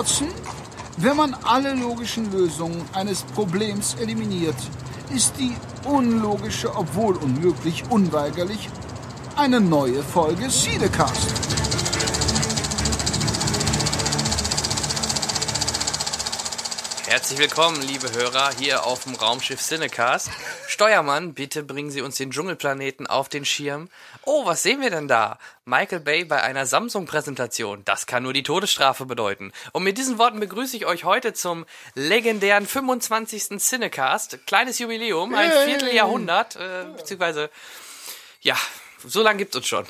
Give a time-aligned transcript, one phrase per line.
[0.00, 0.28] Watson,
[0.96, 4.56] wenn man alle logischen Lösungen eines Problems eliminiert,
[5.14, 8.70] ist die unlogische, obwohl unmöglich, unweigerlich
[9.36, 11.28] eine neue Folge Siedecast.
[17.06, 20.30] Herzlich willkommen, liebe Hörer, hier auf dem Raumschiff Cinecast.
[20.80, 23.90] Steuermann, bitte bringen Sie uns den Dschungelplaneten auf den Schirm.
[24.24, 25.38] Oh, was sehen wir denn da?
[25.66, 27.82] Michael Bay bei einer Samsung-Präsentation.
[27.84, 29.52] Das kann nur die Todesstrafe bedeuten.
[29.72, 33.58] Und mit diesen Worten begrüße ich euch heute zum legendären 25.
[33.58, 34.46] Cinecast.
[34.46, 37.50] Kleines Jubiläum, ein Vierteljahrhundert, äh, beziehungsweise,
[38.40, 38.56] ja,
[39.04, 39.84] so lange gibt's uns schon.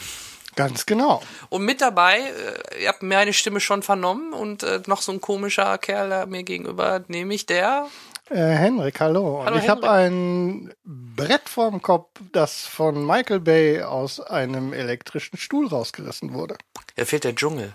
[0.57, 1.23] Ganz genau.
[1.51, 5.21] Und mit dabei, äh, ihr habt meine Stimme schon vernommen und äh, noch so ein
[5.21, 7.87] komischer Kerl da mir gegenüber, nämlich der.
[8.31, 9.43] Äh, Henrik, hallo.
[9.45, 15.67] Hallo, ich habe ein Brett vorm Kopf, das von Michael Bay aus einem elektrischen Stuhl
[15.67, 16.57] rausgerissen wurde.
[16.95, 17.75] Da fehlt der Dschungel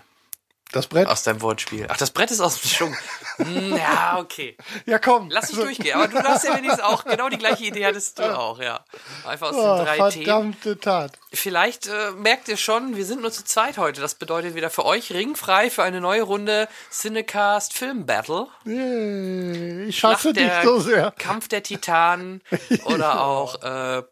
[0.72, 1.06] Das Brett?
[1.06, 1.86] aus deinem Wortspiel.
[1.88, 2.98] Ach, das Brett ist aus dem Dschungel.
[3.36, 4.56] Hm, ja, okay.
[4.86, 5.28] Ja, komm.
[5.30, 5.94] Lass dich Also, durchgehen.
[5.94, 8.82] Aber du hast ja wenigstens auch genau die gleiche Idee hattest du auch, ja.
[9.26, 10.24] Einfach aus Oh, den drei Themen.
[10.24, 11.12] verdammte Tat.
[11.34, 14.00] Vielleicht äh, merkt ihr schon, wir sind nur zu zweit heute.
[14.00, 18.46] Das bedeutet wieder für euch ringfrei für eine neue Runde Cinecast Film Battle.
[18.64, 21.10] Yay, Ich hasse dich so sehr.
[21.18, 22.42] Kampf der Titanen
[22.86, 24.02] oder auch äh,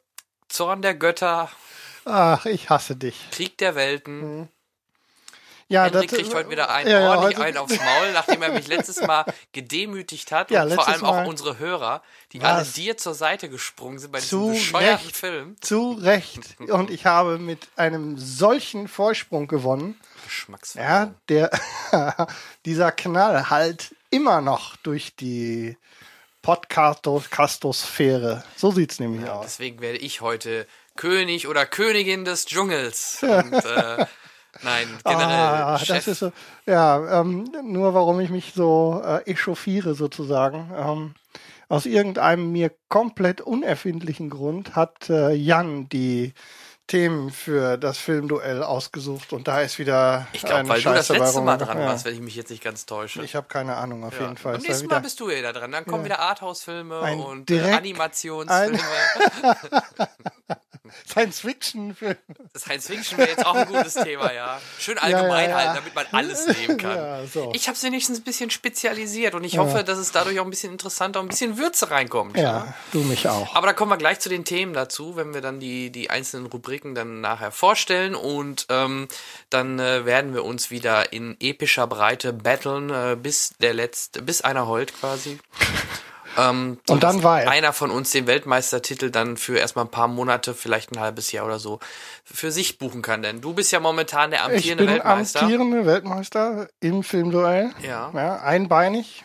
[0.49, 1.49] Zorn der Götter,
[2.05, 3.17] Ach, ich hasse dich.
[3.31, 4.51] Krieg der Welten.
[5.69, 8.53] Ja, Henrik das- kriegt heute wieder einen ja, ja, ordentlich einen aufs Maul, nachdem er
[8.53, 11.27] mich letztes Mal gedemütigt hat Ja, und vor allem auch Mal.
[11.27, 12.49] unsere Hörer, die Was?
[12.49, 15.17] alle dir zur Seite gesprungen sind bei diesem Zu bescheuerten Recht.
[15.17, 15.57] Film.
[15.61, 16.57] Zu Recht.
[16.61, 19.99] Und ich habe mit einem solchen Vorsprung gewonnen.
[20.27, 21.15] Geschmacksverbot.
[21.31, 21.51] Ja,
[21.93, 22.27] der,
[22.65, 25.77] dieser Knall halt immer noch durch die
[26.43, 28.45] Podcastosphäre.
[28.57, 29.45] So sieht's nämlich aus.
[29.47, 30.67] Deswegen werde ich heute
[30.97, 33.19] König oder Königin des Dschungels.
[33.23, 34.07] Und, äh,
[34.63, 35.29] nein, generell.
[35.29, 35.97] Ah, Chef.
[35.97, 36.33] das ist so,
[36.67, 40.71] ja, ähm, nur warum ich mich so äh, echauffiere sozusagen.
[40.77, 41.15] Ähm,
[41.69, 46.35] aus irgendeinem mir komplett unerfindlichen Grund hat äh, Jan die
[46.87, 51.19] Themen für das Filmduell ausgesucht und da ist wieder ich glaube, weil du das Scheiße
[51.19, 51.87] letzte Mal dran ja.
[51.87, 53.25] warst, wenn ich mich jetzt nicht ganz täusche.
[53.25, 54.23] Ich habe keine Ahnung, auf Ja.
[54.23, 54.55] jeden Fall.
[54.55, 55.73] Da nächsten Mal bist du wieder dran.
[55.73, 58.79] Dann kommen wieder Arthouse-Filme und äh, Animationsfilme.
[61.09, 62.17] Science-Fiction-Film.
[62.57, 64.61] Science-Fiction wäre jetzt auch ein gutes Thema, ja.
[64.79, 65.57] Schön allgemein Ja, ja, ja.
[65.57, 66.97] halten, damit man alles nehmen kann.
[66.97, 67.51] Ja, so.
[67.55, 70.51] Ich habe es wenigstens ein bisschen spezialisiert und ich hoffe, dass es dadurch auch ein
[70.51, 72.37] bisschen interessanter und ein bisschen Würze reinkommt.
[72.37, 73.55] Ja, du mich auch.
[73.57, 76.47] Aber da kommen wir gleich zu den Themen dazu, wenn wir dann die, die einzelnen
[76.47, 79.07] Rubriken dann nachher vorstellen und ähm,
[79.51, 84.41] dann äh, werden wir uns wieder in epischer Breite battlen, äh, bis der letzte, bis
[84.41, 85.39] einer heult quasi.
[86.37, 87.47] Ähm, Und dann Weit.
[87.47, 91.47] einer von uns den Weltmeistertitel dann für erstmal ein paar Monate, vielleicht ein halbes Jahr
[91.47, 91.79] oder so,
[92.25, 93.23] für sich buchen kann.
[93.23, 95.43] Denn du bist ja momentan der Ich amtierende bin Weltmeister.
[95.43, 97.71] amtierende Weltmeister im Filmduell.
[97.83, 98.11] Ja.
[98.13, 98.41] ja.
[98.41, 99.25] Einbeinig.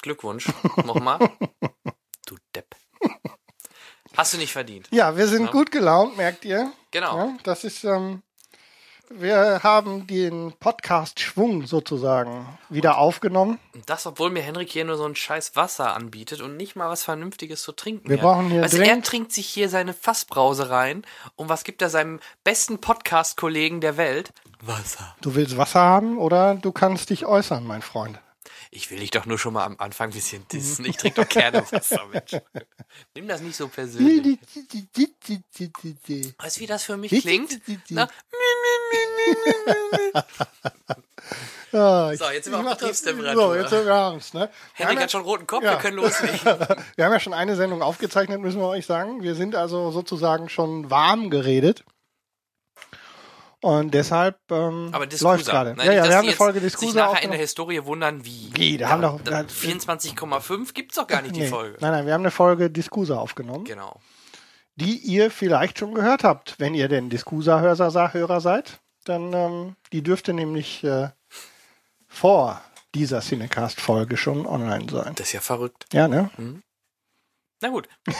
[0.00, 0.48] Glückwunsch.
[0.84, 1.18] Nochmal.
[2.26, 2.74] du Depp.
[4.16, 4.88] Hast du nicht verdient.
[4.90, 6.70] Ja, wir sind gut gelaunt, merkt ihr.
[6.90, 7.16] Genau.
[7.16, 8.22] Ja, das ist, ähm,
[9.08, 13.58] wir haben den Podcast Schwung sozusagen wieder aufgenommen.
[13.74, 16.88] Und das, obwohl mir Henrik hier nur so ein scheiß Wasser anbietet und nicht mal
[16.88, 18.08] was Vernünftiges zu trinken.
[18.08, 18.22] Wir hat.
[18.22, 21.02] brauchen hier also er trinkt sich hier seine Fassbrause rein
[21.36, 24.32] und was gibt er seinem besten Podcast-Kollegen der Welt?
[24.60, 25.16] Wasser.
[25.20, 28.18] Du willst Wasser haben oder du kannst dich äußern, mein Freund.
[28.74, 30.86] Ich will dich doch nur schon mal am Anfang ein bisschen dissen.
[30.86, 32.42] Ich trinke doch gerne Wasser, Mensch.
[33.14, 34.38] Nimm das nicht so persönlich.
[36.38, 37.60] Weißt du, wie das für mich klingt?
[37.90, 38.08] Na,
[41.70, 43.42] Ja, So, jetzt sind wir auf Betriebstemperatur.
[43.42, 44.40] So, jetzt sind wir haben's, ne?
[44.40, 45.72] Wir haben, Henrik ja, hat schon roten Kopf, Ja.
[45.72, 46.40] wir können loslegen.
[46.96, 49.22] wir haben ja schon eine Sendung aufgezeichnet, müssen wir euch sagen.
[49.22, 51.84] Wir sind also sozusagen schon warm geredet.
[53.62, 55.76] Und deshalb ähm, Aber läuft gerade.
[55.78, 58.50] Ja, ja, wir haben die eine Folge Diskusa nachher in der Historie wundern, wie.
[58.54, 61.46] Wie, da haben doch- da- da- 24,5 gibt's doch gar nicht, die Nee.
[61.46, 61.78] Folge.
[61.80, 64.00] Nein, nein, wir haben eine Folge Diskusa aufgenommen, Genau.
[64.74, 68.80] die ihr vielleicht schon gehört habt, wenn ihr denn Diskusa-Hörer Hörer seid.
[69.04, 71.10] Dann, ähm, die dürfte nämlich äh,
[72.08, 72.60] vor
[72.96, 75.14] dieser Cinecast-Folge schon online sein.
[75.14, 75.86] Das ist ja verrückt.
[75.92, 76.30] Ja, ne?
[77.60, 77.88] Na gut.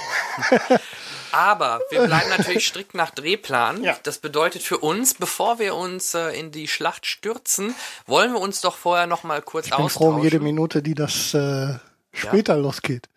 [1.32, 3.82] Aber wir bleiben natürlich strikt nach Drehplan.
[3.82, 3.96] Ja.
[4.02, 7.74] Das bedeutet für uns, bevor wir uns äh, in die Schlacht stürzen,
[8.06, 10.14] wollen wir uns doch vorher noch mal kurz Ich bin froh austauschen.
[10.16, 11.74] um jede Minute, die das äh,
[12.12, 13.08] später losgeht.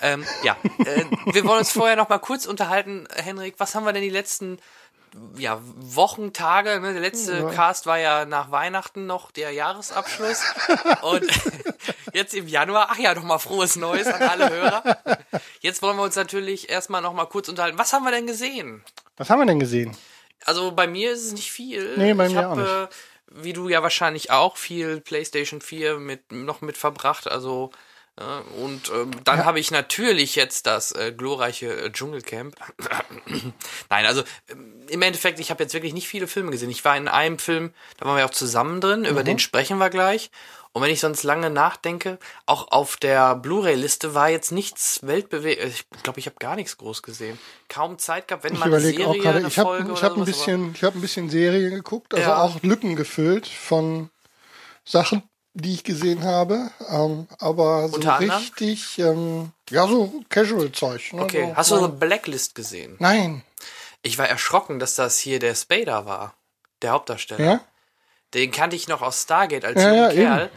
[0.00, 3.54] Ähm, ja, äh, wir wollen uns vorher noch mal kurz unterhalten, Henrik.
[3.58, 4.58] Was haben wir denn die letzten
[5.36, 6.80] ja, Wochen, Tage?
[6.80, 6.92] Ne?
[6.92, 10.42] Der letzte Cast war ja nach Weihnachten noch der Jahresabschluss.
[11.02, 11.26] Und
[12.12, 14.98] jetzt im Januar, ach ja, noch mal frohes Neues an alle Hörer.
[15.60, 17.78] Jetzt wollen wir uns natürlich erstmal noch mal kurz unterhalten.
[17.78, 18.84] Was haben wir denn gesehen?
[19.16, 19.96] Was haben wir denn gesehen?
[20.44, 21.96] Also bei mir ist es nicht viel.
[21.96, 22.68] Nee, bei ich mir hab, auch nicht.
[22.68, 22.88] Äh,
[23.30, 27.28] wie du ja wahrscheinlich auch, viel PlayStation 4 mit, noch mit verbracht.
[27.30, 27.78] Also ja,
[28.16, 29.44] und ähm, dann ja.
[29.44, 32.54] habe ich natürlich jetzt das äh, glorreiche äh, Dschungelcamp.
[33.90, 36.70] Nein, also ähm, im Endeffekt, ich habe jetzt wirklich nicht viele Filme gesehen.
[36.70, 39.06] Ich war in einem Film, da waren wir auch zusammen drin, mhm.
[39.06, 40.30] über den sprechen wir gleich.
[40.72, 45.64] Und wenn ich sonst lange nachdenke, auch auf der Blu-ray-Liste war jetzt nichts weltbewegend.
[45.64, 47.38] Äh, ich glaube, ich habe gar nichts groß gesehen.
[47.68, 50.02] Kaum Zeit gehabt, wenn ich man eine Serie, auch grade, eine ich hab, Folge ich
[50.04, 52.42] habe ein bisschen, ich habe ein bisschen Serie geguckt, also Ja.
[52.42, 54.10] auch Lücken gefüllt von
[54.84, 55.22] Sachen,
[55.54, 61.12] die ich gesehen habe, ähm, aber so Unter richtig, ähm, ja so Casual-Zeug.
[61.12, 61.22] Ne?
[61.22, 62.96] Okay, so, hast du so so Blacklist gesehen?
[62.98, 63.42] Nein,
[64.02, 66.34] Ich war erschrocken, dass das hier der Spader war,
[66.82, 67.44] der Hauptdarsteller.
[67.44, 67.60] ja?
[68.34, 70.50] Den kannte ich noch aus Stargate als Ja, junger ja, Kerl.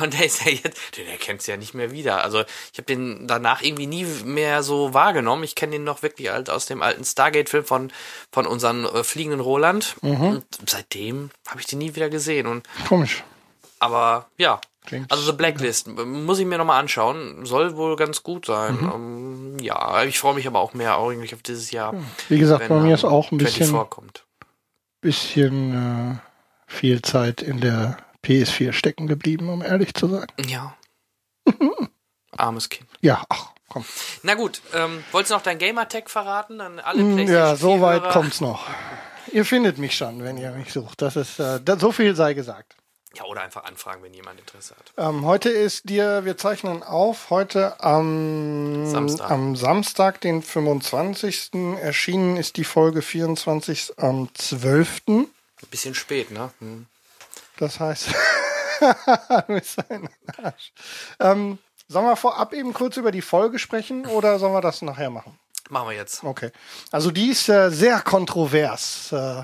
[0.00, 2.22] Und der ist ja jetzt, den erkennst du ja nicht mehr wieder.
[2.24, 2.40] Also
[2.72, 5.44] ich habe den danach irgendwie nie mehr so wahrgenommen.
[5.44, 7.92] Ich kenne den noch wirklich alt aus dem alten Stargate-Film von
[8.32, 9.96] von unseren äh, fliegenden Roland.
[10.00, 10.20] Mhm.
[10.20, 12.46] Und seitdem habe ich den nie wieder gesehen.
[12.46, 13.24] Und Komisch.
[13.84, 17.46] Aber ja, Klingt- also The Blacklist muss ich mir nochmal anschauen.
[17.46, 18.76] Soll wohl ganz gut sein.
[18.80, 18.90] Mhm.
[18.94, 21.94] Ähm, ja, ich freue mich aber auch mehr eigentlich auf dieses Jahr.
[22.28, 24.22] Wie gesagt, bei mir ist auch ein 24
[25.00, 26.18] bisschen, bisschen äh,
[26.66, 30.26] viel Zeit in der PS4 stecken geblieben, um ehrlich zu sein.
[30.46, 30.74] Ja.
[32.36, 32.88] Armes Kind.
[33.00, 33.84] Ja, ach, komm.
[34.22, 36.58] Na gut, ähm, wolltest du noch dein Gamertag verraten?
[36.58, 38.12] Dann alle Mm, PlayStation Ja, so weit 4-Hörer?
[38.12, 38.66] kommt's noch.
[39.32, 41.00] Ihr findet mich schon, wenn ihr mich sucht.
[41.02, 42.76] Das ist, äh, so viel sei gesagt.
[43.14, 44.92] Ja, oder einfach anfragen, wenn jemand Interesse hat.
[44.96, 49.30] Ähm, heute ist dir, wir zeichnen auf, heute am Samstag.
[49.30, 51.50] am Samstag, den 25.
[51.80, 55.02] erschienen ist die Folge 24 am 12.
[55.06, 55.28] Ein
[55.70, 56.50] bisschen spät, ne?
[56.58, 56.86] Hm.
[57.58, 58.08] Das heißt,
[58.80, 60.08] du bist ein
[60.42, 60.72] Arsch.
[61.20, 65.10] Ähm, sollen wir vorab eben kurz über die Folge sprechen oder sollen wir das nachher
[65.10, 65.38] machen?
[65.70, 66.24] Machen wir jetzt.
[66.24, 66.50] Okay.
[66.90, 69.42] Also die ist äh, sehr kontrovers äh,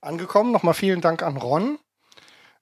[0.00, 0.52] angekommen.
[0.52, 1.78] Nochmal vielen Dank an Ron,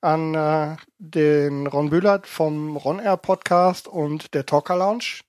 [0.00, 5.22] an äh, den Ron Bühlert vom Ron Air Podcast und der Talker Lounge.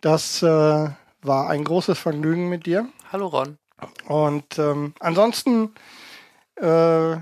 [0.00, 2.88] Das äh, war ein großes Vergnügen mit dir.
[3.12, 3.58] Hallo Ron.
[4.06, 5.74] Und ähm, ansonsten,
[6.56, 7.16] äh,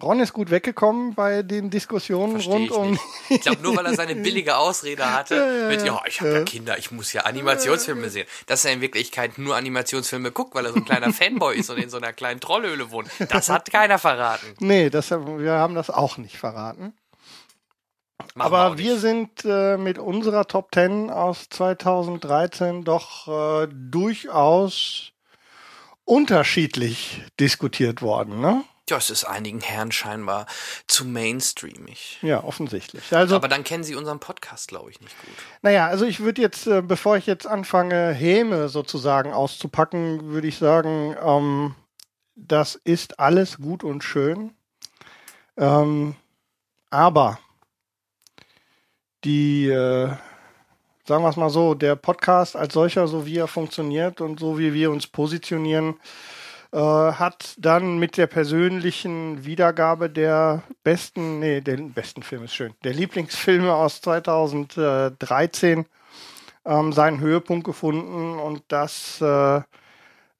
[0.00, 2.90] Ron ist gut weggekommen bei den Diskussionen Versteh rund ich um.
[2.92, 3.02] nicht.
[3.28, 6.78] Ich glaube, nur weil er seine billige Ausrede hatte mit, ja, ich habe ja Kinder,
[6.78, 8.26] ich muss ja Animationsfilme sehen.
[8.46, 11.78] Dass er in Wirklichkeit nur Animationsfilme guckt, weil er so ein kleiner Fanboy ist und
[11.78, 13.10] in so einer kleinen Trollhöhle wohnt.
[13.28, 14.54] Das hat keiner verraten.
[14.60, 16.94] Nee, das, wir haben das auch nicht verraten.
[18.34, 19.00] Machen wir Aber wir nicht.
[19.02, 25.12] sind äh, mit unserer Top 10 aus 2013 doch äh, durchaus
[26.04, 28.64] unterschiedlich diskutiert worden, ne?
[28.90, 30.46] Ja, es ist einigen Herren scheinbar
[30.86, 32.18] zu mainstreamig.
[32.20, 33.14] Ja, offensichtlich.
[33.14, 35.34] Also, Aber dann kennen sie unseren Podcast, glaube ich, nicht gut.
[35.62, 40.58] naja, also ich würde jetzt, äh, bevor ich jetzt anfange, Häme sozusagen auszupacken, würde ich
[40.58, 41.74] sagen, ähm,
[42.34, 44.52] das ist alles gut und schön.
[45.56, 46.16] Ähm,
[46.90, 47.38] aber
[49.24, 50.08] die, äh,
[51.06, 54.58] sagen wir es mal so, der Podcast als solcher, so wie er funktioniert und so
[54.58, 56.00] wie wir uns positionieren,
[56.72, 62.74] äh, hat dann mit der persönlichen Wiedergabe der besten, nee, der besten Film ist schön,
[62.84, 65.86] der Lieblingsfilme aus 2013
[66.64, 69.60] ähm, seinen Höhepunkt gefunden und das äh,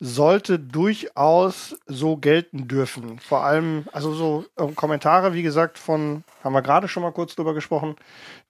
[0.04, 3.20] sollte durchaus so gelten dürfen.
[3.20, 7.36] Vor allem, also so ähm, Kommentare, wie gesagt, von, haben wir gerade schon mal kurz
[7.36, 7.94] drüber gesprochen,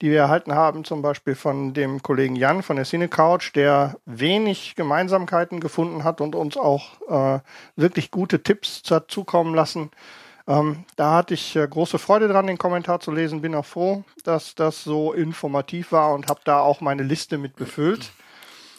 [0.00, 3.98] die wir erhalten haben, zum Beispiel von dem Kollegen Jan von der Cine Couch, der
[4.06, 7.40] wenig Gemeinsamkeiten gefunden hat und uns auch äh,
[7.76, 9.90] wirklich gute Tipps dazukommen lassen.
[10.48, 13.42] Ähm, da hatte ich äh, große Freude dran, den Kommentar zu lesen.
[13.42, 17.56] Bin auch froh, dass das so informativ war und habe da auch meine Liste mit
[17.56, 18.10] befüllt.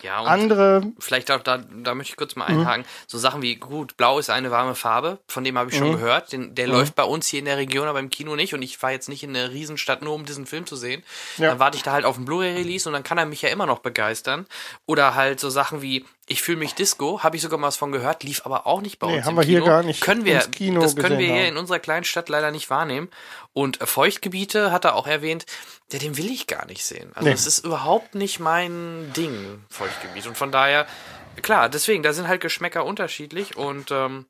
[0.04, 2.60] Ja, und Andere vielleicht auch da, da möchte ich kurz mal Mhm.
[2.60, 2.86] einhaken.
[3.08, 5.94] So Sachen wie, gut, blau ist eine warme Farbe, von dem habe ich schon Mhm.
[5.94, 6.32] gehört.
[6.34, 8.54] Den, der läuft bei uns hier in der Region, aber im Kino nicht.
[8.54, 11.04] Und ich fahre jetzt nicht in eine Riesenstadt nur, um diesen Film zu sehen.
[11.38, 11.50] Ja.
[11.50, 13.66] Dann warte ich da halt auf den Blu-ray-Release und dann kann er mich ja immer
[13.66, 14.46] noch begeistern.
[14.86, 17.92] Oder halt so Sachen wie, ich fühle mich Disco, habe ich sogar mal was von
[17.92, 19.68] gehört, lief aber auch nicht bei Nee, uns haben wir hier Kino.
[19.68, 21.50] gar nicht können wir, ins Kino Das können wir hier haben.
[21.50, 23.10] in unserer kleinen Stadt leider nicht wahrnehmen.
[23.52, 25.46] Und äh, Feuchtgebiete hat er auch erwähnt,
[25.92, 27.12] ja, den will ich gar nicht sehen.
[27.14, 27.34] Also Nee.
[27.36, 30.26] es ist überhaupt nicht mein Ding, Feuchtgebiet.
[30.28, 30.88] Und von daher,
[31.42, 34.26] klar, deswegen, da sind halt Geschmäcker unterschiedlich und ähm,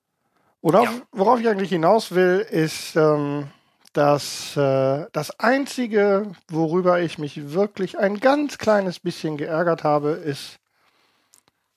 [0.62, 0.92] Oder Ja.
[1.12, 3.50] worauf ich eigentlich hinaus will, ist, ähm,
[3.94, 10.56] dass äh, das Einzige, worüber ich mich wirklich ein ganz kleines bisschen geärgert habe, ist,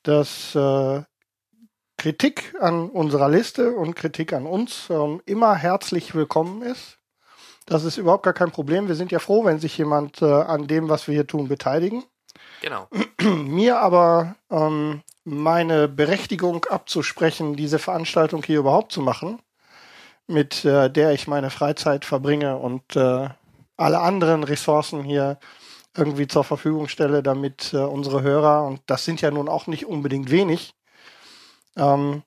[0.07, 1.03] dass äh,
[1.97, 6.99] Kritik an unserer Liste und Kritik an uns ähm, immer herzlich willkommen ist.
[7.67, 8.89] Das ist überhaupt gar kein Problem.
[8.89, 12.05] Wir sind ja froh, wenn sich jemand äh, an dem, was wir hier tun, beteiligen
[12.61, 12.89] genau.
[13.21, 19.41] mir aber ähm, meine Berechtigung abzusprechen, diese Veranstaltung hier überhaupt zu machen,
[20.27, 23.29] mit äh, der ich meine Freizeit verbringe und äh,
[23.77, 25.39] alle anderen Ressourcen hier
[25.97, 29.87] irgendwie zur Verfügung stelle, damit äh, unsere Hörer, und das sind ja nun auch nicht
[29.87, 30.75] unbedingt wenig,
[31.77, 32.23] ähm,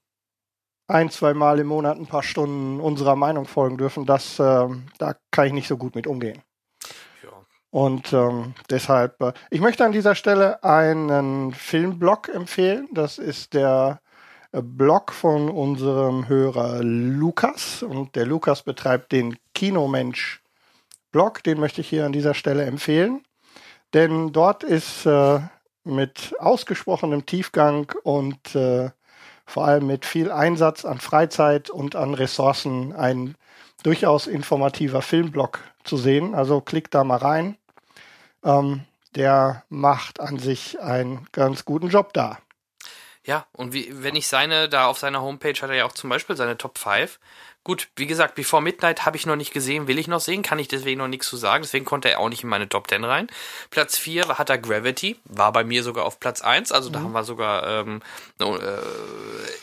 [0.90, 5.16] ein, zwei Mal im Monat ein paar Stunden unserer Meinung folgen dürfen, das, äh, da
[5.32, 6.42] kann ich nicht so gut mit umgehen.
[7.24, 7.30] Ja.
[7.70, 12.88] Und ähm, deshalb, äh, ich möchte an dieser Stelle einen Filmblog empfehlen.
[12.92, 14.02] Das ist der
[14.52, 17.84] äh, Blog von unserem Hörer Lukas.
[17.84, 20.42] Und der Lukas betreibt den Kinomensch
[21.12, 21.44] Blog.
[21.44, 23.24] Den möchte ich hier an dieser Stelle empfehlen.
[23.94, 25.40] Denn dort ist äh,
[25.84, 28.92] mit ausgesprochenem Tiefgang und äh,
[29.46, 33.36] vor allem mit viel Einsatz an Freizeit und an Ressourcen ein
[33.84, 36.36] durchaus informativer Filmblog zu sehen.
[36.36, 37.58] Also klickt da mal rein.
[38.44, 38.82] Ähm,
[39.16, 42.38] der macht an sich einen ganz guten Job da.
[43.26, 46.10] Ja, und wie, wenn ich seine, da auf seiner Homepage hat er ja auch zum
[46.10, 47.20] Beispiel seine Top 5.
[47.70, 50.58] Gut, wie gesagt, Before Midnight habe ich noch nicht gesehen, will ich noch sehen, kann
[50.58, 53.04] ich deswegen noch nichts zu sagen, deswegen konnte er auch nicht in meine Top 10
[53.04, 53.28] rein.
[53.70, 56.94] Platz 4 hat er Gravity, war bei mir sogar auf Platz 1, also mhm.
[56.94, 58.02] da haben wir sogar ähm,
[58.40, 58.48] äh,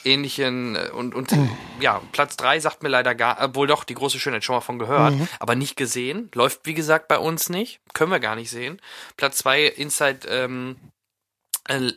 [0.04, 1.50] ähnlichen äh, und, und mhm.
[1.80, 4.78] ja, Platz 3 sagt mir leider gar, obwohl doch, die große Schönheit schon mal von
[4.78, 5.26] gehört, mhm.
[5.40, 8.80] aber nicht gesehen, läuft wie gesagt bei uns nicht, können wir gar nicht sehen.
[9.16, 10.95] Platz 2 Inside ähm, äh,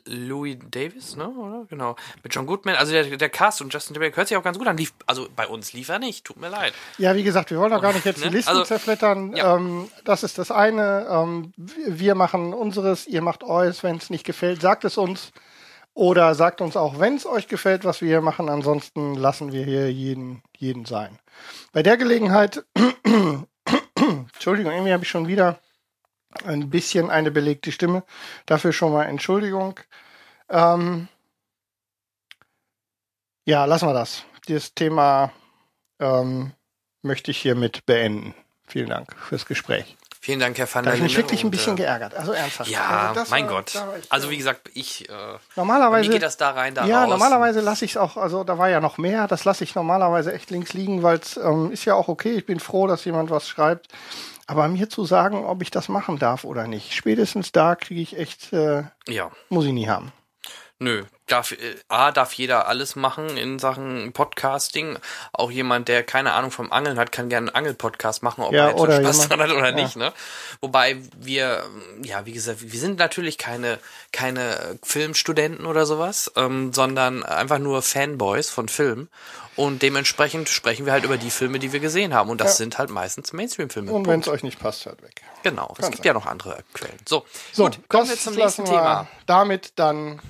[0.05, 1.29] Louis Davis, ne?
[1.29, 1.65] Oder?
[1.69, 1.95] Genau.
[2.23, 2.75] Mit John Goodman.
[2.75, 4.77] Also der, der Cast und Justin Timberlake hört sich auch ganz gut an.
[4.77, 6.25] Lief, also bei uns lief er nicht.
[6.25, 6.73] Tut mir leid.
[6.97, 8.29] Ja, wie gesagt, wir wollen doch gar nicht jetzt ne?
[8.29, 9.35] die Listen also, zerflettern.
[9.35, 9.55] Ja.
[9.55, 11.07] Ähm, das ist das eine.
[11.09, 13.83] Ähm, wir machen unseres, ihr macht eures.
[13.83, 15.31] Wenn es nicht gefällt, sagt es uns.
[15.93, 18.47] Oder sagt uns auch, wenn es euch gefällt, was wir hier machen.
[18.47, 21.19] Ansonsten lassen wir hier jeden, jeden sein.
[21.73, 22.63] Bei der Gelegenheit,
[24.33, 25.59] Entschuldigung, irgendwie habe ich schon wieder
[26.45, 28.03] ein bisschen eine belegte Stimme.
[28.45, 29.79] Dafür schon mal Entschuldigung.
[30.50, 31.07] Ähm
[33.45, 34.24] ja, lassen wir das.
[34.48, 35.31] Dieses Thema
[36.00, 36.51] ähm,
[37.01, 38.36] möchte ich hiermit beenden.
[38.67, 39.98] Vielen Dank fürs Gespräch.
[40.21, 42.13] Vielen Dank, Herr van der habe ich mich wirklich ein bisschen äh, geärgert.
[42.13, 42.69] Also ernsthaft.
[42.69, 43.81] Ja, also mein war, Gott.
[44.09, 45.07] also wie gesagt, ich.
[45.09, 45.13] Äh,
[45.55, 47.09] normalerweise geht das da rein, da Ja, raus.
[47.09, 48.17] normalerweise lasse ich es auch.
[48.17, 49.27] Also da war ja noch mehr.
[49.27, 52.33] Das lasse ich normalerweise echt links liegen, weil es ähm, ist ja auch okay.
[52.33, 53.88] Ich bin froh, dass jemand was schreibt.
[54.50, 58.18] Aber mir zu sagen, ob ich das machen darf oder nicht, spätestens da kriege ich
[58.18, 59.29] echt, äh, ja.
[59.50, 60.12] muss ich nie haben.
[60.79, 64.98] Nö, darf, äh, A, darf jeder alles machen in Sachen Podcasting.
[65.33, 68.69] Auch jemand, der keine Ahnung vom Angeln hat, kann gerne einen Angelpodcast machen, ob ja,
[68.69, 69.75] er oder Spaß jemand, dran hat oder ja.
[69.75, 69.95] nicht.
[69.95, 70.13] Ne?
[70.62, 71.63] Wobei wir,
[72.03, 73.79] ja, wie gesagt, wir sind natürlich keine,
[74.12, 79.09] keine Filmstudenten oder sowas, ähm, sondern einfach nur Fanboys von Filmen.
[79.55, 82.29] Und dementsprechend sprechen wir halt über die Filme, die wir gesehen haben.
[82.29, 82.55] Und das ja.
[82.55, 83.91] sind halt meistens Mainstream-Filme.
[83.91, 85.21] Und wenn es euch nicht passt, hört weg.
[85.43, 85.74] Genau.
[85.77, 86.05] Es gibt sein.
[86.05, 86.98] ja noch andere Quellen.
[87.05, 89.07] So, so gut, kommen wir zum nächsten Thema.
[89.25, 90.21] Damit dann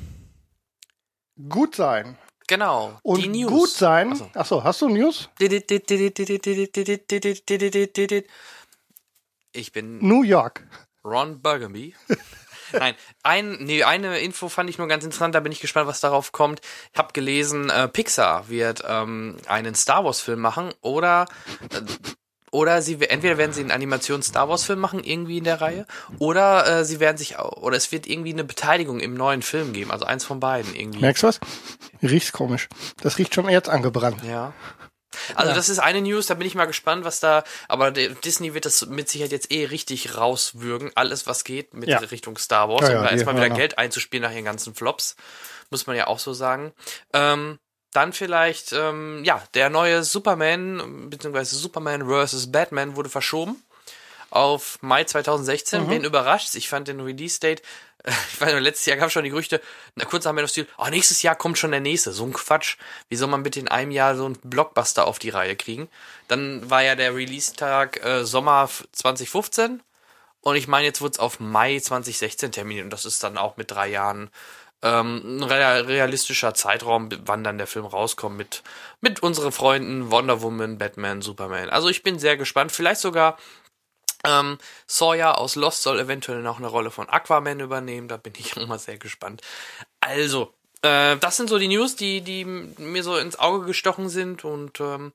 [1.48, 2.17] gut sein.
[2.48, 3.00] Genau.
[3.03, 3.51] Und die News.
[3.51, 4.12] gut sein.
[4.12, 5.29] Achso, Achso hast du News?
[9.51, 10.67] Ich bin New York.
[11.03, 11.96] Ron Burgundy.
[12.74, 16.01] Nein, ein, nee, eine Info fand ich nur ganz interessant, da bin ich gespannt, was
[16.01, 16.62] darauf kommt.
[16.93, 21.25] Ich habe gelesen, äh, Pixar wird ähm, einen Star Wars-Film machen oder
[21.72, 21.81] äh,
[22.51, 25.86] oder sie entweder werden sie einen Animations Star Wars Film machen irgendwie in der Reihe
[26.18, 29.91] oder äh, sie werden sich oder es wird irgendwie eine Beteiligung im neuen Film geben,
[29.91, 31.00] also eins von beiden irgendwie.
[31.00, 31.39] Merkst du was?
[32.01, 32.68] Riecht's komisch.
[33.01, 34.24] Das riecht schon jetzt angebrannt.
[34.24, 34.53] Ja.
[35.36, 35.56] Also ja.
[35.56, 38.86] das ist eine News, da bin ich mal gespannt, was da, aber Disney wird das
[38.86, 41.98] mit Sicherheit jetzt eh richtig rauswürgen, alles was geht mit ja.
[41.98, 45.15] Richtung Star Wars, ja, um da erstmal wieder Geld einzuspielen nach ihren ganzen Flops,
[45.72, 46.74] muss man ja auch so sagen.
[47.13, 47.60] Ähm,
[47.91, 52.51] dann vielleicht, ähm, ja, der neue Superman, beziehungsweise Superman vs.
[52.51, 53.63] Batman wurde verschoben
[54.29, 55.84] auf Mai 2016.
[55.84, 55.88] Mhm.
[55.89, 56.53] Bin überrascht.
[56.55, 57.63] Ich fand den Release-Date
[58.05, 59.62] ich weiß nicht, letztes Jahr gab es schon die Gerüchte,
[59.96, 62.12] na, kurz haben wir noch Stil, oh, nächstes Jahr kommt schon der nächste.
[62.12, 62.77] So ein Quatsch.
[63.10, 65.89] Wie soll man bitte in einem Jahr so einen Blockbuster auf die Reihe kriegen?
[66.27, 69.81] Dann war ja der Release-Tag äh, Sommer 2015
[70.41, 73.58] und ich meine, jetzt wurde es auf Mai 2016 terminiert und das ist dann auch
[73.58, 74.29] mit drei Jahren
[74.82, 78.64] ähm, ein realistischer Zeitraum, wann dann der Film rauskommt mit,
[79.02, 81.70] mit unseren Freunden Wonder Woman, Batman, Superman.
[81.70, 82.72] Also ich bin sehr gespannt.
[82.72, 83.38] Vielleicht sogar
[84.26, 84.58] ähm,
[84.88, 88.08] Sawyer aus Lost soll eventuell noch eine Rolle von Aquaman übernehmen.
[88.08, 89.42] Da bin ich auch mal sehr gespannt.
[90.00, 94.46] Also, äh, das sind so die News, die, die mir so ins Auge gestochen sind.
[94.46, 95.12] Und ähm,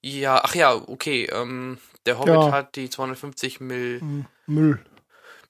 [0.00, 1.28] ja, ach ja, okay.
[1.32, 2.52] Ähm, der Hobbit ja.
[2.52, 4.84] hat die 250 Mil Müll.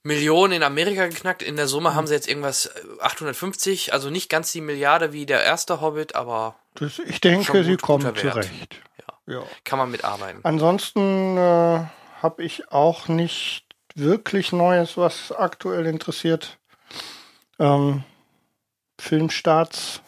[0.08, 1.42] Millionen in Amerika geknackt.
[1.42, 5.26] In der Summe haben sie jetzt irgendwas 850, äh, also nicht ganz die Milliarde wie
[5.26, 6.56] der erste Hobbit, aber.
[6.74, 8.80] Das, ich denke, gut, sie kommen zurecht.
[9.26, 9.34] Ja.
[9.34, 9.42] ja.
[9.64, 10.40] Kann man mitarbeiten.
[10.42, 11.84] Ansonsten äh,
[12.22, 16.58] habe ich auch nicht wirklich Neues, was aktuell interessiert.
[17.58, 18.04] Ähm,
[18.98, 20.00] Filmstarts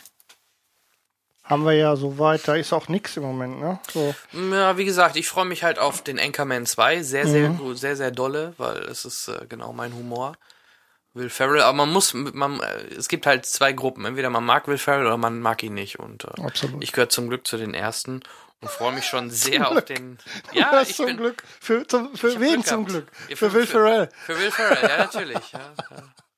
[1.51, 3.81] haben wir ja soweit, da ist auch nichts im Moment, ne?
[3.93, 4.15] So.
[4.33, 7.03] Ja, wie gesagt, ich freue mich halt auf den Anchorman 2.
[7.03, 10.37] Sehr, sehr gut, sehr, sehr dolle, weil es ist äh, genau mein Humor.
[11.13, 14.05] Will Ferrell, aber man muss, man, äh, es gibt halt zwei Gruppen.
[14.05, 15.99] Entweder man mag Will Ferrell oder man mag ihn nicht.
[15.99, 16.83] Und äh, Absolut.
[16.85, 18.23] ich gehöre zum Glück zu den ersten
[18.61, 20.19] und freue mich schon sehr auf den.
[20.53, 21.43] Ja, hast ich zum bin, Glück.
[21.61, 22.85] Für, zum, für wen Glück zum.
[22.85, 23.09] Glück?
[23.29, 24.09] Ja, Für Will Ferrell.
[24.25, 25.53] Für Will Ferrell, ja, natürlich.
[25.53, 25.97] Ja, ja.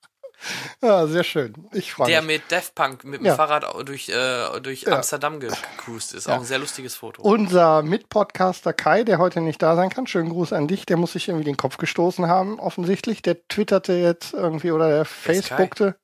[0.82, 1.54] Ja, sehr schön.
[1.72, 2.40] Ich freue Der mich.
[2.40, 3.34] mit Def Punk mit dem Ja.
[3.36, 6.28] Fahrrad durch, äh, durch Amsterdam gecruised ist.
[6.28, 7.22] Auch ein sehr lustiges Foto.
[7.22, 11.12] Unser Mitpodcaster Kai, der heute nicht da sein kann, schönen Gruß an dich, der muss
[11.12, 13.22] sich irgendwie den Kopf gestoßen haben, offensichtlich.
[13.22, 15.04] Der twitterte jetzt irgendwie oder der?
[15.04, 15.94] Facebookte.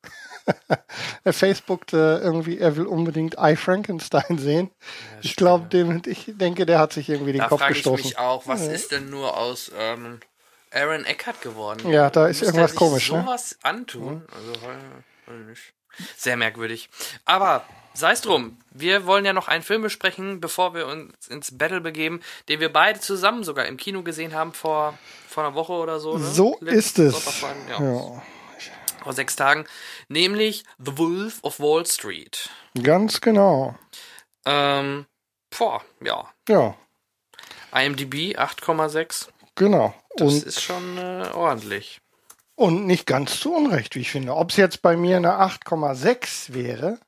[1.24, 4.70] er Facebookte irgendwie, er will unbedingt I Frankenstein sehen.
[5.22, 8.04] ich glaube, dem, ich denke, der hat sich irgendwie den da Kopf frage ich gestoßen.
[8.04, 10.20] mich auch, was ist denn nur aus ähm,
[10.72, 11.90] Aaron Eckhart geworden?
[11.90, 13.22] Ja, da ist Müsste irgendwas er sich komisch, ne?
[13.22, 14.26] sowas antun?
[14.34, 15.74] Also, weiß ich nicht.
[16.16, 16.90] Sehr merkwürdig.
[17.24, 21.56] Aber sei es drum, wir wollen ja noch einen Film besprechen, bevor wir uns ins
[21.58, 24.96] Battle begeben, den wir beide zusammen sogar im Kino gesehen haben vor,
[25.28, 26.16] vor einer Woche oder so.
[26.18, 26.24] Ne?
[26.24, 27.40] So Letzten ist es.
[27.68, 28.22] Ja, Ja,
[29.02, 29.64] Vor sechs Tagen.
[30.08, 32.48] Nämlich The Wolf of Wall Street.
[32.80, 33.74] ganz genau.
[34.46, 35.06] Ähm,
[35.56, 36.30] boah, ja.
[36.48, 36.76] Ja,
[37.74, 39.28] IMDb 8,6.
[39.58, 39.94] Genau.
[40.16, 42.00] Das Und, ist schon äh, ordentlich.
[42.54, 44.34] und nicht ganz zu Unrecht, wie ich finde.
[44.34, 46.98] Ob es jetzt bei mir eine 8,6 wäre,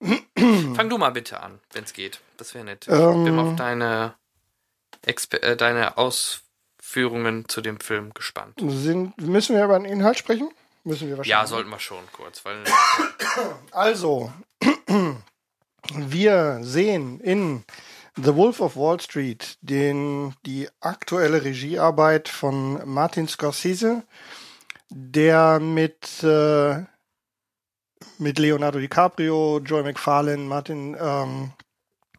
[0.76, 2.20] Fang du mal bitte an, wenn es geht.
[2.36, 2.86] Das wäre nett.
[2.88, 2.94] Ähm.
[3.18, 4.14] ich bin auf deine,
[5.04, 8.54] Exper äh, deine Ausführungen zu dem Film gespannt.
[8.64, 10.48] sind, müssen wir über den Inhalt sprechen?
[10.84, 11.30] Müssen wir wahrscheinlich.
[11.30, 12.62] Ja, sollten wir schon kurz, weil
[13.72, 14.32] Also,
[15.94, 17.64] wir sehen in
[18.16, 24.02] The Wolf of Wall Street den, die aktuelle Regiearbeit von Martin Scorsese,
[24.90, 26.82] der mit, äh,
[28.18, 31.52] mit Leonardo DiCaprio, Joy McFarlane, Martin ähm,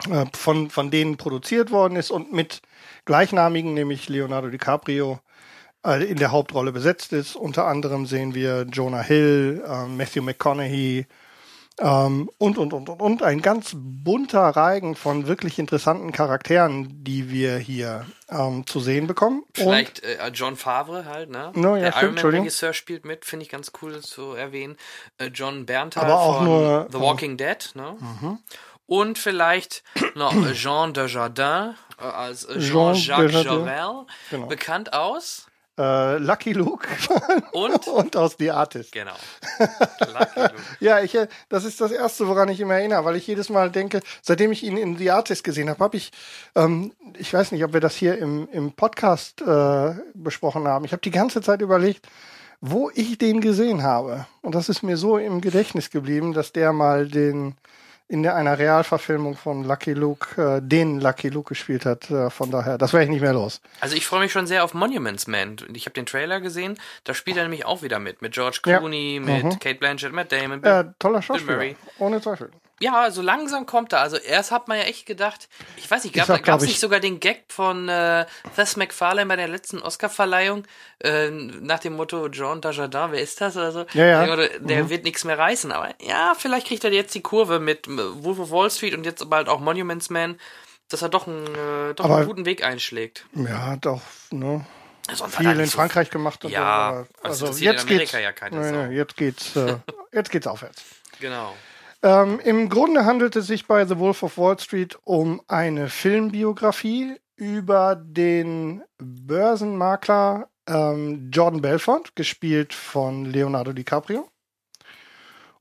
[0.09, 2.63] äh, von, von denen produziert worden ist und mit
[3.05, 5.19] gleichnamigen, nämlich Leonardo DiCaprio,
[5.85, 7.35] äh, in der Hauptrolle besetzt ist.
[7.35, 11.05] Unter anderem sehen wir Jonah Hill, äh, Matthew McConaughey,
[11.79, 13.23] ähm, und, und, und, und, und.
[13.23, 19.43] Ein ganz bunter Reigen von wirklich interessanten Charakteren, die wir hier ähm, zu sehen bekommen.
[19.53, 21.51] vielleicht äh, John Favre halt, ne?
[21.55, 22.39] No, ja, Der stimmt, Iron Entschuldigung.
[22.45, 24.77] Man-Regisseur spielt mit, finde ich ganz cool zu erwähnen.
[25.17, 27.95] Äh, John Berntal Aber auch von nur, The äh, Walking Dead, ne?
[28.85, 29.83] Und vielleicht
[30.15, 33.65] noch äh, Jean Desjardins äh, als äh, Jean Jean-Jacques Desjardins.
[33.67, 34.47] Jarel, Genau.
[34.47, 36.87] bekannt aus äh, Lucky Luke
[37.51, 38.91] und und aus The Artist.
[38.91, 39.15] genau.
[39.59, 40.53] Lucky Luke.
[40.79, 43.71] Ja, ich, äh, das ist das Erste, woran ich immer erinnere, weil ich jedes Mal
[43.71, 46.11] denke, seitdem ich ihn in The Artist gesehen habe, habe ich,
[46.55, 50.91] ähm, ich weiß nicht, ob wir das hier im, im Podcast äh, besprochen haben, ich
[50.91, 52.07] habe die ganze Zeit überlegt,
[52.61, 54.25] wo ich den gesehen habe.
[54.41, 57.55] Und das ist mir so im Gedächtnis geblieben, dass der mal den
[58.07, 62.11] in der, einer Realverfilmung von Lucky Luke, äh, den Lucky Luke gespielt hat.
[62.11, 63.61] Äh, von daher, das wäre ich nicht mehr los.
[63.79, 65.55] Also ich freue mich schon sehr auf Monuments Man.
[65.73, 68.21] Ich habe den Trailer gesehen, da spielt er nämlich auch wieder mit.
[68.21, 68.77] Mit George Ja.
[68.79, 69.59] Clooney, mit Mhm.
[69.59, 70.61] Kate Blanchett, Matt Damon.
[70.61, 71.75] Bill- Äh, toller Schauspieler, Murray.
[71.99, 72.51] ohne Zweifel.
[72.83, 73.99] Ja, so langsam kommt er.
[74.01, 76.99] Also erst hat man ja echt gedacht, ich weiß nicht, gab es glaub nicht sogar
[76.99, 80.65] den Gag von äh, Thess MacFarlane bei der letzten Oscarverleihung
[80.99, 83.85] äh, nach dem Motto John Dujardin, wer ist das oder so?
[83.93, 84.35] Ja, ja.
[84.35, 87.87] Der, der wird nichts mehr reißen, aber ja, vielleicht kriegt er jetzt die Kurve mit
[87.87, 90.37] äh, Wolf of Wall Street und jetzt bald auch Monuments Man,
[90.89, 93.25] dass er doch einen, äh, doch Aber- einen guten Weg einschlägt.
[93.33, 94.65] Ja, doch, ne?
[95.13, 97.27] Sonst viel in so Frankreich gemacht und Ja, so.
[97.27, 98.23] Also interessiert jetzt in Amerika geht's.
[98.23, 98.75] ja keine Sau.
[98.87, 99.75] nee, jetzt geht's, äh,
[100.11, 100.81] jetzt geht's aufwärts.
[101.19, 101.55] Genau.
[102.03, 107.15] Ähm, Im Grunde handelt es sich bei The Wolf of Wall Street um eine Filmbiografie
[107.37, 114.27] über den Börsenmakler ähm, Jordan Belfort, gespielt von Leonardo DiCaprio.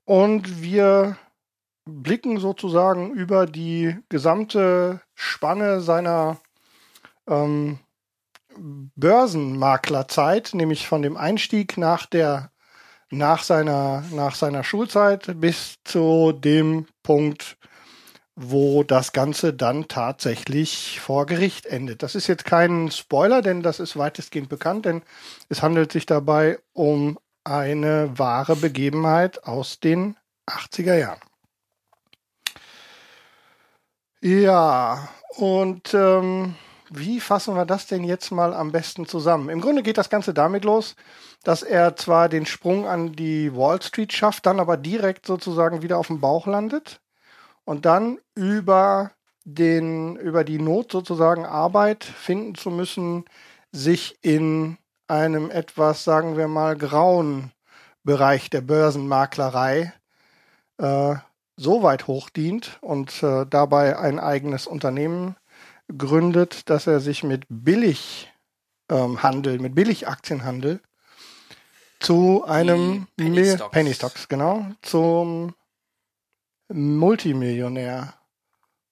[0.04, 1.16] Und wir
[1.84, 6.38] blicken sozusagen über die gesamte Spanne seiner
[7.28, 7.78] ähm,
[8.56, 12.50] Börsenmaklerzeit, nämlich von dem Einstieg nach der
[13.12, 17.58] nach seiner nach seiner Schulzeit bis zu dem Punkt,
[18.34, 22.02] wo das Ganze dann tatsächlich vor Gericht endet.
[22.02, 25.02] Das ist jetzt kein Spoiler, denn das ist weitestgehend bekannt, denn
[25.50, 30.16] es handelt sich dabei um eine wahre Begebenheit aus den
[30.48, 31.20] 80er Jahren.
[34.22, 36.54] Ja, und ähm,
[36.88, 39.48] wie fassen wir das denn jetzt mal am besten zusammen?
[39.48, 40.94] Im Grunde geht das Ganze damit los,
[41.42, 45.98] dass er zwar den Sprung an die Wall Street schafft, dann aber direkt sozusagen wieder
[45.98, 47.00] auf dem Bauch landet
[47.64, 49.12] und dann über
[49.44, 53.24] den, über die Not sozusagen Arbeit finden zu müssen,
[53.72, 54.78] sich in
[55.08, 57.52] einem etwas, sagen wir mal, grauen
[58.04, 59.92] Bereich der Börsenmaklerei
[60.78, 61.14] äh,
[61.56, 65.36] so weit hochdient und äh, dabei ein eigenes Unternehmen
[65.96, 68.26] gründet, dass er sich mit Billighandel,
[68.90, 70.80] ähm, mit Billigaktienhandel
[72.02, 73.70] zu einem Penny Stocks.
[73.70, 75.54] Penny Stocks, genau, zum
[76.68, 78.14] Multimillionär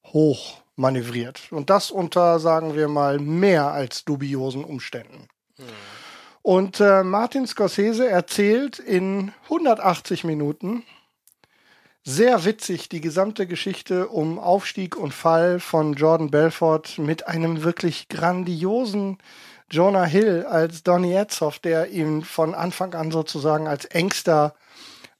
[0.06, 1.52] hoch manövriert.
[1.52, 5.28] Und das unter, sagen wir mal, mehr als dubiosen Umständen.
[6.42, 10.84] Und äh, Martin Scorsese erzählt in 180 Minuten
[12.02, 18.08] sehr witzig die gesamte Geschichte um Aufstieg und Fall von Jordan Belfort mit einem wirklich
[18.08, 19.18] grandiosen
[19.70, 24.54] Jonah Hill als Donny Etzoff, der ihn von Anfang an sozusagen als engster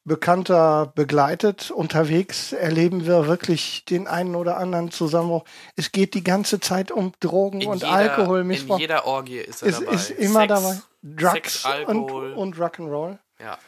[0.05, 1.71] Bekannter begleitet.
[1.71, 5.45] Unterwegs erleben wir wirklich den einen oder anderen Zusammenbruch.
[5.77, 8.77] Es geht die ganze Zeit um Drogen In und jeder, Alkoholmissbrauch.
[8.77, 9.95] In jeder Orgie ist er Es dabei.
[9.95, 10.81] ist immer Sex, dabei.
[11.03, 11.33] Drugs
[11.63, 12.33] Sex, und, Alkohol.
[12.33, 13.19] und Rock'n'Roll.
[13.41, 13.59] ja.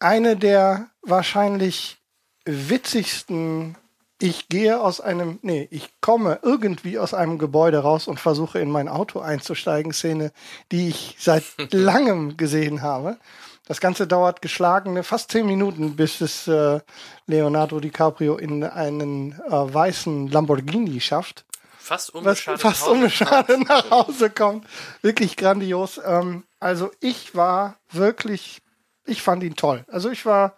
[0.00, 1.96] Eine der wahrscheinlich
[2.44, 3.76] witzigsten
[4.20, 8.70] ich gehe aus einem, nee, ich komme irgendwie aus einem Gebäude raus und versuche in
[8.70, 10.32] mein Auto einzusteigen, Szene,
[10.72, 13.18] die ich seit langem gesehen habe.
[13.66, 16.80] Das Ganze dauert geschlagene fast zehn Minuten, bis es äh,
[17.26, 21.44] Leonardo DiCaprio in einen äh, weißen Lamborghini schafft
[21.88, 22.60] Fast was unbeschadet.
[22.60, 24.66] fast nach Hause unbeschadet nach Hause kommt.
[25.00, 25.98] Wirklich grandios.
[26.04, 28.60] Ähm, also ich war wirklich,
[29.06, 29.84] ich fand ihn toll.
[29.88, 30.54] Also ich war,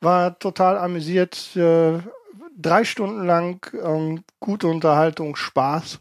[0.00, 1.56] war total amüsiert.
[1.56, 1.98] Äh,
[2.56, 5.98] drei Stunden lang ähm, gute Unterhaltung, Spaß.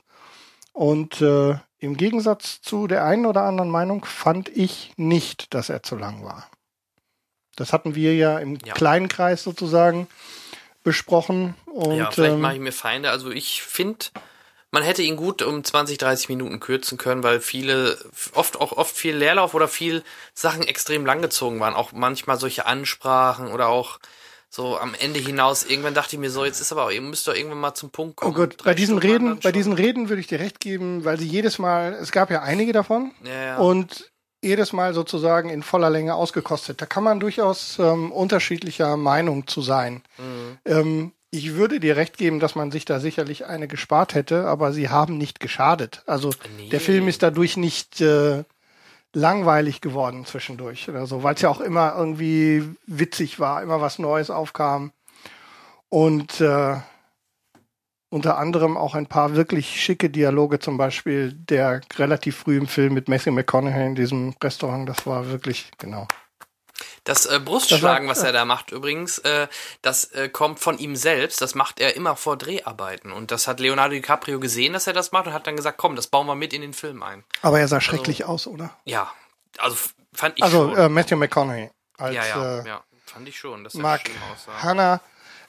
[0.74, 5.84] Und äh, im Gegensatz zu der einen oder anderen Meinung fand ich nicht, dass er
[5.84, 6.50] zu lang war.
[7.56, 8.74] Das hatten wir ja im Ja.
[8.74, 10.08] kleinen Kreis sozusagen
[10.84, 11.56] besprochen.
[11.66, 13.12] Und, Ja, vielleicht ähm, mache ich mir Feinde.
[13.12, 14.06] Also ich finde,
[14.72, 17.98] man hätte ihn gut um 20, 30 Minuten kürzen können, weil viele,
[18.34, 21.74] oft auch oft viel Leerlauf oder viel Sachen extrem langgezogen waren.
[21.74, 24.00] Auch manchmal solche Ansprachen oder auch
[24.50, 25.64] so am Ende hinaus.
[25.64, 28.16] Irgendwann dachte ich mir so, jetzt ist aber, ihr müsst doch irgendwann mal zum Punkt
[28.18, 28.32] kommen.
[28.34, 31.20] Oh Gott, bei diesen Stunden Reden, bei diesen Reden würde ich dir recht geben, weil
[31.20, 33.58] sie jedes Mal, es gab ja einige davon Ja, ja.
[33.58, 36.82] und jedes Mal sozusagen in voller Länge ausgekostet.
[36.82, 40.02] Da kann man durchaus ähm, unterschiedlicher Meinung zu sein.
[40.18, 40.58] Mhm.
[40.66, 44.74] Ähm, ich würde dir recht geben, dass man sich da sicherlich eine gespart hätte, aber
[44.74, 46.02] sie haben nicht geschadet.
[46.08, 46.70] Also Nee.
[46.70, 48.46] der Film ist dadurch nicht äh,
[49.14, 54.00] langweilig geworden zwischendurch oder so, weil es ja auch immer irgendwie witzig war, immer was
[54.00, 54.92] Neues aufkam.
[55.90, 56.76] Und äh,
[58.12, 62.94] unter anderem auch ein paar wirklich schicke Dialoge, zum Beispiel der relativ früh im Film
[62.94, 66.08] mit Matthew McConaughey in diesem Restaurant, das war wirklich, genau.
[67.04, 69.48] Das äh, Brustschlagen, Das war- was er da macht übrigens, äh,
[69.82, 71.42] das äh, kommt von ihm selbst.
[71.42, 73.12] Das macht er immer vor Dreharbeiten.
[73.12, 75.96] Und das hat Leonardo DiCaprio gesehen, dass er das macht und hat dann gesagt, komm,
[75.96, 77.24] das bauen wir mit in den Film ein.
[77.42, 78.72] Aber er sah schrecklich aus, oder?
[78.86, 79.12] Ja,
[79.58, 79.76] also
[80.14, 80.78] fand ich Also schon.
[80.78, 84.18] äh, Matthew McConaughey als ja, ja, äh, ja, fand ich schon, dass er Mark schlimm
[84.32, 84.64] aussah.
[84.64, 85.02] Hannah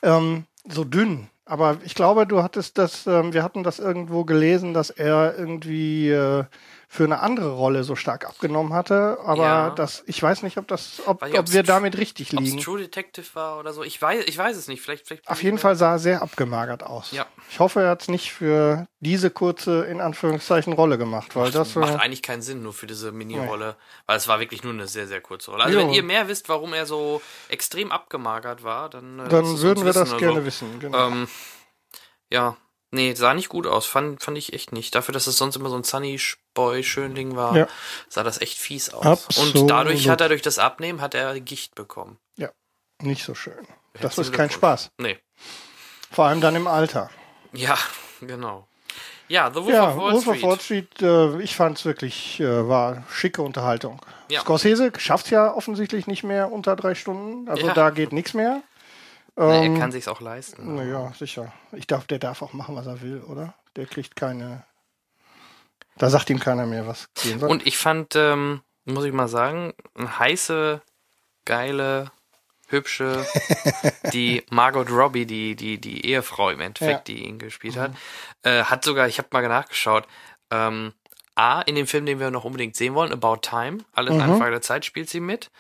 [0.03, 1.29] ähm, so dünn.
[1.45, 6.11] Aber ich glaube, du hattest das, ähm, wir hatten das irgendwo gelesen, dass er irgendwie
[6.11, 6.45] äh,
[6.93, 9.19] für eine andere Rolle so stark abgenommen hatte.
[9.25, 9.71] Aber Ja.
[9.71, 12.59] das, ich weiß nicht, ob das, ob, nicht, ob wir damit richtig Ob liegen.
[12.59, 14.83] es True Detective war oder so, ich weiß, ich weiß es nicht.
[14.83, 17.13] Vielleicht, vielleicht Auf ich jeden Fall sah er sehr abgemagert aus.
[17.13, 17.27] Ja.
[17.49, 21.77] Ich hoffe, er hat es nicht für diese kurze, in Anführungszeichen, Rolle gemacht, weil das
[21.77, 23.77] macht äh, eigentlich keinen Sinn, nur für diese Mini-Rolle,
[24.07, 25.63] weil es war wirklich nur eine sehr, sehr kurze Rolle.
[25.63, 25.87] Also Jo.
[25.87, 29.93] wenn ihr mehr wisst, warum er so extrem abgemagert war, dann, äh, dann würden wir
[29.93, 30.81] das gerne Also, wissen.
[30.81, 31.07] Genau.
[31.07, 31.29] Ähm,
[32.31, 32.57] ja,
[32.91, 34.95] nee, sah nicht gut aus, fand, fand ich echt nicht.
[34.95, 36.21] Dafür, dass es sonst immer so ein Sunny
[36.55, 37.69] Boy Schönling war, Ja.
[38.09, 39.05] sah das echt fies aus.
[39.07, 39.55] Absolut.
[39.57, 42.19] Und dadurch hat er durch das Abnehmen hat er Gicht bekommen.
[42.37, 42.51] ja,
[43.01, 43.67] nicht so schön.
[44.01, 44.51] Das ist kein.
[44.51, 44.91] Spaß.
[44.99, 45.19] Nee.
[46.11, 47.11] Vor allem dann im Alter.
[47.53, 47.77] Ja,
[48.21, 48.67] genau.
[49.29, 50.37] Ja, The Wolf Ja, of Wall Wolf Street.
[50.37, 54.01] of Wall Street, äh, ich fand es wirklich, äh, war schicke Unterhaltung.
[54.29, 54.41] Ja.
[54.41, 57.75] Scorsese schafft ja offensichtlich nicht mehr unter drei Stunden, also Ja.
[57.75, 58.63] da geht nichts mehr.
[59.41, 60.75] Na, Ähm, er kann sich's auch leisten.
[60.75, 61.53] Naja, sicher.
[61.73, 63.55] Ich darf, der darf auch machen, was er will, oder?
[63.77, 64.65] Der kriegt keine.
[65.97, 67.49] Da sagt ihm keiner mehr, was gehen soll.
[67.49, 70.83] Und ich fand, ähm, muss ich mal sagen, eine heiße,
[71.47, 72.11] geile,
[72.69, 73.27] hübsche,
[74.13, 77.93] die Margot Robbie, die, die, die Ehefrau im Endeffekt, die ihn gespielt hat,
[78.43, 80.07] äh, hat sogar, ich habe mal nachgeschaut,
[80.51, 80.93] ähm,
[81.35, 84.53] A, in dem Film, den wir noch unbedingt sehen wollen, About Time, alles eine Frage
[84.53, 85.51] der Zeit, spielt sie mit.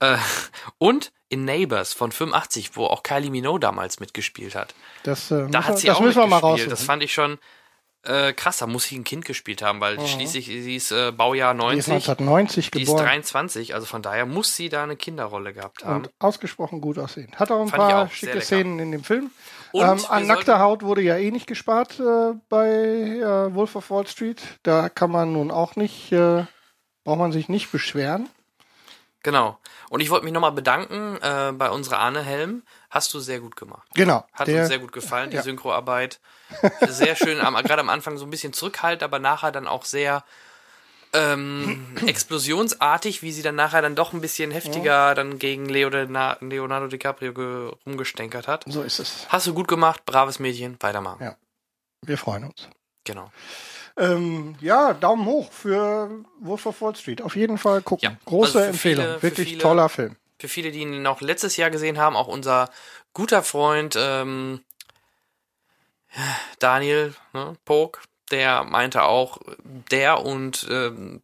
[0.00, 0.16] Äh,
[0.78, 4.74] und in Neighbors von 85, wo auch Kylie Minogue damals mitgespielt hat.
[5.04, 6.72] das äh, Da hat sie das auch müssen wir mal mitgespielt.
[6.72, 7.38] Das fand ich schon
[8.02, 8.58] äh, krass.
[8.58, 11.88] Da muss sie ein Kind gespielt haben, weil schließlich sie ist äh, Baujahr die ist
[11.88, 12.08] 90.
[12.08, 16.02] 1990 Die ist geboren 23, also von daher muss sie da eine Kinderrolle gehabt haben.
[16.02, 17.30] und ausgesprochen gut aussehen.
[17.36, 18.40] Hat auch ein Fand paar auch schicke.
[18.40, 19.30] Szenen in dem Film.
[19.72, 23.88] Und ähm, an nackter Haut wurde ja eh nicht gespart äh, bei äh, Wolf of
[23.90, 24.42] Wall Street.
[24.64, 26.44] Da kann man nun auch nicht, äh,
[27.04, 28.28] braucht man sich nicht beschweren.
[29.22, 29.58] Genau.
[29.90, 32.62] Und ich wollte mich nochmal bedanken äh, bei unserer Anne Helm.
[32.88, 33.86] Hast du sehr gut gemacht.
[33.94, 34.24] Genau.
[34.32, 35.42] Hat der, uns sehr gut gefallen, die ja.
[35.42, 36.20] Synchroarbeit.
[36.88, 40.24] Sehr schön, am- gerade am Anfang so ein bisschen zurückhaltend, aber nachher dann auch sehr
[41.12, 47.32] ähm, explosionsartig, wie sie dann nachher dann doch ein bisschen heftiger dann gegen Leonardo, DiCaprio
[47.34, 48.64] ge- rumgestänkert hat.
[48.66, 49.26] so ist es.
[49.28, 51.22] Hast du gut gemacht, braves Mädchen, weitermachen.
[51.22, 51.36] Ja.
[52.02, 52.68] Wir freuen uns.
[53.04, 53.30] Genau.
[53.96, 57.22] Ähm, ja, Daumen hoch für Wolf of Wall Street.
[57.22, 58.10] Auf jeden Fall gucken.
[58.10, 59.04] Ja, Große also Empfehlung.
[59.04, 60.16] viele- Wirklich viele- toller Film.
[60.38, 62.70] Für viele, die ihn noch letztes Jahr gesehen haben, auch unser
[63.12, 64.62] guter Freund ähm,
[66.58, 68.00] Daniel ne, Pog,
[68.30, 69.38] der meinte auch,
[69.90, 71.22] der und ähm,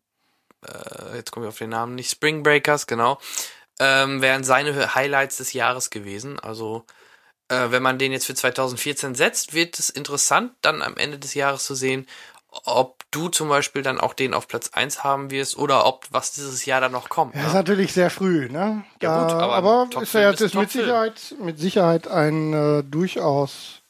[0.66, 3.18] äh, jetzt komme ich auf den Namen nicht, Spring Breakers, genau,
[3.80, 6.38] ähm, wären seine Highlights des Jahres gewesen.
[6.38, 6.84] Also
[7.48, 11.34] äh, wenn man den jetzt für 2014 setzt, wird es interessant, dann am Ende des
[11.34, 12.06] Jahres zu sehen,
[12.64, 16.32] ob du zum Beispiel dann auch den auf Platz 1 haben wirst oder ob was
[16.32, 17.34] dieses Jahr dann noch kommt.
[17.34, 17.46] Ja, ne?
[17.48, 18.84] ist natürlich sehr früh, ne?
[19.02, 20.70] Ja, gut, aber aber ist ja ist jetzt ein mit.
[20.70, 23.82] Sicherheit, mit Sicherheit ein äh, durchaus.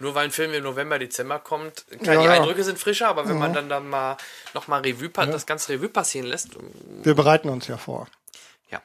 [0.00, 2.32] Nur weil ein Film im November, Dezember kommt, klar, Ja, die ja.
[2.34, 4.16] Eindrücke sind frischer, aber wenn man dann, dann mal
[4.54, 6.50] nochmal Revue, das ganze Revue passieren lässt,
[7.02, 8.06] Wir bereiten uns ja vor.
[8.70, 8.80] ja.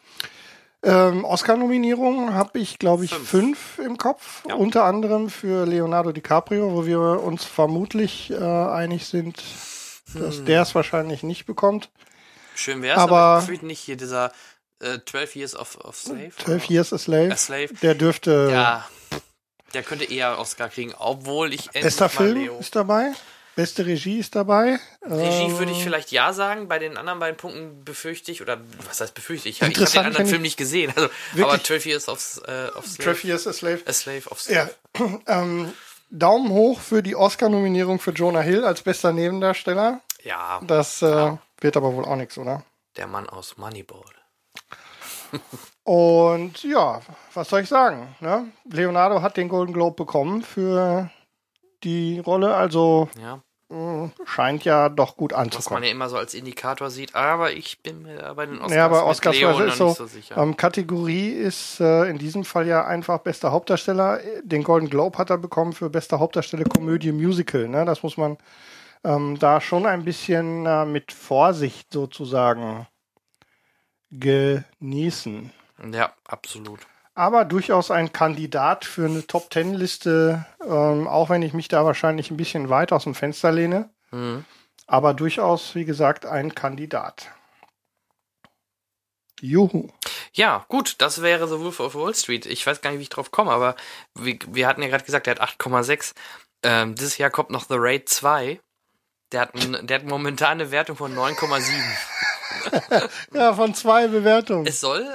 [0.83, 3.29] Ähm, Oscar-Nominierungen habe ich, glaube ich, Fünf.
[3.29, 3.79] fünf.
[3.79, 4.43] im Kopf.
[4.47, 4.55] Ja.
[4.55, 9.41] Unter anderem für Leonardo DiCaprio, wo wir uns vermutlich äh, einig sind,
[10.13, 10.45] dass Hm.
[10.45, 11.89] der es wahrscheinlich nicht bekommt.
[12.55, 14.31] Schön wär's, aber, Aber- ich gefühlt nicht hier dieser
[14.81, 16.31] äh, 12 Years of, of Slave.
[16.37, 17.31] 12 Years a Slave.
[17.31, 17.69] A Slave.
[17.81, 18.49] Der dürfte.
[18.51, 18.85] Ja,
[19.73, 22.57] der könnte eher Oscar kriegen, obwohl ich endlich Bester Film Leo.
[22.59, 23.13] ist dabei.
[23.55, 24.79] Beste Regie ist dabei.
[25.03, 28.59] Regie Ähm, würde ich vielleicht ja sagen, bei den anderen beiden Punkten befürchte ich, oder
[28.87, 29.61] was heißt befürchte ich?
[29.61, 30.91] Ich habe den anderen Film ich- nicht gesehen.
[30.95, 33.03] Also, aber 12 Years of, äh, of Slave.
[33.03, 33.81] 12 Years a Slave.
[33.85, 34.71] A Slave of Slave.
[34.97, 35.19] Ja.
[35.27, 35.71] ähm,
[36.09, 40.01] Daumen hoch für die Oscar-Nominierung für Jonah Hill als bester Nebendarsteller.
[40.23, 42.63] Ja, Das äh, wird aber wohl auch nichts, oder?
[42.97, 44.03] der Mann aus Moneyball.
[45.83, 47.01] Und ja,
[47.33, 48.15] was soll ich sagen?
[48.19, 48.45] Ne?
[48.71, 51.09] Leonardo hat den Golden Globe bekommen für
[51.83, 53.41] die Rolle, also Ja.
[53.69, 55.83] mh, scheint ja doch gut Was man anzukommen.
[55.83, 58.97] ja immer so als Indikator sieht, aber ich bin mir bei den Oscars, Ja, bei
[58.99, 60.37] mit Oscars Leo ist so, nicht so sicher.
[60.37, 64.19] ähm, Kategorie ist äh, in diesem Fall ja einfach bester Hauptdarsteller.
[64.43, 67.67] Den Golden Globe hat er bekommen für bester Hauptdarsteller Komödie Musical.
[67.67, 67.83] Ne?
[67.85, 68.37] Das muss man
[69.03, 72.87] ähm, da schon ein bisschen äh, mit Vorsicht sozusagen
[74.11, 75.51] genießen.
[75.91, 76.79] ja, absolut.
[77.15, 81.85] Aber durchaus ein Kandidat für eine Top Ten Liste, ähm, auch wenn ich mich da
[81.85, 83.89] wahrscheinlich ein bisschen weit aus dem Fenster lehne.
[84.11, 84.45] Mhm.
[84.87, 87.29] Aber durchaus, wie gesagt, ein Kandidat.
[89.41, 89.89] Juhu.
[90.33, 92.45] Ja, gut, das wäre The Wolf of Wall Street.
[92.45, 93.75] Ich weiß gar nicht, wie ich drauf komme, aber
[94.15, 96.13] wir, wir hatten ja gerade gesagt, der hat 8,6.
[96.63, 98.59] Ähm, dieses Jahr kommt noch The Raid 2.
[99.31, 101.61] Der hat, ein, der hat momentan eine Wertung von 9,7.
[103.33, 104.65] Ja, von zwei Bewertungen.
[104.65, 105.05] Es soll,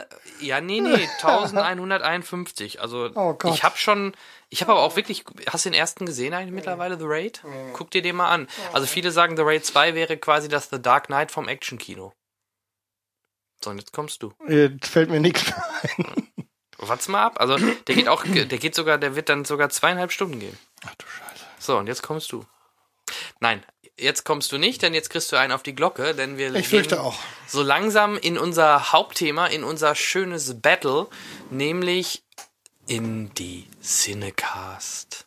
[0.40, 2.80] ja, nee, nee, 1151.
[2.80, 4.14] Also, Oh ich habe schon,
[4.48, 7.42] ich habe aber auch wirklich, hast du den ersten gesehen eigentlich mittlerweile, The Raid?
[7.72, 8.48] Guck dir den mal an.
[8.72, 12.12] Also, viele sagen, The Raid 2 wäre quasi das The Dark Knight vom Action-Kino.
[13.62, 14.32] So, und jetzt kommst du.
[14.48, 15.52] Jetzt fällt mir nichts
[15.96, 16.28] ein.
[16.78, 17.40] Warte mal ab.
[17.40, 20.56] Also, der geht auch, der geht sogar, der wird dann sogar zweieinhalb Stunden gehen.
[20.86, 21.44] Ach du Scheiße.
[21.58, 22.44] So, und jetzt kommst du.
[23.40, 23.64] Nein,
[23.98, 26.68] jetzt kommst du nicht, denn jetzt kriegst du einen auf die Glocke, denn wir Ich
[26.68, 27.18] fürchte gehen auch.
[27.46, 31.06] so langsam in unser Hauptthema, in unser schönes Battle,
[31.50, 32.22] nämlich
[32.86, 35.26] in die Cinecast.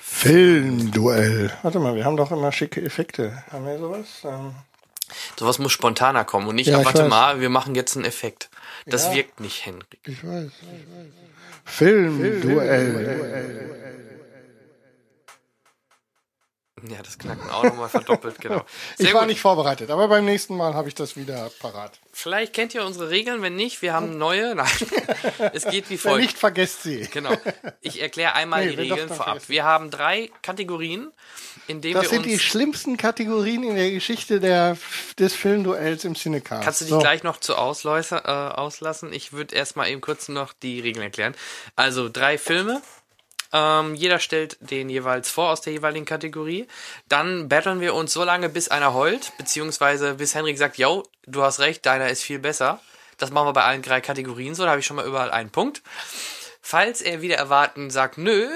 [0.00, 1.52] Filmduell.
[1.62, 3.42] Warte mal, wir haben doch immer schicke Effekte.
[3.50, 4.06] Haben wir sowas?
[4.24, 4.54] Ähm,
[5.38, 7.08] Sowas muss spontaner kommen und nicht, Ja, ah, ich warte weiß.
[7.10, 8.48] mal, wir machen jetzt einen Effekt.
[8.86, 9.14] Das Ja.
[9.14, 9.98] wirkt nicht, Henrik.
[10.06, 10.50] ich weiß.
[11.64, 14.11] Filmduell.
[16.88, 18.64] Ja, das Knacken auch nochmal verdoppelt, genau.
[18.96, 19.28] Sehr Ich war gut.
[19.30, 21.92] nicht vorbereitet, aber beim nächsten Mal habe ich das wieder parat.
[22.12, 24.54] Vielleicht kennt ihr unsere Regeln, wenn nicht, wir haben neue.
[24.56, 24.66] Nein,
[25.52, 26.22] es geht wie Wenn folgt.
[26.22, 27.08] nicht, vergesst sie.
[27.12, 27.32] Genau.
[27.80, 29.24] Ich erkläre einmal Nee, die wenn Regeln vorab.
[29.24, 29.48] vergessen.
[29.48, 31.12] Wir haben drei Kategorien,
[31.68, 32.32] in denen Das wir sind uns.
[32.32, 34.76] die schlimmsten Kategorien in der Geschichte der,
[35.18, 36.64] des Filmduells im Cinecast.
[36.64, 36.98] Kannst du dich So.
[36.98, 39.12] gleich noch zu ausläuser, äh, auslassen?
[39.12, 41.34] Ich würde erstmal eben kurz noch die Regeln erklären.
[41.76, 42.82] Also drei Filme.
[43.52, 46.66] Ähm, jeder stellt den jeweils vor aus der jeweiligen Kategorie.
[47.08, 51.42] Dann battlen wir uns so lange, bis einer heult, beziehungsweise bis Henrik sagt, yo, du
[51.42, 52.80] hast recht, deiner ist viel besser.
[53.18, 55.50] Das machen wir bei allen drei Kategorien so, da habe ich schon mal überall einen
[55.50, 55.82] Punkt.
[56.60, 58.48] Falls er wieder erwarten sagt, nö,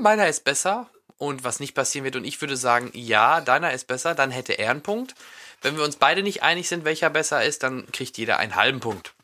[0.00, 3.86] meiner ist besser und was nicht passieren wird und ich würde sagen, ja, deiner ist
[3.86, 5.14] besser, dann hätte er einen Punkt.
[5.62, 8.80] Wenn wir uns beide nicht einig sind, welcher besser ist, dann kriegt jeder einen halben
[8.80, 9.14] Punkt.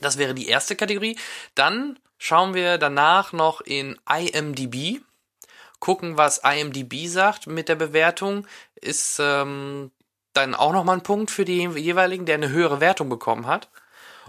[0.00, 1.18] Das wäre die erste Kategorie.
[1.54, 5.00] Dann schauen wir danach noch in IMDb,
[5.80, 8.46] gucken, was IMDb sagt mit der Bewertung.
[8.76, 9.90] Ist ähm,
[10.34, 13.68] dann auch nochmal ein Punkt für die jeweiligen, der eine höhere Wertung bekommen hat.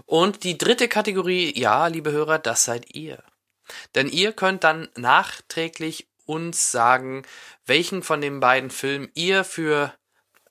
[0.06, 3.22] Und die dritte Kategorie, ja, liebe Hörer, das seid ihr.
[3.94, 7.22] Denn ihr könnt dann nachträglich uns sagen,
[7.66, 9.94] welchen von den beiden Filmen ihr für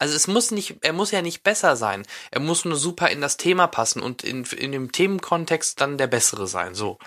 [0.01, 2.07] also es muss nicht, er muss ja nicht besser sein.
[2.31, 6.07] Er muss nur super in das Thema passen und in, in dem Themenkontext dann der
[6.07, 6.73] bessere sein.
[6.73, 6.97] So.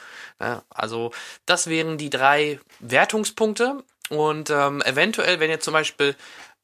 [0.40, 1.10] Ja, also
[1.44, 3.82] das wären die drei Wertungspunkte.
[4.10, 6.14] Und ähm, eventuell, wenn ihr zum Beispiel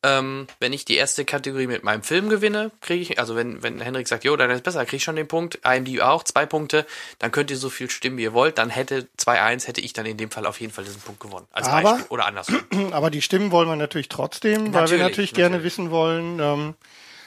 [0.03, 3.81] ähm, wenn ich die erste Kategorie mit meinem Film gewinne, kriege ich, also wenn, wenn
[3.81, 6.87] Henrik sagt, jo, dann ist besser, kriege ich schon den Punkt, IMDb auch, zwei Punkte,
[7.19, 10.07] dann könnt ihr so viel stimmen, wie ihr wollt, dann hätte 2-1, hätte ich dann
[10.07, 11.47] in dem Fall auf jeden Fall diesen Punkt gewonnen.
[11.53, 12.07] Als Aber- Beispiel.
[12.09, 12.61] Oder andersrum.
[12.93, 15.73] Aber die Stimmen wollen wir natürlich trotzdem, weil wir Natürlich, natürlich gerne natürlich.
[15.73, 16.75] wissen wollen, ähm,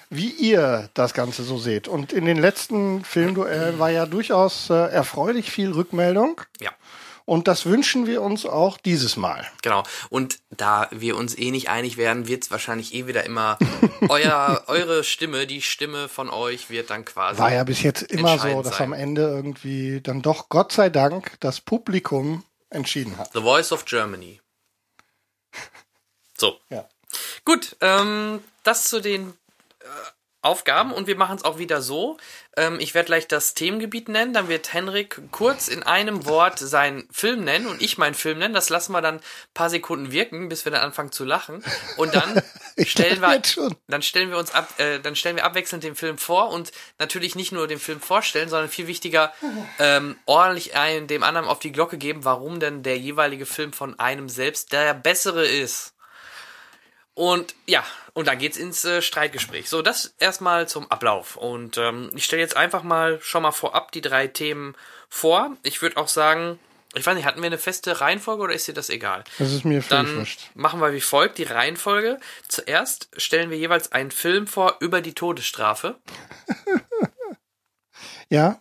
[0.10, 1.88] wie ihr das Ganze so seht.
[1.88, 6.42] Und in den letzten Filmduellen war ja durchaus äh, erfreulich viel Rückmeldung.
[6.60, 6.72] Ja.
[7.26, 9.50] Und das wünschen wir uns auch dieses Mal.
[9.62, 9.84] Genau.
[10.10, 13.58] Und da wir uns eh nicht einig werden, wird es wahrscheinlich eh wieder immer
[14.10, 17.40] euer, eure Stimme, die Stimme von euch wird dann quasi.
[17.40, 18.88] War ja bis jetzt immer so, dass sein.
[18.88, 23.32] am Ende irgendwie dann doch Gott sei Dank das Publikum entschieden hat.
[23.34, 24.42] The Voice of Germany.
[26.38, 26.60] So.
[26.70, 26.88] Ja.
[27.46, 29.30] Gut, ähm, das zu den
[29.80, 29.86] äh,
[30.44, 32.18] Aufgaben und wir machen es auch wieder so.
[32.58, 37.08] Ähm, ich werde gleich das Themengebiet nennen, dann wird Henrik kurz in einem Wort seinen
[37.12, 38.54] Film nennen und ich meinen Film nennen.
[38.54, 39.22] Das lassen wir dann ein
[39.54, 41.64] paar Sekunden wirken, bis wir dann anfangen zu lachen.
[41.98, 42.42] Und dann
[42.86, 43.42] stellen wir,
[43.88, 47.36] dann stellen wir uns ab, äh, dann stellen wir abwechselnd den Film vor und natürlich
[47.36, 49.34] nicht nur den Film vorstellen, sondern viel wichtiger
[49.80, 53.98] ähm, ordentlich einen dem anderen auf die Glocke geben, warum denn der jeweilige Film von
[53.98, 55.93] einem selbst der bessere ist.
[57.16, 59.70] Und ja, und dann geht's ins äh, Streitgespräch.
[59.70, 61.36] So, das erstmal zum Ablauf.
[61.36, 64.76] Und ähm, ich stelle jetzt einfach mal schon mal vorab die drei Themen
[65.10, 65.56] vor.
[65.64, 66.58] Ich würde auch sagen,
[66.96, 69.24] ich weiß nicht, hatten wir eine feste Reihenfolge oder ist dir das egal?
[69.40, 70.50] Das ist mir völlig Dann wurscht.
[70.54, 72.20] machen wir wie folgt die Reihenfolge.
[72.48, 76.00] Zuerst stellen wir jeweils einen Film vor über die Todesstrafe.
[78.30, 78.60] Ja,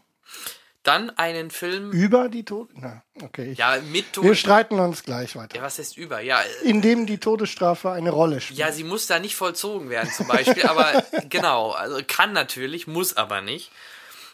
[0.85, 2.69] Dann einen Film, über die Tod.
[2.75, 3.53] Na, okay.
[3.53, 4.35] Ich, ja, mit wir Todesstrafe.
[4.37, 5.57] streiten uns gleich weiter.
[5.57, 6.21] Ja, was heißt über?
[6.21, 8.59] Ja, äh, In dem die Todesstrafe eine Rolle spielt.
[8.59, 13.17] ja, sie muss da nicht vollzogen werden zum Beispiel, aber genau, also kann natürlich, muss
[13.17, 13.71] aber nicht.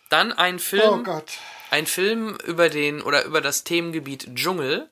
[0.08, 1.32] Dann ein Film, oh Gott.
[1.70, 4.88] ein Film über den oder über das Themengebiet Dschungel,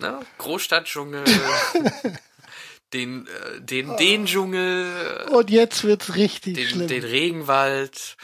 [0.00, 0.18] ne?
[0.38, 1.22] Großstadtdschungel,
[2.92, 6.88] den, äh, den, den Dschungel, Und jetzt wird's richtig den, schlimm.
[6.88, 8.16] den Regenwald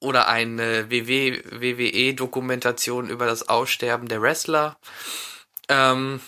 [0.00, 4.76] oder eine WW, WWE-Dokumentation über das Aussterben der Wrestler.
[5.68, 6.20] Ähm,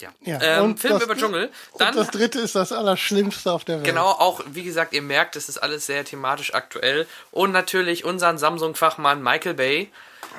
[0.00, 0.10] ja.
[0.22, 1.50] Ja, Ähm, und Film das- über Dschungel.
[1.72, 3.84] Und Dann das dritte ist das Allerschlimmste auf der Welt.
[3.86, 7.06] Genau, auch wie gesagt, ihr merkt, es ist alles sehr thematisch aktuell.
[7.30, 9.90] Und natürlich unseren Samsung-Fachmann Michael Bay.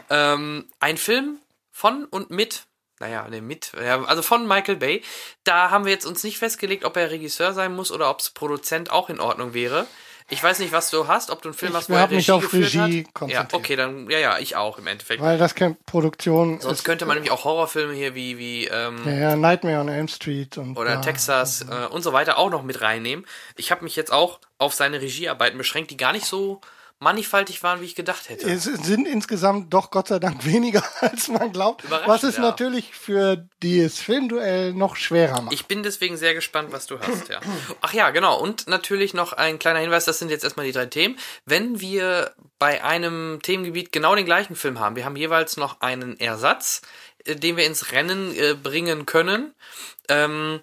[0.09, 1.37] Ähm, ein Film
[1.71, 2.63] von und mit,
[2.99, 5.03] naja, ne, mit, also von Michael Bay.
[5.43, 8.29] Da haben wir jetzt uns nicht festgelegt, ob er Regisseur sein muss oder ob es
[8.31, 9.85] Produzent auch in Ordnung wäre.
[10.31, 12.09] Ich weiß nicht, was du hast, ob du einen Film Ich hast, wo er hab
[12.09, 12.89] mich Regie auf geführt Regie hat.
[12.89, 13.53] Ja, konzentriert.
[13.53, 15.21] okay, dann, ja, ja, ich auch im Endeffekt.
[15.21, 19.11] Weil das keine Produktion Sonst könnte man nämlich auch Horrorfilme hier wie, wie, ähm, Ja,
[19.11, 22.63] ja, Nightmare on Elm Street und oder ja, Texas äh, und so weiter auch noch
[22.63, 23.25] mit reinnehmen.
[23.57, 26.61] Ich habe mich jetzt auch auf seine Regiearbeiten beschränkt, die gar nicht so
[27.01, 28.47] mannigfaltig waren, wie ich gedacht hätte.
[28.47, 31.83] Es sind insgesamt doch Gott sei Dank weniger, als man glaubt.
[31.89, 32.43] Was es ja.
[32.43, 35.53] natürlich für dieses Filmduell noch schwerer macht.
[35.53, 37.39] Ich bin deswegen sehr gespannt, was du hast, ja.
[37.81, 38.39] Ach ja, genau.
[38.39, 41.17] Und natürlich noch ein kleiner Hinweis, das sind jetzt erstmal die drei Themen.
[41.43, 46.19] Wenn wir bei einem Themengebiet genau den gleichen Film haben, wir haben jeweils noch einen
[46.19, 46.83] Ersatz,
[47.25, 49.55] äh, den wir ins Rennen äh, bringen können.
[50.07, 50.61] Ähm,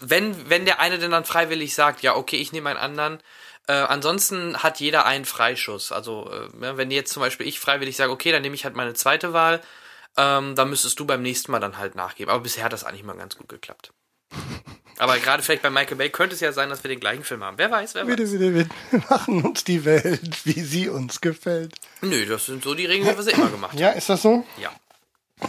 [0.00, 3.18] wenn, wenn der eine denn dann freiwillig sagt, ja, okay, ich nehme einen anderen,
[3.66, 5.92] äh, ansonsten hat jeder einen Freischuss.
[5.92, 8.76] Also, äh, ne, wenn jetzt zum Beispiel ich freiwillig sage, okay, dann nehme ich halt
[8.76, 9.60] meine zweite Wahl,
[10.16, 12.30] ähm, dann müsstest du beim nächsten Mal dann halt nachgeben.
[12.30, 13.92] Aber bisher hat das eigentlich mal ganz gut geklappt.
[14.98, 17.42] Aber gerade vielleicht bei Michael Bay könnte es ja sein, dass wir den gleichen Film
[17.42, 17.58] haben.
[17.58, 18.16] Wer weiß, wer weiß.
[18.16, 18.70] Bitte, bitte.
[18.90, 21.74] Wir machen uns die Welt, wie sie uns gefällt.
[22.00, 23.80] Nö, das sind so die Regeln, wie wir sie immer gemacht haben.
[23.80, 24.46] Ja, ist das so?
[24.58, 24.70] Ja.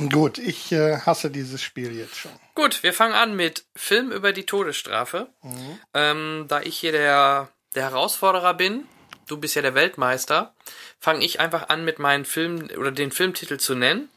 [0.10, 2.32] Gut, ich äh, hasse dieses Spiel jetzt schon.
[2.55, 5.28] Gut, wir fangen an mit Film über die Todesstrafe.
[5.93, 8.88] Ähm, da ich hier der, der Herausforderer bin,
[9.28, 10.53] du bist ja der Weltmeister,
[10.99, 14.09] fange ich einfach an mit meinem Film oder den Filmtitel zu nennen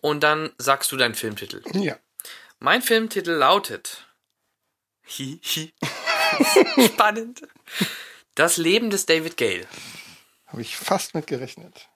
[0.00, 1.62] und dann sagst du deinen Filmtitel.
[1.74, 1.96] Ja.
[2.58, 4.06] Mein Filmtitel lautet
[5.18, 5.72] Hi, hi.
[6.86, 7.42] Spannend.
[8.34, 9.66] Das Leben des David Gale.
[10.46, 11.88] Habe ich fast mit gerechnet.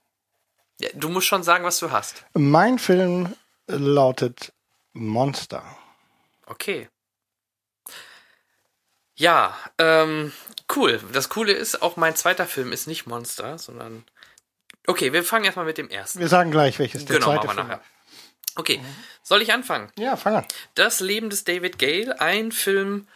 [0.81, 2.25] Ja, du musst schon sagen, was du hast.
[2.35, 3.35] Mein Film
[3.67, 4.53] lautet
[4.93, 5.65] Monster.
[6.47, 6.89] Okay.
[9.17, 10.33] Ja, ähm,
[10.75, 11.01] cool.
[11.13, 14.05] Das Coole ist, auch mein zweiter Film ist nicht Monster, sondern.
[14.87, 16.21] Okay, wir fangen erstmal mit dem ersten.
[16.21, 17.85] Wir sagen gleich, welches der Genau, zweite machen wir Film nachher.
[18.57, 18.81] Okay,
[19.23, 19.91] soll ich anfangen?
[19.99, 20.47] Ja, fang an.
[20.75, 23.07] Das Leben des David Gale, ein Film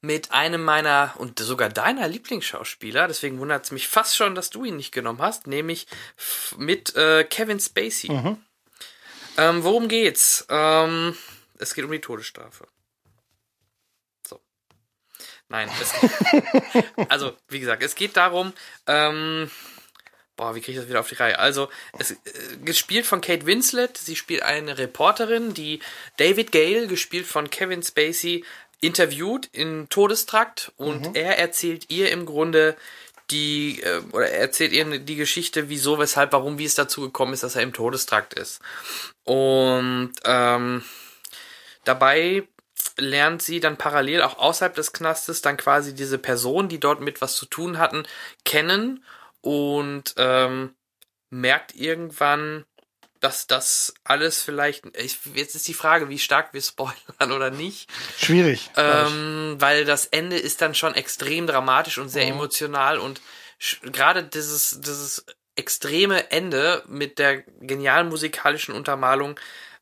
[0.00, 3.08] mit einem meiner und sogar deiner Lieblingsschauspieler.
[3.08, 5.86] Deswegen wundert es mich fast schon, dass du ihn nicht genommen hast, nämlich
[6.56, 8.10] mit äh, Kevin Spacey.
[8.10, 8.38] Mhm.
[9.36, 10.46] Ähm, worum geht's?
[10.48, 11.16] Ähm,
[11.58, 12.66] es geht um die Todesstrafe.
[15.48, 15.92] Nein, es,
[17.08, 18.52] also wie gesagt, es geht darum,
[18.86, 19.50] ähm,
[20.36, 21.38] Boah, wie kriege ich das wieder auf die Reihe?
[21.38, 22.16] Also, es äh,
[22.62, 23.96] gespielt von Kate Winslet.
[23.96, 25.80] Sie spielt eine Reporterin, die
[26.18, 28.44] David Gale, gespielt von Kevin Spacey,
[28.80, 31.14] interviewt in Todestrakt und mhm.
[31.14, 32.76] er erzählt ihr im Grunde
[33.30, 37.32] die, äh, oder er erzählt ihr die Geschichte, wieso, weshalb, warum, wie es dazu gekommen
[37.32, 38.60] ist, dass er im Todestrakt ist.
[39.24, 40.84] Und ähm,
[41.84, 42.46] dabei
[42.96, 47.20] lernt sie dann parallel auch außerhalb des Knastes dann quasi diese Personen, die dort mit
[47.20, 48.04] was zu tun hatten,
[48.44, 49.04] kennen
[49.40, 50.74] und ähm,
[51.30, 52.64] merkt irgendwann,
[53.20, 54.84] dass das alles vielleicht.
[54.96, 57.90] Ich, jetzt ist die Frage, wie stark wir spoilern oder nicht.
[58.18, 58.70] Schwierig.
[58.76, 62.32] Ähm, weil das Ende ist dann schon extrem dramatisch und sehr mhm.
[62.32, 63.20] emotional und
[63.82, 65.24] gerade dieses, dieses
[65.56, 69.40] extreme Ende mit der genialen musikalischen Untermalung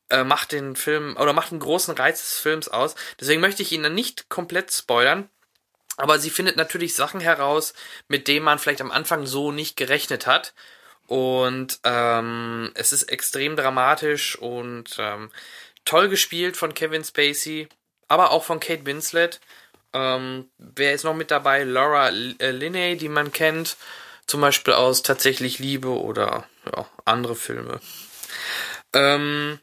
[0.09, 2.95] äh, macht den Film oder macht einen großen Reiz des Films aus.
[3.19, 5.29] Deswegen möchte ich ihn dann nicht komplett spoilern.
[5.97, 7.73] Aber sie findet natürlich Sachen heraus,
[8.07, 10.53] mit denen man vielleicht am Anfang so nicht gerechnet hat.
[11.07, 15.31] Und ähm, es ist extrem dramatisch und ähm,
[15.85, 17.69] toll gespielt von Kevin Spacey,
[18.07, 19.39] aber auch von Kate Winslet.
[19.93, 21.63] Ähm, wer ist noch mit dabei?
[21.63, 23.77] Laura äh, Linney, die man kennt,
[24.25, 27.79] zum Beispiel aus Tatsächlich Liebe oder ja, andere Filme.
[28.93, 29.59] Ähm,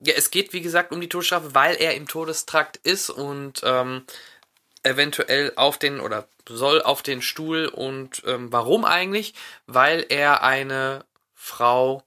[0.00, 4.04] ja, es geht wie gesagt um die Todesstrafe, weil er im Todestrakt ist und ähm,
[4.82, 9.34] eventuell auf den oder soll auf den Stuhl und ähm, warum eigentlich?
[9.66, 12.02] Weil er eine Frau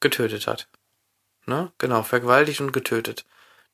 [0.00, 0.68] getötet hat.
[1.46, 1.72] Ne?
[1.78, 3.24] Genau, vergewaltigt und getötet.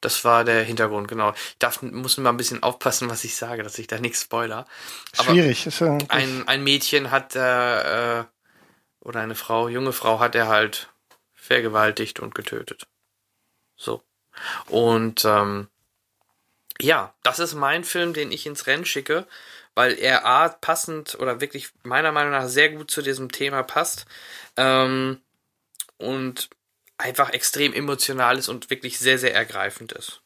[0.01, 1.33] Das war der Hintergrund, genau.
[1.33, 4.67] Ich darf, muss mal ein bisschen aufpassen, was ich sage, dass ich da nichts spoiler.
[5.17, 5.67] Aber Schwierig.
[5.67, 8.29] Ist ja ein, ein Mädchen hat er,
[9.03, 10.91] äh, oder eine Frau, junge Frau hat er halt
[11.47, 12.87] vergewaltigt und getötet.
[13.77, 14.03] So.
[14.69, 15.69] Und ähm,
[16.81, 19.27] ja, das ist mein Film, den ich ins Rennen schicke,
[19.75, 24.07] weil er A, passend oder wirklich meiner Meinung nach sehr gut zu diesem Thema passt
[24.57, 25.21] ähm,
[25.99, 26.51] und
[26.99, 30.23] einfach extrem emotional ist und wirklich sehr, sehr ergreifend ist.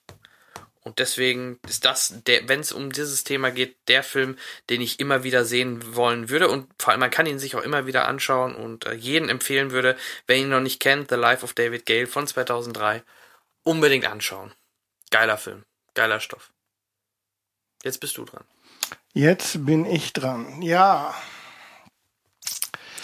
[0.91, 4.37] Und deswegen ist das, wenn es um dieses Thema geht, der Film,
[4.71, 6.49] den ich immer wieder sehen wollen würde.
[6.49, 9.71] Und vor allem, man kann ihn sich auch immer wieder anschauen und äh, jeden empfehlen
[9.71, 13.05] würde, wer ihn noch nicht kennt, The Life of David Gale von 2003,
[13.63, 14.53] unbedingt anschauen.
[15.13, 15.63] Geiler Film.
[15.95, 16.51] Geiler Stoff.
[17.85, 18.43] Jetzt bist du dran.
[19.13, 20.61] Jetzt bin ich dran.
[20.61, 21.15] Ja.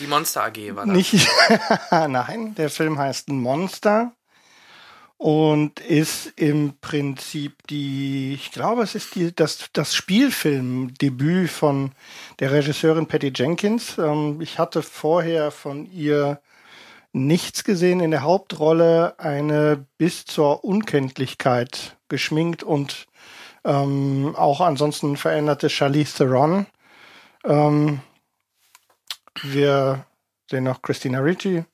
[0.00, 0.96] Die Monster AG war das.
[0.96, 1.28] Nicht,
[1.92, 4.12] nein, der Film heißt Monster
[5.18, 11.92] und ist im Prinzip die, ich glaube, es ist die, das, das Spielfilmdebüt von
[12.38, 13.96] der Regisseurin Patty Jenkins.
[13.98, 16.40] Ähm, ich hatte vorher von ihr
[17.12, 23.06] nichts gesehen in der Hauptrolle, eine bis zur Unkenntlichkeit geschminkt und
[23.64, 26.66] ähm, auch ansonsten veränderte Charlize Theron.
[27.44, 28.00] Ähm,
[29.42, 30.04] wir
[30.50, 31.64] sehen noch Christina Ricci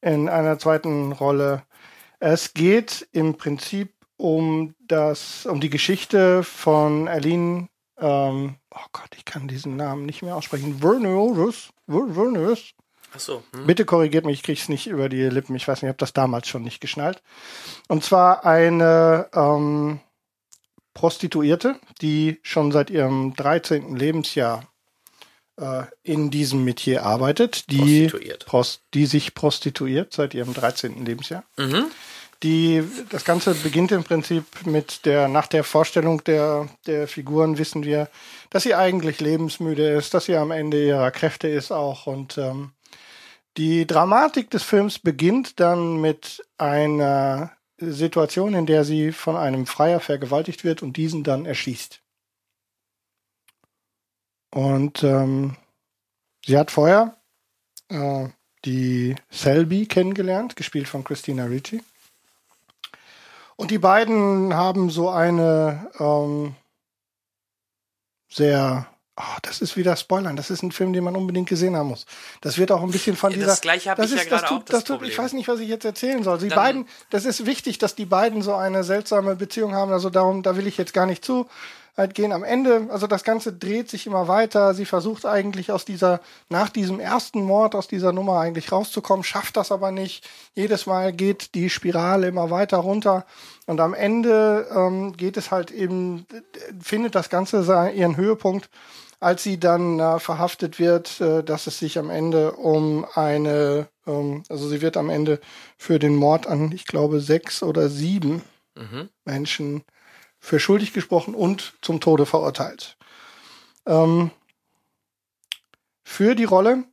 [0.00, 1.62] in einer zweiten Rolle.
[2.18, 9.24] Es geht im Prinzip um das, um die Geschichte von Aline, ähm, oh Gott, ich
[9.24, 10.78] kann diesen Namen nicht mehr aussprechen.
[10.78, 12.74] Verneus, Verneus,
[13.14, 13.42] Ach so.
[13.54, 13.66] Hm.
[13.66, 15.54] Bitte korrigiert mich, ich kriege es nicht über die Lippen.
[15.56, 17.22] Ich weiß nicht, ich habe das damals schon nicht geschnallt.
[17.88, 20.00] Und zwar eine ähm,
[20.92, 23.96] Prostituierte, die schon seit ihrem 13.
[23.96, 24.64] Lebensjahr
[25.56, 28.10] äh, in diesem Metier arbeitet, die,
[28.44, 31.04] Prost, die sich prostituiert seit ihrem 13.
[31.04, 31.44] Lebensjahr.
[31.56, 31.86] Mhm.
[32.42, 37.82] Die, das Ganze beginnt im Prinzip mit der, nach der Vorstellung der, der Figuren wissen
[37.82, 38.08] wir,
[38.50, 42.72] dass sie eigentlich lebensmüde ist, dass sie am Ende ihrer Kräfte ist auch und ähm,
[43.56, 50.00] die Dramatik des Films beginnt dann mit einer Situation, in der sie von einem Freier
[50.00, 52.00] vergewaltigt wird und diesen dann erschießt.
[54.56, 55.54] Und ähm,
[56.46, 57.18] sie hat vorher
[57.90, 58.26] äh,
[58.64, 61.84] die Selby kennengelernt, gespielt von Christina Ricci.
[63.56, 66.56] Und die beiden haben so eine ähm,
[68.30, 68.88] sehr
[69.18, 70.36] Oh, das ist wieder Spoilern.
[70.36, 72.04] Das ist ein Film, den man unbedingt gesehen haben muss.
[72.42, 73.46] Das wird auch ein bisschen von dieser.
[73.46, 74.62] Das gleiche habe ich ist, ja gerade auch.
[74.62, 76.36] Das, das tut, ich weiß nicht, was ich jetzt erzählen soll.
[76.36, 79.90] Die Dann beiden, das ist wichtig, dass die beiden so eine seltsame Beziehung haben.
[79.90, 81.48] Also darum, da will ich jetzt gar nicht zu
[81.96, 82.32] halt gehen.
[82.32, 84.74] Am Ende, also das Ganze dreht sich immer weiter.
[84.74, 89.56] Sie versucht eigentlich aus dieser, nach diesem ersten Mord aus dieser Nummer eigentlich rauszukommen, schafft
[89.56, 90.28] das aber nicht.
[90.54, 93.24] Jedes Mal geht die Spirale immer weiter runter.
[93.66, 96.26] Und am Ende ähm, geht es halt eben,
[96.80, 97.58] findet das Ganze
[97.94, 98.68] ihren Höhepunkt,
[99.18, 104.42] als sie dann äh, verhaftet wird, äh, dass es sich am Ende um eine, ähm,
[104.48, 105.40] also sie wird am Ende
[105.78, 108.42] für den Mord an, ich glaube, sechs oder sieben
[108.74, 109.08] mhm.
[109.24, 109.84] Menschen
[110.46, 112.96] für schuldig gesprochen und zum Tode verurteilt.
[113.84, 114.30] Ähm,
[116.04, 116.84] für die Rolle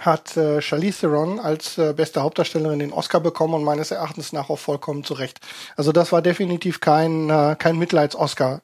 [0.00, 4.48] hat äh, Charlize Theron als äh, beste Hauptdarstellerin den Oscar bekommen und meines Erachtens nach
[4.48, 5.40] auch vollkommen zurecht.
[5.76, 8.62] Also das war definitiv kein äh, kein Mitleids-Oscar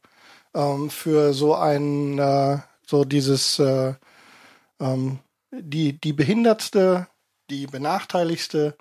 [0.55, 3.93] ähm, für so ein äh, so dieses äh,
[4.81, 5.19] ähm,
[5.53, 7.07] die die behindertste,
[7.51, 8.79] die benachteiligste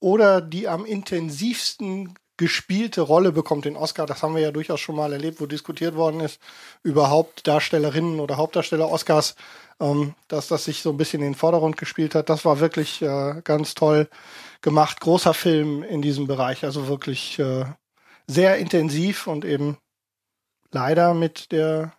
[0.00, 4.06] oder die am intensivsten gespielte Rolle bekommt den Oscar.
[4.06, 6.40] Das haben wir ja durchaus schon mal erlebt, wo diskutiert worden ist
[6.82, 9.34] über Hauptdarstellerinnen oder Hauptdarsteller Oscars,
[9.78, 12.30] ähm, dass das sich so ein bisschen in den Vordergrund gespielt hat.
[12.30, 14.08] Das war wirklich äh, ganz toll
[14.62, 15.00] gemacht.
[15.00, 17.66] Großer Film in diesem Bereich, also wirklich äh,
[18.26, 19.76] sehr intensiv und eben
[20.70, 21.92] leider mit der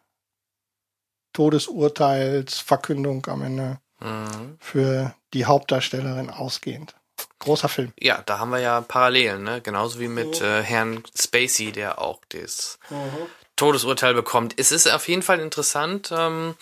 [1.34, 4.58] Todesurteilsverkündung am Ende mhm.
[4.58, 6.96] für die Hauptdarstellerin ausgehend.
[7.42, 7.92] Großer Film.
[8.00, 9.62] Ja, da haben wir ja Parallelen, ne?
[9.62, 13.28] Genauso wie mit äh, Herrn Spacey, der auch das mhm.
[13.56, 14.54] Todesurteil bekommt.
[14.58, 16.12] Es ist auf jeden Fall interessant.
[16.16, 16.56] Ähm,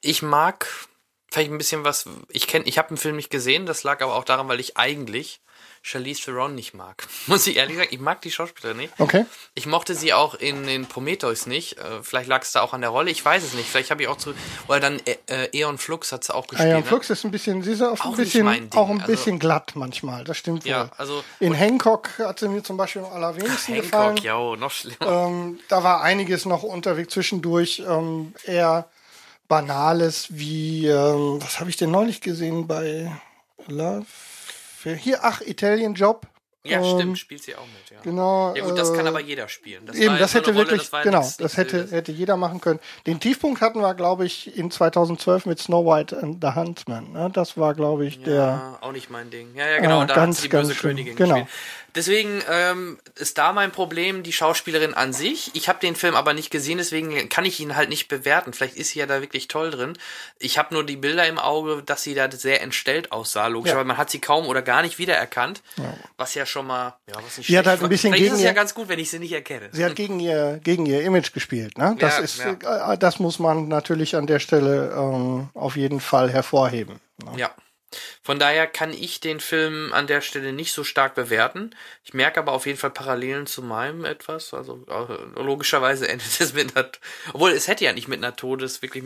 [0.00, 0.66] ich mag
[1.30, 2.06] vielleicht ein bisschen was.
[2.28, 3.66] Ich kenne, ich habe den Film nicht gesehen.
[3.66, 5.40] Das lag aber auch daran, weil ich eigentlich
[5.82, 7.06] Charlize Theron nicht mag.
[7.26, 8.92] Muss ich ehrlich sagen, ich mag die Schauspielerin nicht.
[8.98, 9.24] Okay.
[9.54, 11.78] Ich mochte sie auch in, in Prometheus nicht.
[11.78, 13.68] Äh, vielleicht lag es da auch an der Rolle, ich weiß es nicht.
[13.68, 14.34] Vielleicht habe ich auch zu.
[14.68, 16.70] Oder dann äh, äh Eon Flux hat sie auch gespielt.
[16.70, 16.86] Eon ne?
[16.86, 19.38] Flux ist ein bisschen, sie ist auch, auch ein bisschen, auch ein also bisschen also,
[19.38, 20.90] glatt manchmal, das stimmt ja, wohl.
[20.98, 24.16] Also, in Hancock hat sie mir zum Beispiel am allerwenigsten Hancock, gefallen.
[24.16, 25.26] Hancock, ja, noch schlimmer.
[25.26, 27.82] Ähm, da war einiges noch unterwegs zwischendurch.
[27.86, 28.88] Ähm, eher
[29.48, 33.10] Banales wie, ähm, was habe ich denn neulich gesehen bei
[33.66, 34.06] Love?
[34.82, 36.26] Hier, ach, Italian Job.
[36.62, 38.02] Ja, ähm, stimmt, spielt sie auch mit, ja.
[38.02, 38.54] Genau.
[38.54, 39.86] Ja gut, das kann äh, aber jeder spielen.
[39.86, 42.80] Das eben, das hätte Rolle, wirklich, das genau, das hätte, hätte jeder machen können.
[43.06, 47.12] Den Tiefpunkt hatten wir, glaube ich, in 2012 mit Snow White and the Huntsman.
[47.12, 47.30] Ne?
[47.32, 48.34] Das war, glaube ich, der.
[48.34, 49.54] Ja, auch nicht mein Ding.
[49.54, 51.36] Ja, ja, genau, äh, da ganz, hat die böse Königin genau.
[51.36, 51.48] gespielt.
[51.94, 55.50] Deswegen ähm, ist da mein Problem die Schauspielerin an sich.
[55.54, 58.52] Ich habe den Film aber nicht gesehen, deswegen kann ich ihn halt nicht bewerten.
[58.52, 59.98] Vielleicht ist sie ja da wirklich toll drin.
[60.38, 63.76] Ich habe nur die Bilder im Auge, dass sie da sehr entstellt aussah, logisch, ja.
[63.76, 65.62] aber man hat sie kaum oder gar nicht wiedererkannt.
[65.76, 65.94] Ja.
[66.16, 68.40] Was ja schon mal, ja, was nicht Sie hat halt ein bisschen Vielleicht gegen ist
[68.40, 69.68] es ja ganz gut, wenn ich sie nicht erkenne.
[69.72, 71.96] Sie hat gegen ihr gegen ihr Image gespielt, ne?
[71.98, 76.30] Das ja, ist äh, das muss man natürlich an der Stelle ähm, auf jeden Fall
[76.30, 77.00] hervorheben.
[77.24, 77.38] Ne?
[77.38, 77.50] Ja.
[78.22, 81.74] Von daher kann ich den Film an der Stelle nicht so stark bewerten.
[82.04, 84.54] Ich merke aber auf jeden Fall Parallelen zu meinem etwas.
[84.54, 86.88] Also äh, logischerweise endet es mit einer,
[87.32, 89.04] obwohl es hätte ja nicht mit einer Todes wirklich.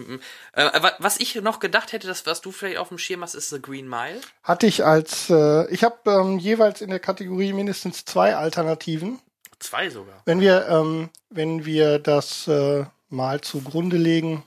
[0.53, 3.51] Äh, was ich noch gedacht hätte, das was du vielleicht auf dem Schirm hast, ist
[3.51, 4.21] The Green Mile.
[4.43, 9.21] Hatte ich als, äh, ich habe ähm, jeweils in der Kategorie mindestens zwei Alternativen.
[9.59, 10.21] Zwei sogar.
[10.27, 14.45] Wenn wir, ähm, wenn wir das äh, mal zugrunde legen,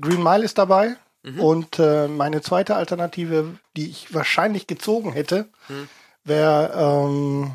[0.00, 0.96] Green Mile ist dabei.
[1.22, 1.40] Mhm.
[1.40, 5.88] Und äh, meine zweite Alternative, die ich wahrscheinlich gezogen hätte, mhm.
[6.24, 7.54] wäre ähm,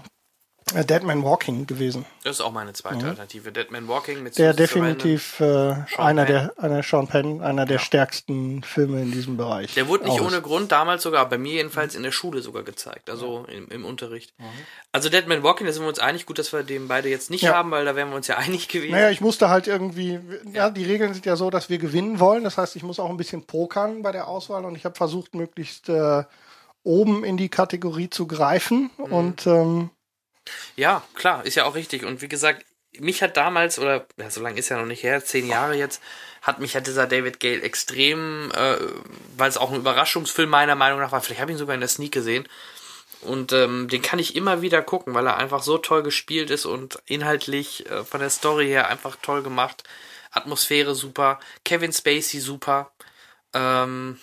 [0.73, 2.05] Dead Man Walking gewesen.
[2.23, 3.09] Das ist auch meine zweite mhm.
[3.09, 3.51] Alternative.
[3.51, 6.25] Dead Man Walking mit Der definitiv äh, einer Penn.
[6.25, 7.83] der einer Sean Penn, einer der ja.
[7.83, 9.73] stärksten Filme in diesem Bereich.
[9.75, 10.27] Der wurde nicht aus.
[10.27, 13.85] ohne Grund damals sogar, bei mir jedenfalls in der Schule sogar gezeigt, also im, im
[13.85, 14.33] Unterricht.
[14.37, 14.45] Mhm.
[14.91, 17.29] Also Dead Man Walking, da sind wir uns einig, gut, dass wir den beide jetzt
[17.29, 17.53] nicht ja.
[17.53, 18.91] haben, weil da wären wir uns ja einig gewesen.
[18.91, 20.51] Naja, ich musste halt irgendwie, ja.
[20.53, 22.43] ja, die Regeln sind ja so, dass wir gewinnen wollen.
[22.43, 25.33] Das heißt, ich muss auch ein bisschen pokern bei der Auswahl und ich habe versucht,
[25.33, 26.23] möglichst äh,
[26.83, 29.03] oben in die Kategorie zu greifen mhm.
[29.05, 29.89] und ähm,
[30.75, 32.05] ja, klar, ist ja auch richtig.
[32.05, 32.65] Und wie gesagt,
[32.99, 36.01] mich hat damals, oder ja, so lange ist ja noch nicht her, zehn Jahre jetzt,
[36.41, 38.77] hat mich hat dieser David Gale extrem, äh,
[39.35, 41.81] weil es auch ein Überraschungsfilm meiner Meinung nach war, vielleicht habe ich ihn sogar in
[41.81, 42.47] der Sneak gesehen.
[43.21, 46.65] Und ähm, den kann ich immer wieder gucken, weil er einfach so toll gespielt ist
[46.65, 49.83] und inhaltlich äh, von der Story her einfach toll gemacht.
[50.31, 52.91] Atmosphäre super, Kevin Spacey super.
[53.53, 54.19] Ähm,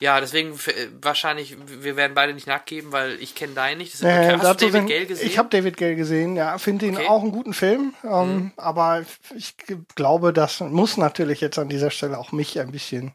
[0.00, 3.92] ja, deswegen äh, wahrscheinlich, wir werden beide nicht nachgeben, weil ich kenne deinen nicht.
[3.92, 5.26] Das äh, hast du David Gale gesehen?
[5.26, 6.56] Ich habe David Gale gesehen, ja.
[6.56, 7.06] Finde ihn okay.
[7.06, 7.94] auch einen guten Film.
[8.02, 8.52] Ähm, mhm.
[8.56, 9.04] Aber
[9.36, 9.56] ich
[9.94, 13.12] glaube, das muss natürlich jetzt an dieser Stelle auch mich ein bisschen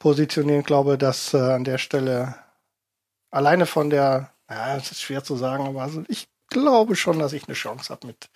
[0.00, 0.60] positionieren.
[0.60, 2.34] Ich glaube, dass äh, an der Stelle
[3.30, 7.32] alleine von der, ja, es ist schwer zu sagen, aber also ich glaube schon, dass
[7.32, 8.28] ich eine Chance habe mit,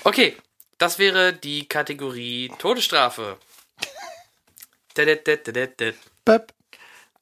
[0.04, 0.36] Okay,
[0.78, 3.36] das wäre die Kategorie Todesstrafe.
[6.24, 6.52] Pep.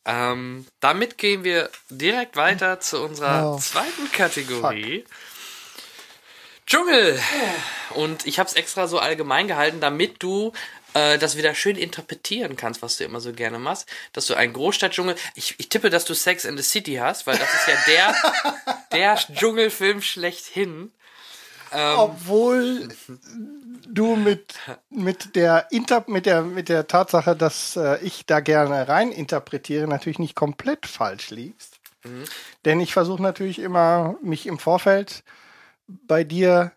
[0.05, 5.05] Ähm, damit gehen wir direkt weiter zu unserer Oh, zweiten Kategorie.
[6.67, 7.21] Dschungel.
[7.91, 10.53] Und ich habe es extra so allgemein gehalten, damit du
[10.95, 13.89] äh, das wieder schön interpretieren kannst, was du immer so gerne machst.
[14.13, 15.17] Dass du einen Großstadtdschungel.
[15.35, 18.15] Ich, ich tippe, dass du Sex in the City hast, weil das ist ja der,
[18.93, 20.93] der Dschungelfilm schlechthin.
[21.73, 22.89] Ähm, Obwohl
[23.89, 24.55] du mit,
[24.91, 29.89] mit, der Inter mit, der, mit der Tatsache, dass äh, ich da gerne rein interpretiere,
[29.89, 31.81] natürlich nicht komplett falsch liegst.
[32.05, 32.25] Mhm.
[32.65, 35.25] Denn ich versuche natürlich immer, mich im Vorfeld
[35.87, 36.73] bei dir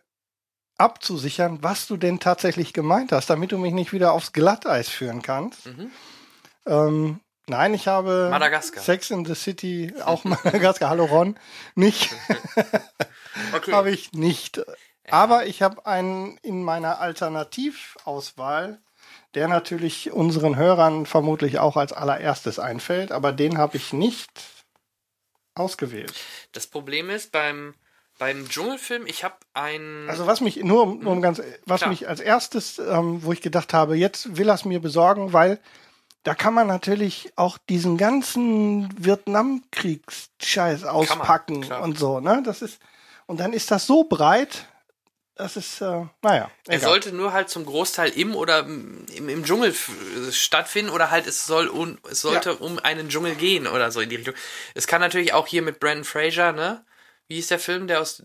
[0.77, 5.21] abzusichern, was du denn tatsächlich gemeint hast, damit du mich nicht wieder aufs Glatteis führen
[5.21, 5.65] kannst.
[5.67, 5.91] Mhm.
[6.65, 8.83] Ähm, nein, ich habe Madagaskar.
[8.83, 11.39] Sex in the City, auch Madagaskar, hallo Ron,
[11.75, 12.13] nicht
[13.53, 13.71] okay.
[13.71, 14.61] habe ich nicht.
[15.09, 18.79] Aber ich habe einen in meiner Alternativauswahl,
[19.35, 24.31] der natürlich unseren Hörern vermutlich auch als allererstes einfällt, aber den habe ich nicht
[25.53, 26.13] ausgewählt.
[26.53, 27.75] Das Problem ist, beim,
[28.17, 30.09] beim Dschungelfilm, ich habe einen.
[30.09, 31.89] Also was mich nur, um- nur um ganz, was Klar.
[31.89, 35.59] mich als erstes, ähm, wo ich gedacht habe, jetzt will er es mir besorgen, weil
[36.23, 42.41] da kann man natürlich auch diesen ganzen Vietnamkriegsscheiß auspacken und so, ne?
[42.45, 42.79] Das ist
[43.27, 44.65] und dann ist das so breit,
[45.35, 46.49] das ist, äh, naja.
[46.67, 46.79] Er egal.
[46.89, 49.75] sollte nur halt zum Großteil im oder im, im Dschungel
[50.31, 52.55] stattfinden oder halt es soll un, es sollte Ja.
[52.57, 54.35] um einen Dschungel gehen oder so in die Richtung.
[54.75, 56.85] Es kann natürlich auch hier mit Brandon Fraser, ne?
[57.27, 58.21] Wie hieß der Film, der aus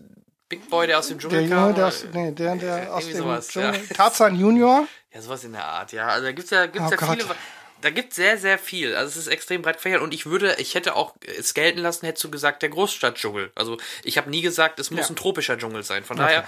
[0.49, 1.75] Big Boy, der aus dem Der Dschungel Junge, kam?
[1.75, 3.95] der, aus, nee, der, der aus dem sowas, Dschungel, ja.
[3.95, 4.87] Tarzan Junior.
[5.13, 6.07] Ja, sowas in der Art, ja.
[6.07, 7.21] Also da gibt's ja, gibt's Oh ja Gott.
[7.21, 7.35] viele.
[7.81, 8.95] Da gibt's sehr, sehr viel.
[8.95, 12.05] Also es ist extrem breit gefächert und ich würde, ich hätte auch es gelten lassen,
[12.05, 13.51] hättest du gesagt, der Großstadtdschungel.
[13.55, 15.09] Also ich habe nie gesagt, es muss Ja.
[15.09, 16.03] ein tropischer Dschungel sein.
[16.03, 16.43] Von daher,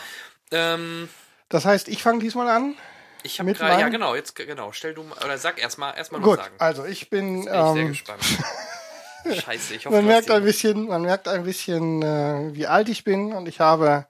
[0.51, 1.09] ähm,
[1.49, 2.75] Das heißt, ich fange diesmal an.
[3.23, 6.37] ich habe gerade, ja genau, jetzt genau, stell du mal, oder sag erstmal erstmal Gut,
[6.37, 6.53] sagen.
[6.59, 8.21] also ich bin, Bin ich sehr ähm, gespannt.
[9.43, 13.03] Scheiße, ich hoffe, man merkt ein bisschen, man merkt ein bisschen, äh, wie alt ich
[13.03, 14.05] bin und ich habe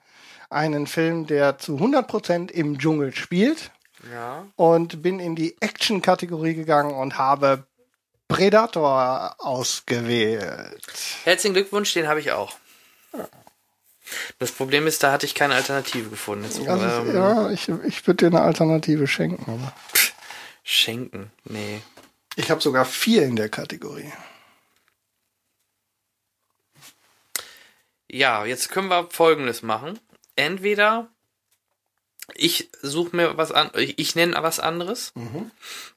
[0.50, 3.72] einen Film, der zu 100% im Dschungel spielt
[4.12, 4.46] Ja.
[4.56, 7.66] und bin in die Action-Kategorie gegangen und habe
[8.28, 10.82] Predator ausgewählt.
[11.24, 12.54] Herzlichen Glückwunsch, den habe ich auch.
[14.40, 16.44] Das Problem ist, da hatte ich keine Alternative gefunden.
[16.44, 19.50] Jetzt, Also, ähm, ja, ich, ich würde dir eine Alternative schenken.
[19.52, 19.74] Aber
[20.64, 21.32] Schenken.
[21.46, 21.82] Nee.
[22.36, 24.12] ich habe sogar vier in der Kategorie.
[28.14, 30.00] Ja, jetzt können wir folgendes machen.
[30.36, 31.08] Entweder
[32.36, 35.12] ich suche mir was an, ich, ich nenne was anderes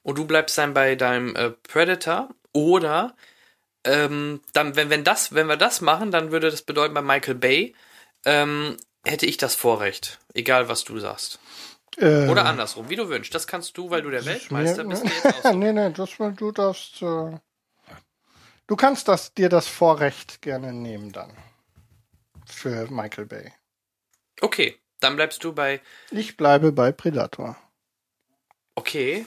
[0.03, 3.15] und du bleibst dann bei deinem äh, Predator oder
[3.83, 7.35] ähm, dann, wenn, wenn das, wenn wir das machen, dann würde das bedeuten bei Michael
[7.35, 7.75] Bay,
[8.25, 10.19] ähm, hätte ich das Vorrecht.
[10.33, 11.39] Egal was du sagst.
[11.97, 13.33] Äh, Oder andersrum, wie du wünschst.
[13.33, 15.05] Das kannst du, weil du der Weltmeister mir- bist.
[15.53, 17.01] nee, nee, das, du darfst.
[17.01, 17.37] Äh,
[18.67, 21.31] du kannst das, dir das Vorrecht gerne nehmen dann.
[22.47, 23.51] Für Michael Bay.
[24.41, 25.81] Okay, dann bleibst du bei
[26.11, 27.57] Ich bleibe bei Predator.
[28.75, 29.25] Okay.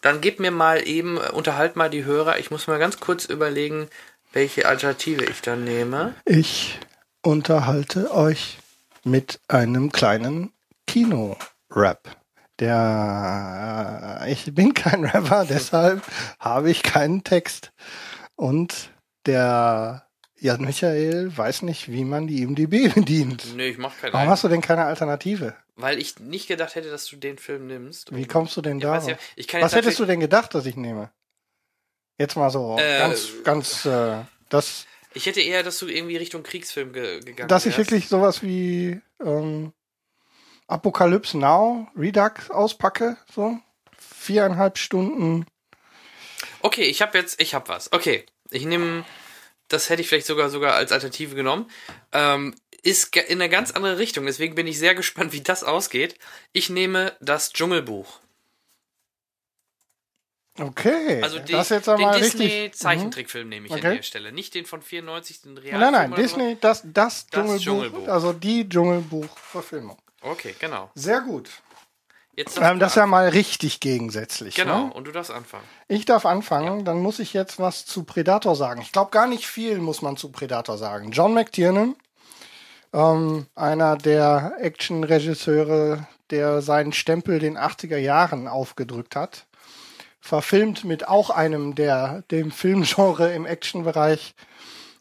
[0.00, 2.38] Dann gib mir mal eben, äh, unterhalt mal die Hörer.
[2.38, 3.88] Ich muss mal ganz kurz überlegen,
[4.32, 6.14] welche Alternative ich dann nehme.
[6.24, 6.78] Ich
[7.22, 8.58] unterhalte euch
[9.04, 10.52] mit einem kleinen
[10.86, 12.16] Kino-Rap.
[12.58, 16.02] Der, äh, ich bin kein Rapper, deshalb
[16.40, 17.72] habe ich keinen Text.
[18.34, 18.90] Und
[19.26, 20.05] der
[20.38, 23.56] Ja, Michael weiß nicht, wie man die IMDb bedient.
[23.56, 25.54] Nö, ich mach keine Warum hast du denn keine Alternative?
[25.76, 28.14] Weil ich nicht gedacht hätte, dass du den Film nimmst.
[28.14, 29.00] Wie kommst du denn da?
[29.06, 29.16] ja,
[29.60, 31.10] Was hättest du denn gedacht, dass ich nehme?
[32.18, 36.42] Jetzt mal so Äh, ganz, ganz, äh, das, Ich hätte eher, dass du irgendwie Richtung
[36.42, 39.72] Kriegsfilm ge gegangen dass ich wirklich sowas wie ähm,
[40.66, 43.58] Apocalypse Now, Redux auspacke, so
[43.98, 45.46] viereinhalb Stunden.
[46.60, 47.92] Okay, ich habe jetzt, ich habe was.
[47.92, 49.04] Okay, ich nehme,
[49.68, 51.70] das hätte ich vielleicht sogar sogar als Alternative genommen.
[52.12, 56.16] Ähm, ist in eine ganz andere Richtung, deswegen bin ich sehr gespannt, wie das ausgeht.
[56.52, 58.20] Ich nehme das Dschungelbuch.
[60.58, 62.40] Okay, Also den, das jetzt den einmal richtig.
[62.40, 63.96] Disney-Zeichentrickfilm nehme ich an Okay.
[63.96, 64.32] der Stelle.
[64.32, 65.58] Nicht den von 94, den Mhm.
[65.58, 65.80] Realfilm.
[65.92, 68.08] Nein, nein, Disney, das, das, Dschungelbuch, Dschungelbuch.
[68.08, 69.98] also die Dschungelbuch-Verfilmung.
[70.22, 70.28] So.
[70.30, 70.90] Okay, genau.
[70.94, 71.50] Sehr gut.
[72.36, 74.54] Jetzt Ähm, das ist ja mal richtig gegensätzlich.
[74.54, 74.92] Genau, Ne?
[74.92, 75.64] und du darfst anfangen.
[75.88, 78.82] Ich darf anfangen, dann muss ich jetzt was zu Predator sagen.
[78.82, 81.10] Ich glaube, gar nicht viel muss man zu Predator sagen.
[81.12, 81.96] John McTiernan,
[82.92, 89.46] ähm, einer der Action-Regisseure, der seinen Stempel den 80er Jahren aufgedrückt hat,
[90.20, 94.34] verfilmt mit auch einem, der dem Filmgenre im Action-Bereich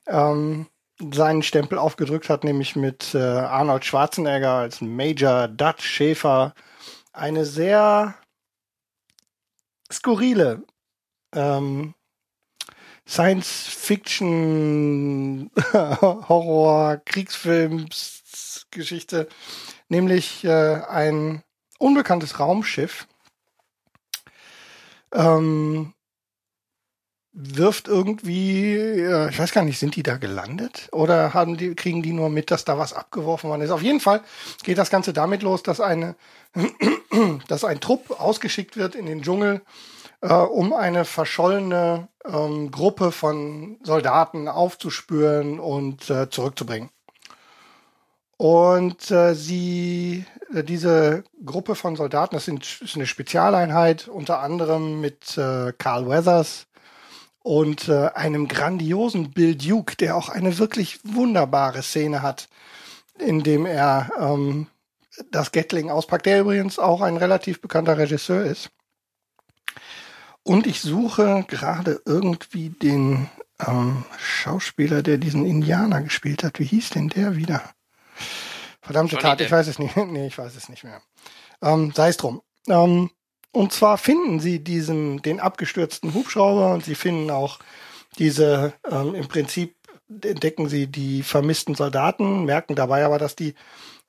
[0.07, 0.67] ähm,
[1.11, 6.53] seinen Stempel aufgedrückt hat, nämlich mit äh, Arnold Schwarzenegger als Major Dutch Schäfer.
[7.15, 8.15] Eine sehr
[9.89, 10.65] skurrile
[11.33, 11.95] ähm,
[13.07, 19.29] Science-Fiction, Horror, Kriegsfilms-Geschichte,
[19.87, 21.41] nämlich äh, ein
[21.79, 23.07] unbekanntes Raumschiff
[25.13, 25.94] ähm,
[27.37, 28.75] wirft irgendwie,
[29.29, 32.49] ich weiß gar nicht, sind die da gelandet oder haben die, kriegen die nur mit,
[32.49, 33.71] dass da was abgeworfen worden ist?
[33.71, 34.21] Auf jeden Fall
[34.63, 36.15] geht das Ganze damit los, dass eine,
[37.49, 39.61] dass ein Trupp ausgeschickt wird in den Dschungel,
[40.21, 46.89] äh, um eine verschollene ähm, Gruppe von Soldaten aufzuspüren und äh, zurückzubringen.
[48.37, 55.01] Und äh, sie, äh, diese Gruppe von Soldaten, das sind, ist eine Spezialeinheit, unter anderem
[55.01, 56.67] mit äh, Carl Weathers
[57.45, 62.49] und äh, einem grandiosen Bill Duke, der auch eine wirklich wunderbare Szene hat,
[63.19, 64.65] in dem er ähm,
[65.29, 68.71] das Gatling auspackt, der übrigens auch ein relativ bekannter Regisseur ist.
[70.41, 73.29] Und ich suche gerade irgendwie den
[73.59, 76.57] ähm, Schauspieler, der diesen Indianer gespielt hat.
[76.57, 77.61] Wie hieß denn der wieder?
[78.81, 79.95] Verdammte Tat, ich weiß es nicht.
[80.07, 80.99] nee, ich weiß es nicht mehr.
[81.61, 82.41] Ähm, Sei es drum.
[82.67, 83.11] Ähm,
[83.55, 87.59] und zwar finden sie diesen, den abgestürzten Hubschrauber und sie finden auch
[88.19, 89.75] diese, ähm, im Prinzip
[90.09, 93.55] entdecken sie die vermissten Soldaten, merken dabei aber, dass die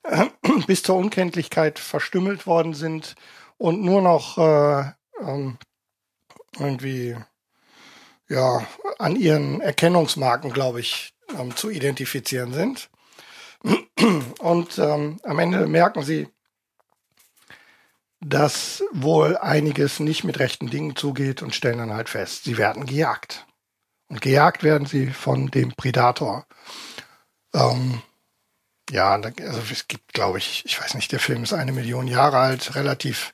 [0.03, 0.25] äh,
[0.67, 3.15] bis zur Unkenntlichkeit verstümmelt worden sind
[3.57, 4.91] und nur noch äh,
[5.21, 5.57] ähm,
[6.59, 7.15] irgendwie
[8.27, 8.67] ja
[8.99, 12.89] an ihren Erkennungsmarken, glaube ich, ähm, zu identifizieren sind.
[14.39, 16.27] Und ähm, am Ende merken sie,
[18.29, 22.85] dass wohl einiges nicht mit rechten Dingen zugeht und stellen dann halt fest, sie werden
[22.85, 23.45] gejagt.
[24.09, 26.45] Und gejagt werden sie von dem Predator.
[27.53, 28.01] Ähm,
[28.89, 32.37] ja, also es gibt, glaube ich, ich weiß nicht, der Film ist eine Million Jahre
[32.37, 33.33] alt, relativ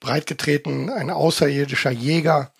[0.00, 2.52] breit getreten, ein außerirdischer Jäger,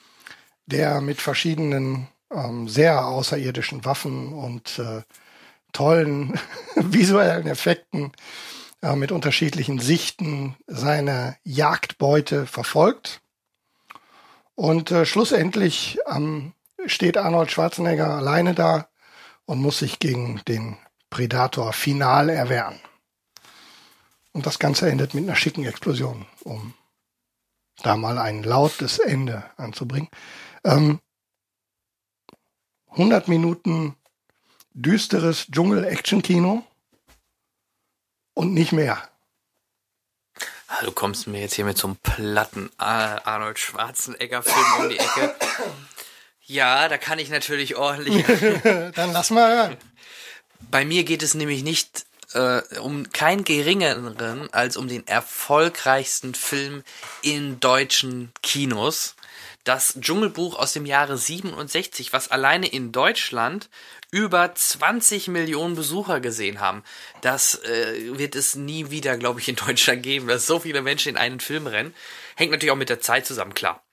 [0.66, 5.02] der mit verschiedenen ähm, sehr außerirdischen Waffen und äh,
[5.72, 6.38] tollen
[6.74, 8.12] visuellen Effekten
[8.86, 13.20] äh, mit unterschiedlichen Sichten seine Jagdbeute verfolgt.
[14.54, 16.52] Und äh, schlussendlich ähm,
[16.86, 18.88] steht Arnold Schwarzenegger alleine da
[19.44, 20.76] und muss sich gegen den
[21.10, 22.78] Predator final erwehren.
[24.32, 26.74] Und das Ganze endet mit einer schicken Explosion, um
[27.82, 30.08] da mal ein lautes Ende anzubringen.
[30.62, 31.00] Ähm,
[32.90, 33.96] 100 Minuten
[34.74, 36.62] düsteres Dschungel-Action-Kino
[38.36, 39.02] und nicht mehr.
[40.68, 44.98] Ah, Du kommst mir jetzt hier mit so einem platten Ar- Arnold Schwarzenegger-Film um die
[44.98, 45.34] Ecke.
[46.42, 48.24] Ja, da kann ich natürlich ordentlich.
[48.94, 49.76] Dann lass mal hören.
[50.70, 56.82] Bei mir geht es nämlich nicht äh, um keinen geringeren als um den erfolgreichsten Film
[57.22, 59.14] in deutschen Kinos.
[59.64, 63.68] Das Dschungelbuch aus dem Jahre 67, was alleine in Deutschland
[64.16, 66.82] über 20 Millionen Besucher gesehen haben.
[67.20, 71.10] Das äh, wird es nie wieder, glaube ich, in Deutschland geben, dass so viele Menschen
[71.10, 71.94] in einen Film rennen.
[72.34, 73.84] Hängt natürlich auch mit der Zeit zusammen, klar.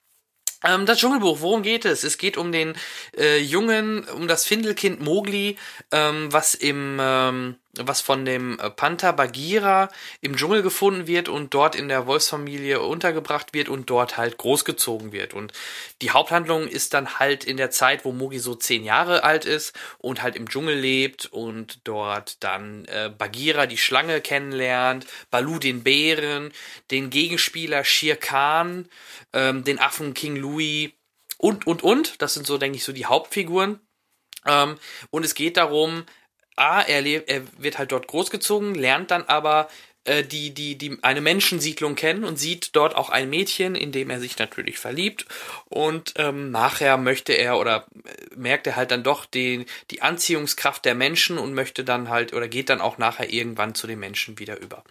[0.64, 2.04] Ähm, das Dschungelbuch, worum geht es?
[2.04, 2.72] Es geht um den
[3.18, 5.58] äh, Jungen, um das Findelkind Mowgli,
[5.90, 9.88] ähm, was im, ähm, was von dem äh, Panther Bagheera
[10.20, 15.12] im Dschungel gefunden wird und dort in der Wolfsfamilie untergebracht wird und dort halt großgezogen
[15.12, 15.34] wird.
[15.34, 15.52] Und
[16.02, 19.74] die Haupthandlung ist dann halt in der Zeit, wo Mogi so zehn Jahre alt ist
[19.98, 25.82] und halt im Dschungel lebt und dort dann äh, Bagheera die Schlange kennenlernt, Balu den
[25.82, 26.52] Bären,
[26.90, 28.88] den Gegenspieler Shere Khan,
[29.32, 30.90] ähm, den Affen King Louis
[31.38, 32.22] und, und, und.
[32.22, 33.80] Das sind so, denke ich, so die Hauptfiguren.
[34.46, 34.78] Ähm,
[35.10, 36.04] und es geht darum,
[36.56, 39.68] A, er, er wird halt dort großgezogen, lernt dann aber
[40.04, 44.10] äh, die, die, die eine Menschensiedlung kennen und sieht dort auch ein Mädchen, in dem
[44.10, 45.24] er sich natürlich verliebt.
[45.66, 50.84] Und ähm, nachher möchte er oder äh, merkt er halt dann doch die, die Anziehungskraft
[50.84, 54.38] der Menschen und möchte dann halt oder geht dann auch nachher irgendwann zu den Menschen
[54.38, 54.84] wieder über.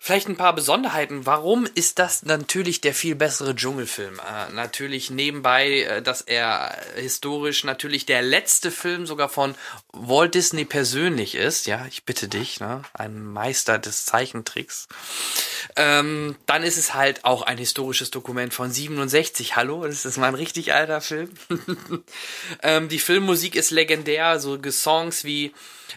[0.00, 1.26] Vielleicht ein paar Besonderheiten.
[1.26, 4.20] Warum ist das natürlich der viel bessere Dschungelfilm?
[4.20, 9.56] Äh, natürlich nebenbei, äh, dass er historisch natürlich der letzte Film sogar von
[9.92, 11.66] Walt Disney persönlich ist.
[11.66, 12.82] Ja, ich bitte dich, ne?
[12.94, 14.86] ein Meister des Zeichentricks.
[15.74, 19.56] Ähm, dann ist es halt auch ein historisches Dokument von 67.
[19.56, 21.30] Hallo, das ist mal ein richtig alter Film.
[22.62, 25.52] ähm, die Filmmusik ist legendär, so Songs wie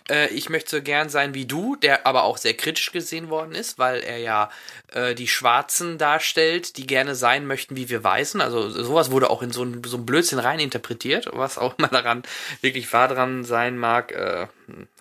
[0.10, 3.56] äh, Ich möchte so gern sein wie du, der aber auch sehr kritisch gesehen worden
[3.56, 4.50] ist, weil er ja
[4.94, 8.42] äh, die Schwarzen darstellt, die gerne sein möchten wie wir Weißen.
[8.42, 11.88] Also sowas wurde auch in so ein, so ein Blödsinn rein interpretiert, was auch immer
[11.88, 12.24] daran
[12.62, 14.48] wirklich wahr dran sein mag, äh,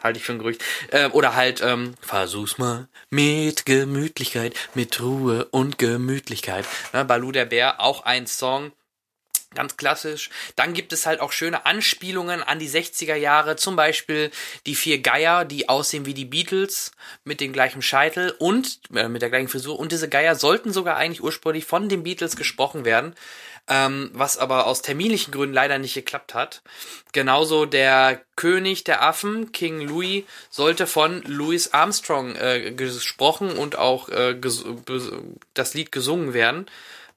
[0.02, 0.62] halte ich für ein Gerücht.
[0.90, 6.64] Äh, oder halt, ähm, versuch's mal mit Gemütlichkeit, mit Ruhe und Gemütlichkeit.
[6.92, 8.72] Ne, Balu der Bär, auch ein Song,
[9.52, 10.30] Ganz klassisch.
[10.54, 14.30] Dann gibt es halt auch schöne Anspielungen an die 60er Jahre, zum Beispiel
[14.64, 16.92] die vier Geier, die aussehen wie die Beatles,
[17.24, 19.76] mit dem gleichen Scheitel und äh, mit der gleichen Frisur.
[19.76, 23.16] Und diese Geier sollten sogar eigentlich ursprünglich von den Beatles gesprochen werden,
[23.66, 26.62] ähm, was aber aus terminlichen Gründen leider nicht geklappt hat.
[27.12, 34.10] Genauso der König der Affen, King Louis, sollte von Louis Armstrong äh, gesprochen und auch
[34.10, 34.36] äh,
[35.54, 36.66] das Lied gesungen werden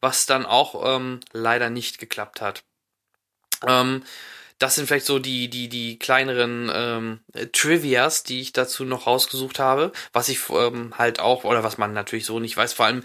[0.04, 2.66] was dann auch ähm, leider nicht geklappt hat.
[3.66, 4.04] Ähm,
[4.60, 7.20] das sind vielleicht so die, die, die kleineren ähm,
[7.54, 11.94] Trivias, die ich dazu noch rausgesucht habe, was ich ähm, halt auch, oder was man
[11.94, 13.04] natürlich so nicht weiß, vor allem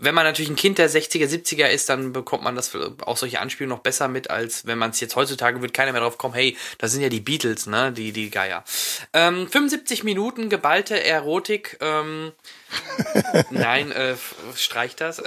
[0.00, 3.40] wenn man natürlich ein Kind der 60er, 70er ist, dann bekommt man das auch solche
[3.40, 6.34] Anspielungen noch besser mit, als wenn man es jetzt heutzutage wird keiner mehr drauf kommen,
[6.34, 8.64] hey, das sind ja die Beatles, ne, die, die Geier.
[9.12, 12.32] Ähm, 75 Minuten geballte Erotik, ähm,
[13.50, 14.16] nein, äh,
[14.56, 15.22] streich das.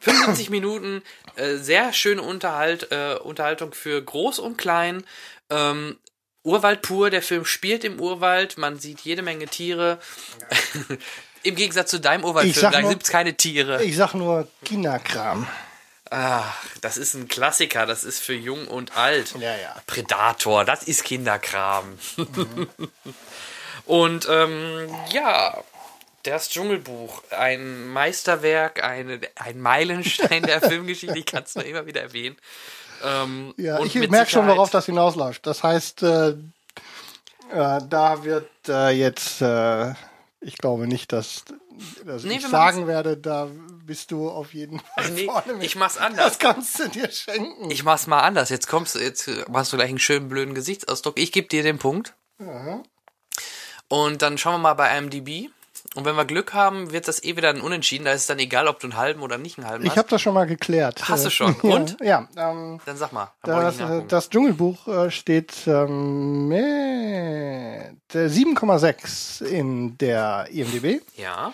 [0.00, 1.02] 75 Minuten,
[1.34, 5.04] äh, sehr schöne Unterhalt, äh, Unterhaltung für groß und klein,
[5.50, 5.98] ähm,
[6.44, 9.98] Urwald pur, der Film spielt im Urwald, man sieht jede Menge Tiere.
[11.44, 13.82] Im Gegensatz zu deinem Urwaldfilm, da gibt es keine Tiere.
[13.84, 15.46] Ich sag nur Kinderkram.
[16.10, 19.34] Ach, das ist ein Klassiker, das ist für jung und alt.
[19.38, 19.74] Ja, ja.
[19.86, 21.98] Predator, das ist Kinderkram.
[22.16, 22.68] Mhm.
[23.86, 25.62] und ähm, ja,
[26.22, 32.02] das Dschungelbuch, ein Meisterwerk, eine, ein Meilenstein der Filmgeschichte, ich kann es nur immer wieder
[32.02, 32.36] erwähnen.
[33.02, 35.46] Ähm, ja, ich merke schon, worauf das hinausläuft.
[35.46, 36.34] Das heißt, äh, äh,
[37.50, 39.92] da wird äh, jetzt äh,
[40.44, 41.44] ich glaube nicht, dass,
[42.04, 43.48] dass nee, ich sagen werde, da
[43.84, 45.64] bist du auf jeden Fall nee, vorne mit.
[45.64, 46.24] Ich mach's anders.
[46.24, 47.70] Das kannst du dir schenken.
[47.70, 48.50] Ich mach's mal anders.
[48.50, 51.18] Jetzt kommst du, jetzt machst du gleich einen schönen blöden Gesichtsausdruck.
[51.18, 52.14] Ich gebe dir den Punkt.
[52.38, 52.82] Aha.
[53.88, 55.50] Und dann schauen wir mal bei IMDb.
[55.94, 58.04] Und wenn wir Glück haben, wird das eh wieder ein Unentschieden.
[58.04, 59.92] Da ist es dann egal, ob du einen halben oder nicht einen halben hast.
[59.92, 61.08] Ich habe das schon mal geklärt.
[61.08, 61.54] Hast du schon?
[61.62, 61.96] Und?
[62.00, 62.28] Ja.
[62.34, 63.32] ja ähm, dann sag mal.
[63.42, 66.58] Das, äh, das, Dschungelbuch äh, steht ähm, mit
[68.12, 71.00] 7,6 in der IMDb.
[71.16, 71.52] Ja.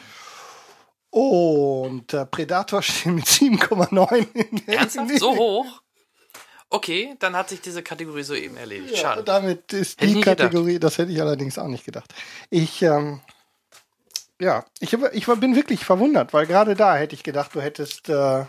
[1.11, 5.11] Und der Predator steht mit 7,9 in der Ernsthaft?
[5.11, 5.21] IMDb.
[5.21, 5.83] So hoch?
[6.73, 8.93] Okay, dann hat sich diese Kategorie soeben erledigt.
[8.93, 9.25] Ja, Schade.
[9.25, 10.85] Damit ist hätte die Kategorie, gedacht.
[10.85, 12.15] das hätte ich allerdings auch nicht gedacht.
[12.49, 13.21] Ich ähm,
[14.41, 18.45] ja, ich, ich bin wirklich verwundert, weil gerade da hätte ich gedacht, du hättest äh,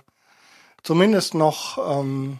[0.84, 1.78] zumindest noch.
[1.78, 2.40] Ähm,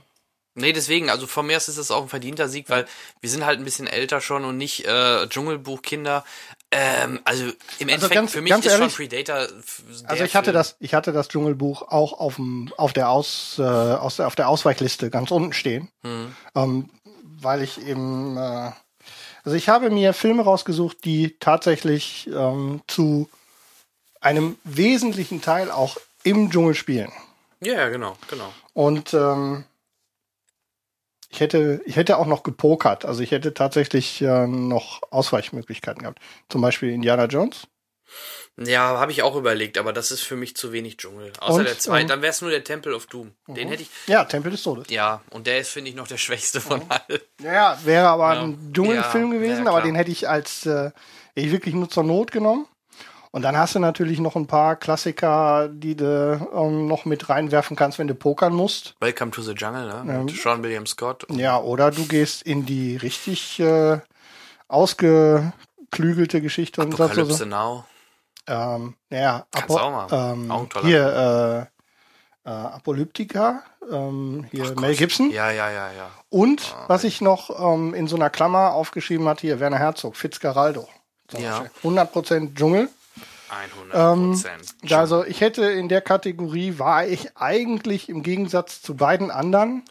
[0.54, 2.86] Nee, deswegen, also von mir ist es auch ein verdienter Sieg, weil
[3.22, 6.26] wir sind halt ein bisschen älter schon und nicht äh, Dschungelbuchkinder.
[6.72, 9.48] Ähm, also im also Endeffekt ganz, für mich ist ehrlich, schon Predator.
[10.06, 10.54] Also ich hatte Film.
[10.54, 14.50] das, ich hatte das Dschungelbuch auch auf dem, auf der Aus, äh, aus, auf der
[14.50, 16.36] Ausweichliste ganz unten stehen, hm.
[16.56, 16.90] ähm,
[17.24, 18.72] weil ich eben, äh,
[19.46, 23.30] also ich habe mir Filme rausgesucht, die tatsächlich ähm, zu
[24.22, 27.12] einem wesentlichen Teil auch im Dschungel spielen.
[27.60, 28.54] Ja, ja genau, genau.
[28.74, 29.66] Und ähm,
[31.30, 33.06] ich hätte, ich hätte auch noch gepokert.
[33.06, 36.20] Also ich hätte tatsächlich äh, noch Ausweichmöglichkeiten gehabt.
[36.50, 37.68] Zum Beispiel Indiana Jones.
[38.58, 41.32] Ja, habe ich auch überlegt, aber das ist für mich zu wenig Dschungel.
[41.40, 43.32] Außer Und, der zweite, ähm, dann wäre es nur der Temple of Doom.
[43.48, 43.90] Den hätte ich.
[44.08, 44.88] Ja, Tempel des Todes.
[44.90, 47.22] Ja, und der ist, finde ich, noch der schwächste von allen.
[47.42, 48.42] Ja, wäre aber Ja.
[48.42, 50.92] ein Dschungelfilm Ja, gewesen, ja, aber den hätte ich als äh,
[51.34, 52.68] ich wirklich nur zur Not genommen.
[53.34, 57.78] Und dann hast du natürlich noch ein paar Klassiker, die du ähm, noch mit reinwerfen
[57.78, 58.96] kannst, wenn du pokern musst.
[59.00, 60.24] Welcome to the Jungle, ne?
[60.24, 61.26] Mit Sean William Scott.
[61.32, 64.00] Ja, oder du gehst in die richtig äh,
[64.68, 67.86] ausgeklügelte Geschichte und sagst so, Now.
[68.48, 70.34] ähm, ja, Kannst auch mal.
[70.34, 71.70] ähm, Auch hier
[72.46, 75.32] äh, äh, Apolyptika, ähm, hier Mel Gibson.
[75.32, 76.10] Ja, ja, ja, ja.
[76.30, 80.88] Und was ich noch ähm, in so einer Klammer aufgeschrieben hatte, hier Werner Herzog, Fitzgeraldo.
[81.30, 81.60] Zum Ja.
[81.62, 81.92] Beispiel.
[81.92, 82.90] 100% Dschungel.
[83.52, 84.76] 100 Prozent.
[84.92, 89.84] Also ich hätte in der Kategorie, war ich eigentlich im Gegensatz zu beiden anderen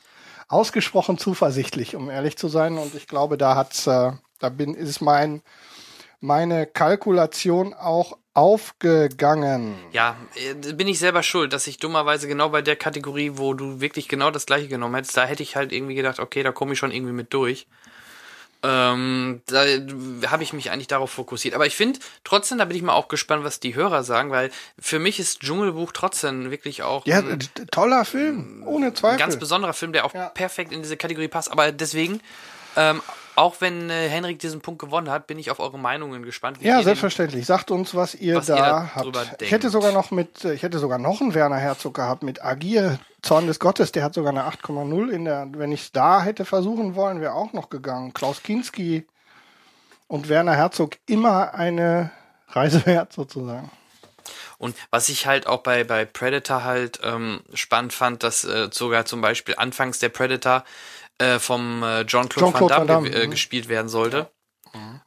[0.48, 2.78] ausgesprochen zuversichtlich, um ehrlich zu sein.
[2.78, 5.42] Und ich glaube, da hat's, äh, da bin, ist mein,
[6.20, 9.76] meine Kalkulation auch aufgegangen.
[9.92, 13.80] Ja, äh, bin ich selber schuld, dass ich dummerweise genau bei der Kategorie, wo du
[13.80, 16.72] wirklich genau das gleiche genommen hättest, da hätte ich halt irgendwie gedacht, okay, da komme
[16.72, 17.66] ich schon irgendwie mit durch.
[18.62, 19.64] Ähm, da
[20.30, 21.54] habe ich mich eigentlich darauf fokussiert.
[21.54, 24.50] Aber ich finde, trotzdem, da bin ich mal auch gespannt, was die Hörer sagen, weil
[24.78, 27.38] für mich ist Dschungelbuch trotzdem wirklich auch Ja, ein,
[27.70, 29.18] toller Film, ohne ein Zweifel.
[29.18, 30.28] ganz besonderer Film, der auch Ja.
[30.28, 31.50] perfekt in diese Kategorie passt.
[31.50, 32.20] Aber deswegen,
[32.76, 33.00] ähm,
[33.40, 36.60] auch wenn äh, Henrik diesen Punkt gewonnen hat, bin ich auf eure Meinungen gespannt.
[36.60, 37.46] wie ihr Ja, den- selbstverständlich.
[37.46, 39.32] Sagt uns, was ihr Was ihr da darüber habt.
[39.32, 39.52] Ich denkt.
[39.52, 42.98] hätte sogar noch mit, äh, ich hätte sogar noch einen Werner Herzog gehabt mit Agir,
[43.22, 43.92] Zorn des Gottes.
[43.92, 47.34] Der hat sogar eine 8,0 in der, wenn ich es da hätte versuchen wollen, wäre
[47.34, 48.12] auch noch gegangen.
[48.14, 49.06] Klaus Kinski
[50.08, 52.10] und Werner Herzog immer eine
[52.48, 53.70] Reise wert sozusagen.
[54.58, 59.06] Und was ich halt auch bei, bei Predator halt ähm, spannend fand, dass äh, sogar
[59.06, 60.64] zum Beispiel anfangs der Predator
[61.20, 63.30] äh, vom äh, John-Claude Jean-Claude Van Damme, Van Damme, äh, mhm.
[63.30, 64.30] gespielt werden sollte.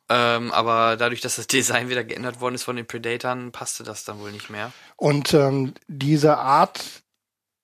[0.09, 4.03] Ähm, aber dadurch, dass das Design wieder geändert worden ist von den Predatoren, passte das
[4.03, 4.71] dann wohl nicht mehr.
[4.97, 7.03] Und ähm, diese Art,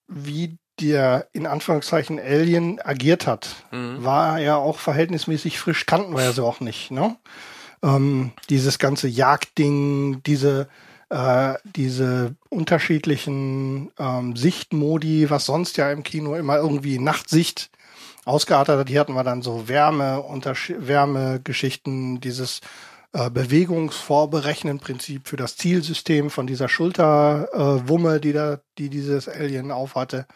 [0.08, 4.02] wie der in Anführungszeichen Alien agiert hat, Mhm.
[4.02, 6.90] war ja auch verhältnismäßig frisch, kannten wir ja so auch nicht.
[6.90, 7.16] Ne?
[7.82, 10.68] Ähm, dieses ganze Jagdding, diese,
[11.10, 17.70] äh, diese unterschiedlichen ähm, Sichtmodi, was sonst ja im Kino immer irgendwie Nachtsicht
[18.30, 18.88] ausgeartet hat.
[18.88, 22.60] Hier hatten wir dann so Wärme, Unterschi- Wärmegeschichten, dieses
[23.12, 30.26] äh, Bewegungsvorberechnen-Prinzip für das Zielsystem von dieser Schulterwumme, äh, die da, die dieses Alien aufhatte.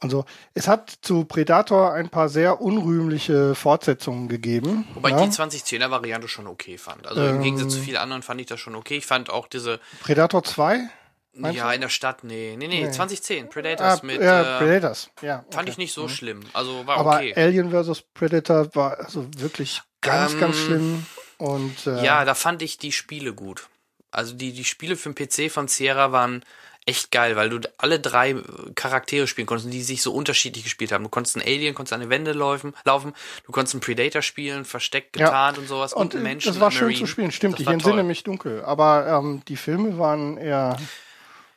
[0.00, 0.24] Und so.
[0.54, 4.86] Es hat zu Predator ein paar sehr unrühmliche Fortsetzungen gegeben.
[4.94, 5.24] Wobei ja?
[5.24, 7.06] ich die 2010er Variante schon okay fand.
[7.06, 7.42] Also im Ähm.
[7.42, 8.98] Gegensatz zu vielen anderen fand ich das schon okay.
[8.98, 10.88] Ich fand auch diese, Predator 2?
[11.34, 12.90] Meinst ja, in der Stadt, nee, nee, nee, Nee.
[12.90, 15.10] 2010, Ah, Predators mit, ja, äh, Predators.
[15.22, 15.70] Ja, fand okay.
[15.70, 16.40] ich nicht so schlimm.
[16.52, 17.32] Also war Aber okay.
[17.36, 18.02] Alien vs.
[18.14, 21.06] Predator war also wirklich ganz, Ähm, ganz schlimm.
[21.36, 23.68] Und äh, Ja, da fand ich die Spiele gut.
[24.10, 26.42] Also die, die Spiele für den PC von Sierra waren
[26.86, 28.42] echt geil, weil du alle drei äh,
[28.74, 31.04] Charaktere spielen konntest, die sich so unterschiedlich gespielt haben.
[31.04, 33.12] Du konntest einen Alien, konntest an die Wände laufen, laufen,
[33.44, 35.26] du konntest einen Predator spielen, versteckt, Ja.
[35.26, 36.48] getarnt und sowas und, und äh, Menschen.
[36.48, 37.00] das war schön Marine.
[37.00, 37.30] zu spielen.
[37.30, 38.64] Stimmt, Das ich entsinne mich dunkel.
[38.64, 40.78] Aber ähm, die Filme waren eher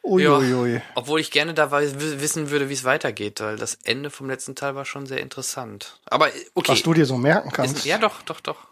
[0.03, 0.81] uiuiui.
[0.95, 4.75] Obwohl ich gerne w- wissen würde, wie es weitergeht, weil das Ende vom letzten Teil
[4.75, 5.99] war schon sehr interessant.
[6.05, 6.71] Aber äh, okay.
[6.71, 7.77] Was du dir so merken kannst.
[7.77, 8.67] Ist, ja, doch, doch, doch.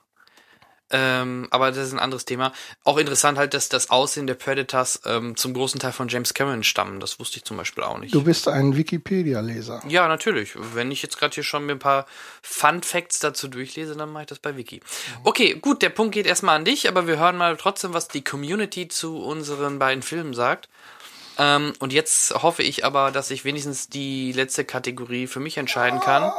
[0.92, 2.52] Ähm, aber das ist ein anderes Thema.
[2.84, 6.64] Auch interessant halt, dass das Aussehen der Predators ähm, zum großen Teil von James Cameron
[6.64, 7.00] stammen.
[7.00, 8.12] Das wusste ich zum Beispiel auch nicht.
[8.16, 9.84] Du bist ein Wikipedia-Leser.
[9.88, 10.54] Ja, natürlich.
[10.56, 12.08] Wenn ich jetzt gerade hier schon mir ein paar
[12.42, 14.82] Fun Facts dazu durchlese, dann mache ich das bei Wiki.
[15.24, 18.24] Okay, gut, der Punkt geht erstmal an dich, aber wir hören mal trotzdem, was die
[18.24, 20.70] Community zu unseren beiden Filmen sagt.
[21.40, 26.02] Ähm, und jetzt hoffe ich aber, dass ich wenigstens die letzte Kategorie für mich entscheiden
[26.02, 26.32] kann.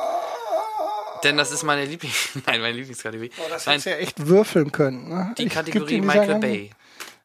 [1.25, 2.31] Denn das ist meine Lieblings...
[2.47, 3.31] Nein, meine Lieblingskategorie.
[3.49, 5.09] Das Nein, hättest du ja echt würfeln können.
[5.09, 5.35] Ne?
[5.39, 6.71] die gibt Kategorie Michael Bay.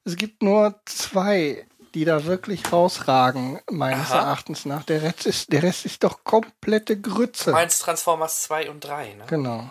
[0.06, 4.20] Es gibt nur zwei, die da wirklich rausragen, meines Aha.
[4.20, 4.84] Erachtens nach.
[4.84, 7.52] Der Rest ist, der Rest ist doch komplette Grütze.
[7.52, 9.24] Meinst Transformers 2 und 3, ne?
[9.28, 9.70] Genau.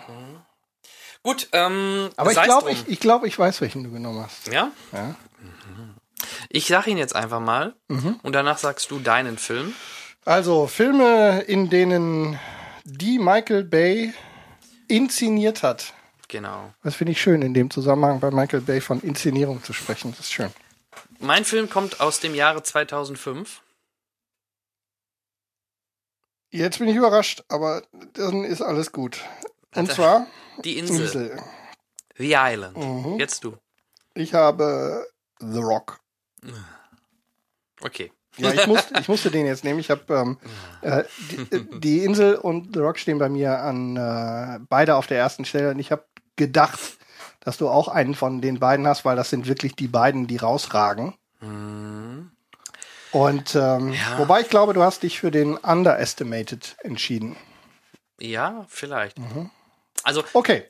[1.23, 4.49] Gut, ähm, Aber ich glaube, ich, ich, glaub, ich weiß, welchen du genommen hast.
[4.49, 4.73] Ja?
[4.93, 5.15] Ja.
[6.57, 8.21] Ich sag ihn jetzt einfach mal Mhm.
[8.23, 9.75] und danach sagst du deinen Film.
[10.25, 12.39] Also Filme, in denen
[12.85, 14.15] die Michael Bay
[14.87, 15.95] inszeniert hat.
[16.29, 16.73] Genau.
[16.85, 20.13] Das finde ich schön, in dem Zusammenhang bei Michael Bay von Inszenierung zu sprechen.
[20.13, 20.51] Das ist schön.
[21.19, 23.61] Mein Film kommt aus dem Jahre 2005.
[26.51, 27.83] Jetzt bin ich überrascht, aber
[28.13, 29.21] dann ist alles gut.
[29.75, 30.27] Und er- zwar
[30.65, 31.01] Die Insel.
[31.01, 31.43] Insel.
[32.17, 32.77] The Island.
[32.77, 33.19] Mhm.
[33.19, 33.57] Jetzt du.
[34.15, 35.05] Ich habe
[35.41, 35.99] The Rock.
[37.81, 38.13] Okay.
[38.37, 39.79] Ja, ich, musste, ich musste den jetzt nehmen.
[39.79, 40.39] Ich habe ähm,
[40.81, 45.19] äh, die, die Insel und The Rock stehen bei mir an äh, beide auf der
[45.19, 45.71] ersten Stelle.
[45.71, 46.81] Und ich habe gedacht,
[47.41, 50.37] dass du auch einen von den beiden hast, weil das sind wirklich die beiden, die
[50.39, 51.15] rausragen.
[53.13, 54.19] Und ähm, Ja.
[54.19, 57.37] wobei ich glaube, du hast dich für den Underestimated entschieden.
[58.19, 59.19] Ja, vielleicht.
[60.05, 60.65] Also, Okay.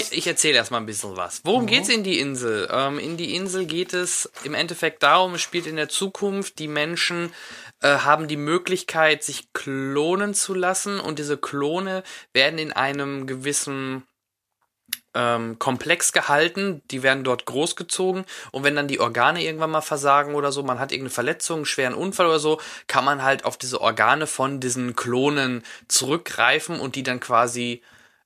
[0.00, 1.42] Ich, ich erzähle erstmal ein bisschen was.
[1.44, 2.68] Worum geht's in die Insel?
[2.72, 6.68] Ähm, in die Insel geht es im Endeffekt darum, es spielt in der Zukunft, die
[6.68, 7.32] Menschen
[7.80, 14.02] äh, haben die Möglichkeit, sich klonen zu lassen und diese Klone werden in einem gewissen
[15.14, 20.34] ähm, Komplex gehalten, die werden dort großgezogen und wenn dann die Organe irgendwann mal versagen
[20.34, 23.56] oder so, man hat irgendeine Verletzung, einen schweren Unfall oder so, kann man halt auf
[23.56, 27.82] diese Organe von diesen Klonen zurückgreifen und die dann quasi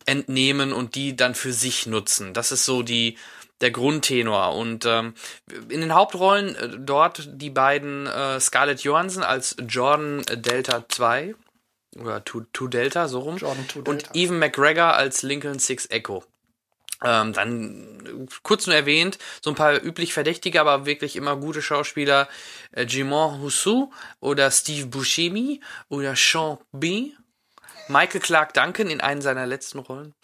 [0.07, 2.35] entnehmen und die dann für sich nutzen.
[2.35, 3.17] Das ist so die
[3.61, 5.15] der Grundtenor und ähm,
[5.69, 11.35] in den Hauptrollen äh, dort die beiden äh, Scarlett Johansson als Jordan Delta 2
[11.97, 14.11] oder 2 Delta so rum Jordan 2 und Delta.
[14.15, 16.25] Evan McGregor als Lincoln Six Echo.
[17.03, 21.63] Ähm, dann äh, kurz nur erwähnt, so ein paar üblich Verdächtige, aber wirklich immer gute
[21.63, 22.29] Schauspieler,
[22.73, 27.13] äh, Jimon Hussou oder Steve Buscemi oder Sean B.
[27.89, 30.15] Michael Clark Duncan in einen seiner letzten Rollen.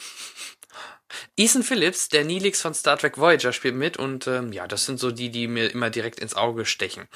[1.37, 5.01] Ethan Phillips, der Neelix von Star Trek Voyager, spielt mit und ähm, ja, das sind
[5.01, 7.09] so die, die mir immer direkt ins Auge stechen.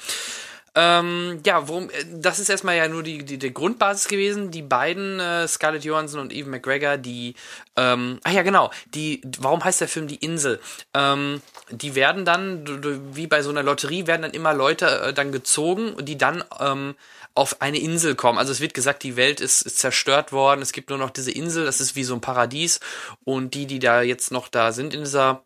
[0.77, 4.51] Ähm, ja, worum, äh, das ist erstmal ja nur die, die, die Grundbasis gewesen.
[4.51, 7.35] Die beiden, äh, Scarlett Johansson und Evan McGregor, die,
[7.77, 10.59] ähm, ach ja, genau, die, warum heißt der Film Die Insel?
[10.93, 15.31] Ähm, die werden dann, wie bei so einer Lotterie, werden dann immer Leute äh, dann
[15.31, 16.95] gezogen, die dann ähm,
[17.35, 18.39] auf eine Insel kommen.
[18.39, 21.31] Also es wird gesagt, die Welt ist, ist zerstört worden, es gibt nur noch diese
[21.31, 22.79] Insel, das ist wie so ein Paradies.
[23.23, 25.44] Und die, die da jetzt noch da sind in dieser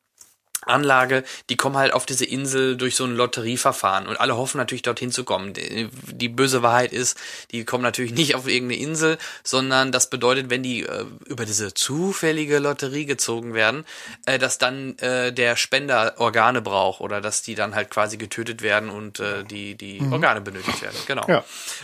[0.66, 4.82] Anlage, die kommen halt auf diese Insel durch so ein Lotterieverfahren und alle hoffen natürlich
[4.82, 5.54] dorthin zu kommen.
[5.54, 7.18] Die, die böse Wahrheit ist,
[7.52, 11.74] die kommen natürlich nicht auf irgendeine Insel, sondern das bedeutet, wenn die äh, über diese
[11.74, 13.86] zufällige Lotterie gezogen werden,
[14.26, 18.62] äh, dass dann äh, der Spender Organe braucht oder dass die dann halt quasi getötet
[18.62, 20.98] werden und äh, die die Organe benötigt werden.
[21.08, 21.26] Genau.
[21.28, 21.44] Ja.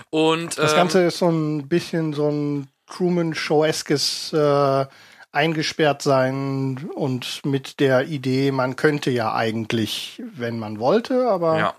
[0.09, 4.85] Und Das ähm, Ganze ist so ein bisschen so ein Truman-Show-eskes äh,
[5.35, 11.75] eingesperrt sein und mit der Idee, man könnte ja eigentlich, wenn man wollte, aber Ja.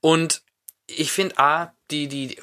[0.00, 0.42] Und
[0.86, 2.38] ich finde, A, die, die,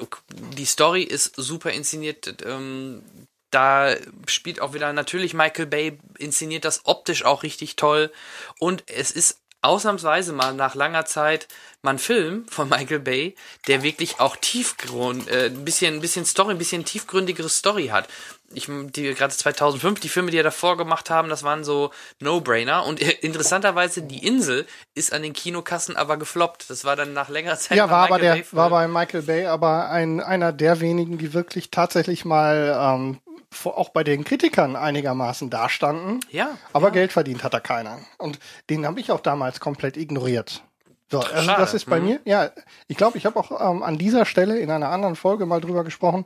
[0.56, 2.42] die Story ist super inszeniert.
[2.44, 3.02] Ähm,
[3.50, 3.94] da
[4.26, 8.12] spielt auch wieder natürlich Michael Bay, inszeniert das optisch auch richtig toll.
[8.58, 11.48] Und es ist ausnahmsweise mal nach langer Zeit
[11.82, 13.34] mal ein Film von Michael Bay,
[13.66, 18.08] der wirklich auch Tiefgrund, äh, ein bisschen, ein bisschen Story, ein bisschen tiefgründigere Story hat.
[18.52, 22.84] Ich, die gerade 2005, die Filme, die er davor gemacht haben, das waren so No-Brainer.
[22.84, 26.68] Und äh, interessanterweise, die Insel ist an den Kinokassen aber gefloppt.
[26.68, 28.58] Das war dann nach längerer Zeit Ja, war aber der Bay-Film.
[28.58, 33.20] war bei Michael Bay aber ein einer der wenigen, die wirklich tatsächlich mal ähm,
[33.64, 36.20] auch bei den Kritikern einigermaßen dastanden.
[36.30, 36.94] Ja, Aber ja.
[36.94, 37.98] Geld verdient hat er keiner.
[38.18, 38.38] Und
[38.70, 40.62] den habe ich auch damals komplett ignoriert.
[41.10, 41.60] So, also schade.
[41.60, 42.06] das ist bei Mhm.
[42.06, 42.50] mir, ja,
[42.86, 45.82] ich glaube, ich habe auch ähm, an dieser Stelle in einer anderen Folge mal drüber
[45.82, 46.24] gesprochen.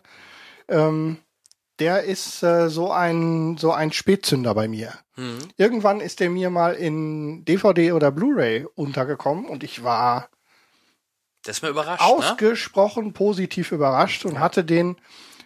[0.68, 1.16] Ähm,
[1.80, 4.92] der ist äh, so ein so ein Spätzünder bei mir.
[5.16, 5.38] Mhm.
[5.56, 10.28] Irgendwann ist der mir mal in DVD oder Blu-ray untergekommen und ich war
[11.44, 12.06] Das ist mir überrascht, ne?
[12.06, 14.96] ausgesprochen positiv überrascht und hatte den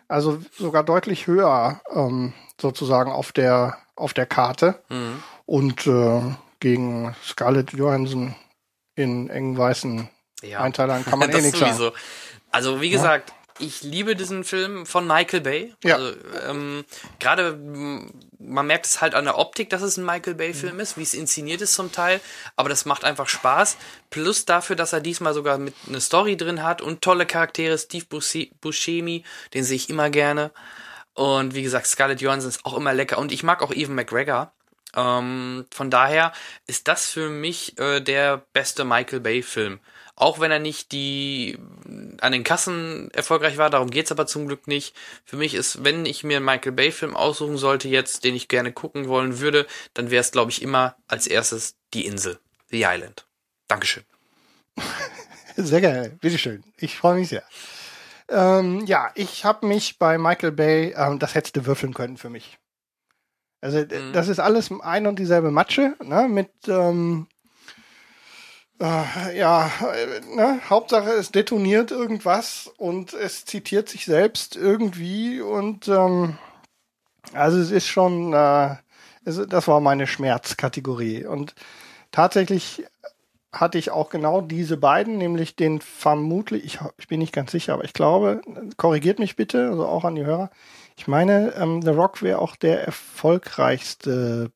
[0.08, 5.22] also sogar deutlich höher ähm, sozusagen auf der auf der Karte Mhm.
[5.46, 6.20] und äh,
[6.60, 8.34] gegen Scarlett Johansson
[8.96, 10.08] in engen weißen
[10.42, 10.60] Ja.
[10.60, 11.92] Einteilern kann man eh nichts sagen.
[12.50, 15.74] Also wie gesagt, ich liebe diesen Film von Michael Bay.
[15.82, 15.96] Ja.
[15.96, 16.12] Also,
[16.48, 16.84] ähm,
[17.18, 17.58] Gerade
[18.38, 21.14] man merkt es halt an der Optik, dass es ein Michael Bay-Film ist, wie es
[21.14, 22.20] inszeniert ist zum Teil.
[22.56, 23.76] Aber das macht einfach Spaß.
[24.10, 27.76] Plus dafür, dass er diesmal sogar mit eine Story drin hat und tolle Charaktere.
[27.76, 29.24] Steve Busce- Buscemi,
[29.54, 30.52] den sehe ich immer gerne.
[31.14, 33.18] Und wie gesagt, Scarlett Johansson ist auch immer lecker.
[33.18, 34.52] Und ich mag auch Evan McGregor.
[34.94, 36.32] Ähm, von daher
[36.66, 39.80] ist das für mich äh, der beste Michael Bay-Film.
[40.20, 41.56] Auch wenn er nicht die
[42.20, 44.94] an den Kassen erfolgreich war, darum geht's aber zum Glück nicht.
[45.24, 48.72] Für mich ist, wenn ich mir einen Michael Bay-Film aussuchen sollte jetzt, den ich gerne
[48.72, 49.64] gucken wollen würde,
[49.94, 52.40] dann wäre es, glaube ich, immer als erstes Die Insel,
[52.70, 53.26] The Island.
[53.68, 54.02] Dankeschön.
[55.56, 56.64] Sehr geil, bitteschön.
[56.78, 57.42] Ich freue mich sehr.
[58.28, 62.28] Ähm, ja, ich habe mich bei Michael Bay, ähm, das hättest du würfeln können für
[62.30, 62.58] mich.
[63.60, 64.12] Also d- Mhm.
[64.12, 67.26] das ist alles ein und dieselbe Matsche, ne, mit ähm,
[68.80, 75.88] äh, ja, äh, ne, Hauptsache es detoniert irgendwas und es zitiert sich selbst irgendwie und
[75.88, 76.38] ähm,
[77.32, 78.76] also es ist schon, äh,
[79.24, 81.54] es, das war meine Schmerzkategorie und
[82.12, 82.84] tatsächlich
[83.52, 87.74] hatte ich auch genau diese beiden, nämlich den vermutlich, ich, ich bin nicht ganz sicher,
[87.74, 88.42] aber ich glaube,
[88.76, 90.50] korrigiert mich bitte, also auch an die Hörer.
[90.96, 94.50] Ich meine, ähm, The Rock wäre auch der erfolgreichste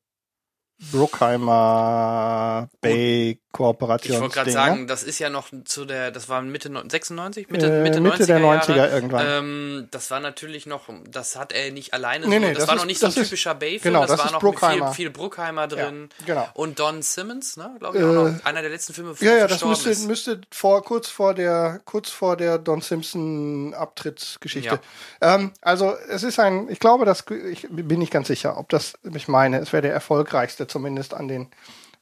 [0.91, 4.15] Bruckheimer Bay Kooperation.
[4.15, 7.67] Ich wollte gerade sagen, das ist ja noch zu der, das war Mitte 96, Mitte,
[7.67, 8.89] Äh, Mitte, Mitte 90er der 90er Jahre.
[8.91, 9.25] irgendwann.
[9.29, 12.67] Ähm, das war natürlich noch, das hat er nicht alleine, Nee, so, nee, das, das
[12.67, 14.87] war ist- noch nicht so ein das typischer Bay-Film, genau, das, das war noch Bruckheimer.
[14.87, 16.09] viel, viel Bruckheimer drin.
[16.25, 16.47] genau.
[16.55, 19.47] Und Don Simmons, ne, glaube ich auch Äh, noch, einer der letzten Filme, Ja, ja,
[19.47, 20.07] das müsste, ist.
[20.07, 24.79] müsste vor, kurz vor der, kurz vor der Don Simpson Abtrittsgeschichte.
[25.21, 25.35] Ja.
[25.35, 28.93] Ähm, also, es ist ein, ich glaube, dass, ich bin nicht ganz sicher, ob das,
[29.13, 31.49] ich meine, es wäre der erfolgreichste zumindest an den,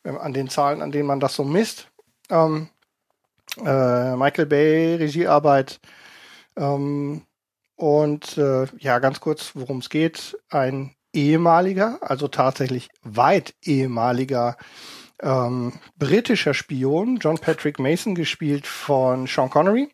[0.03, 1.88] an den Zahlen, an denen man das so misst.
[2.30, 2.69] Ähm,
[3.57, 5.80] äh, Michael Bay, Regiearbeit,
[6.56, 7.23] ähm,
[7.76, 10.38] und äh, ja, ganz kurz, worum es geht.
[10.49, 14.56] Ein ehemaliger, also tatsächlich weit ehemaliger
[15.19, 19.90] ähm, britischer Spion, John Patrick Mason, gespielt von Sean Connery,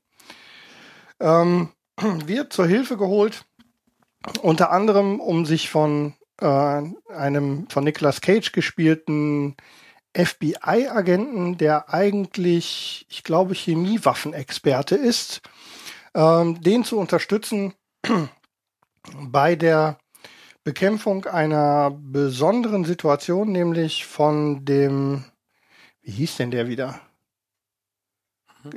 [1.19, 1.69] ähm,
[2.25, 3.45] wird zur Hilfe geholt,
[4.41, 6.81] unter anderem, um sich von äh,
[7.13, 9.55] einem von Nicolas Cage gespielten
[10.17, 15.41] FBI-Agenten, der eigentlich, ich glaube, Chemiewaffenexperte ist,
[16.15, 17.73] ähm, den zu unterstützen
[19.21, 19.99] bei der
[20.63, 25.23] Bekämpfung einer besonderen Situation, nämlich von dem,
[26.01, 26.99] wie hieß denn der wieder?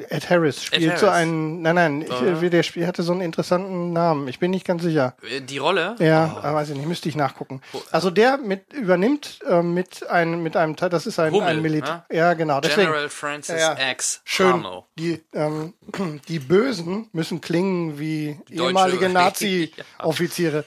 [0.09, 1.19] Ed Harris spielt so Harris.
[1.21, 2.51] einen, nein, nein, ich, Oder?
[2.51, 4.29] der Spiel hatte so einen interessanten Namen.
[4.29, 5.15] Ich bin nicht ganz sicher.
[5.23, 5.97] Äh, Die Rolle?
[5.99, 6.47] Ja, Oh.
[6.47, 7.61] äh, weiß ich nicht, müsste ich nachgucken.
[7.91, 11.63] Also der mit übernimmt äh, mit einem mit einem Teil, das ist ein, Hummel, ein
[11.63, 12.05] Militär.
[12.09, 12.17] ne?
[12.17, 12.61] Ja, genau.
[12.61, 13.91] Deswegen General Francis Ja, ja.
[13.93, 14.21] X.
[14.25, 14.65] schön.
[14.99, 15.75] Die ähm,
[16.29, 19.09] die Bösen müssen klingen wie Deutsche- ehemalige.
[19.11, 20.65] Nazi-Offiziere.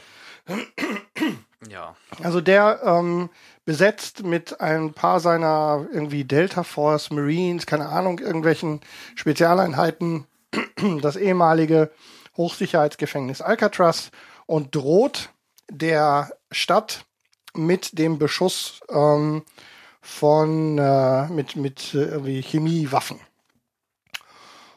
[1.70, 1.96] Ja.
[2.22, 3.30] Also der ähm,
[3.66, 8.82] besetzt mit ein paar seiner irgendwie Delta Force Marines, keine Ahnung, irgendwelchen
[9.16, 10.26] Spezialeinheiten
[11.02, 11.92] das ehemalige
[12.36, 14.12] Hochsicherheitsgefängnis Alcatraz
[14.46, 15.30] und droht
[15.70, 17.06] der Stadt
[17.56, 19.44] mit dem Beschuss ähm,
[20.02, 23.20] von äh, mit mit äh, irgendwie Chemiewaffen.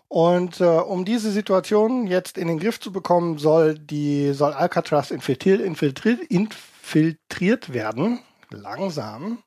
[0.08, 5.10] Und äh, um diese Situation jetzt in den Griff zu bekommen, soll die soll Alcatraz
[5.10, 8.20] infiltriert, infiltriert, infiltriert werden,
[8.50, 9.38] langsam.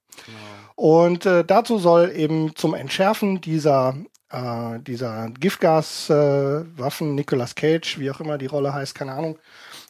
[0.76, 3.96] Und äh, dazu soll eben zum Entschärfen dieser
[4.32, 9.40] äh, dieser Giftgaswaffen äh, Nicolas Cage, wie auch immer die Rolle heißt, keine Ahnung,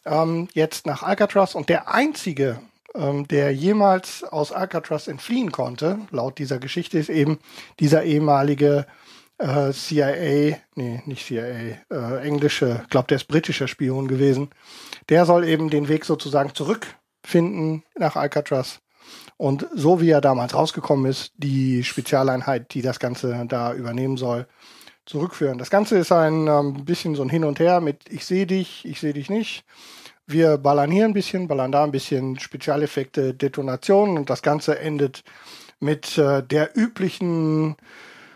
[0.06, 2.62] ähm, jetzt nach Alcatraz und der einzige,
[2.96, 7.40] ähm, der jemals aus Alcatraz entfliehen konnte, laut dieser Geschichte, ist eben
[7.80, 8.86] dieser ehemalige
[9.40, 11.44] äh, CIA, nee, nicht CIA,
[11.90, 14.50] äh, englische, glaube der ist britischer Spion gewesen.
[15.10, 18.80] Der soll eben den Weg sozusagen zurückfinden nach Alcatraz.
[19.40, 24.48] Und so wie er damals rausgekommen ist, die Spezialeinheit, die das Ganze da übernehmen soll,
[25.06, 25.58] zurückführen.
[25.58, 28.84] Das Ganze ist ein ähm, bisschen so ein Hin und Her mit ich sehe dich,
[28.84, 29.64] ich sehe dich nicht.
[30.28, 35.24] Wir ballern hier ein bisschen, ballern da ein bisschen Spezialeffekte, Detonationen und das Ganze endet
[35.80, 37.78] mit äh, der üblichen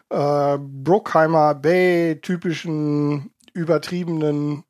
[0.10, 4.64] äh, Bruckheimer Bay typischen übertriebenen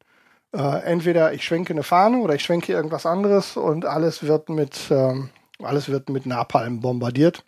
[0.51, 4.79] äh, entweder ich schwenke eine Fahne oder ich schwenke irgendwas anderes und alles wird mit
[4.89, 5.29] ähm,
[5.59, 7.43] alles wird mit Napalm bombardiert.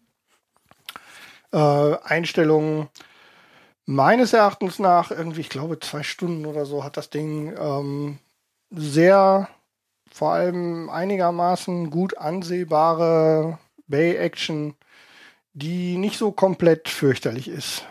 [1.51, 2.89] Äh, Einstellungen
[3.85, 8.19] meines Erachtens nach irgendwie, ich glaube, zwei Stunden oder so hat das Ding ähm,
[8.71, 9.47] sehr,
[10.11, 14.75] vor allem einigermaßen gut ansehbare Bay-Action,
[15.53, 17.85] die nicht so komplett fürchterlich ist,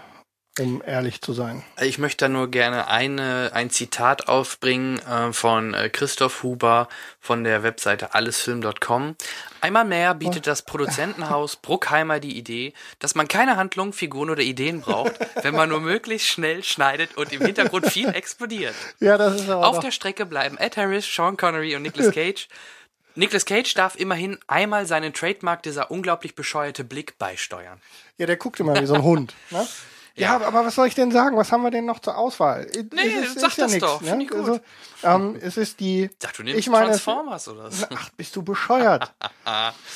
[0.61, 1.63] um ehrlich zu sein.
[1.81, 6.89] Ich möchte da nur gerne eine, ein Zitat aufbringen äh, von äh, Christoph Huber
[7.21, 9.17] von der Webseite allesfilm.com.
[9.61, 14.81] Einmal mehr bietet das Produzentenhaus Bruckheimer die Idee, dass man keine Handlung, Figuren oder Ideen
[14.81, 18.75] braucht, wenn man nur möglichst schnell schneidet und im Hintergrund viel explodiert.
[19.01, 22.49] Ja, das ist aber Auf der Strecke bleiben Ed Harris, Sean Connery und Nicolas Cage.
[23.17, 27.81] Nicolas Cage darf immerhin einmal seinen Trademark dieser unglaublich bescheuerte Blick beisteuern.
[28.19, 29.35] Ja, der guckt immer wie so ein Hund.
[29.51, 29.67] Ne?
[30.17, 30.47] Ja, Ja.
[30.47, 31.37] aber, was soll ich denn sagen?
[31.37, 32.67] Was haben wir denn noch zur Auswahl?
[32.93, 34.01] Nee, sag das doch.
[34.03, 34.39] Find ich gut.
[34.41, 34.61] Also,
[35.03, 36.05] ähm, es ist die.
[36.05, 37.87] Ich dachte, du nimmst Ich meine, es- Transformers oder so.
[37.95, 39.13] Ach, bist du bescheuert?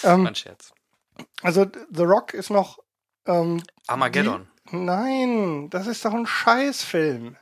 [0.05, 0.73] Ähm, mein Scherz.
[1.43, 2.78] also The Rock ist noch.
[3.27, 4.49] Ähm, Armageddon.
[4.70, 7.36] Die, nein, das ist doch ein Scheißfilm.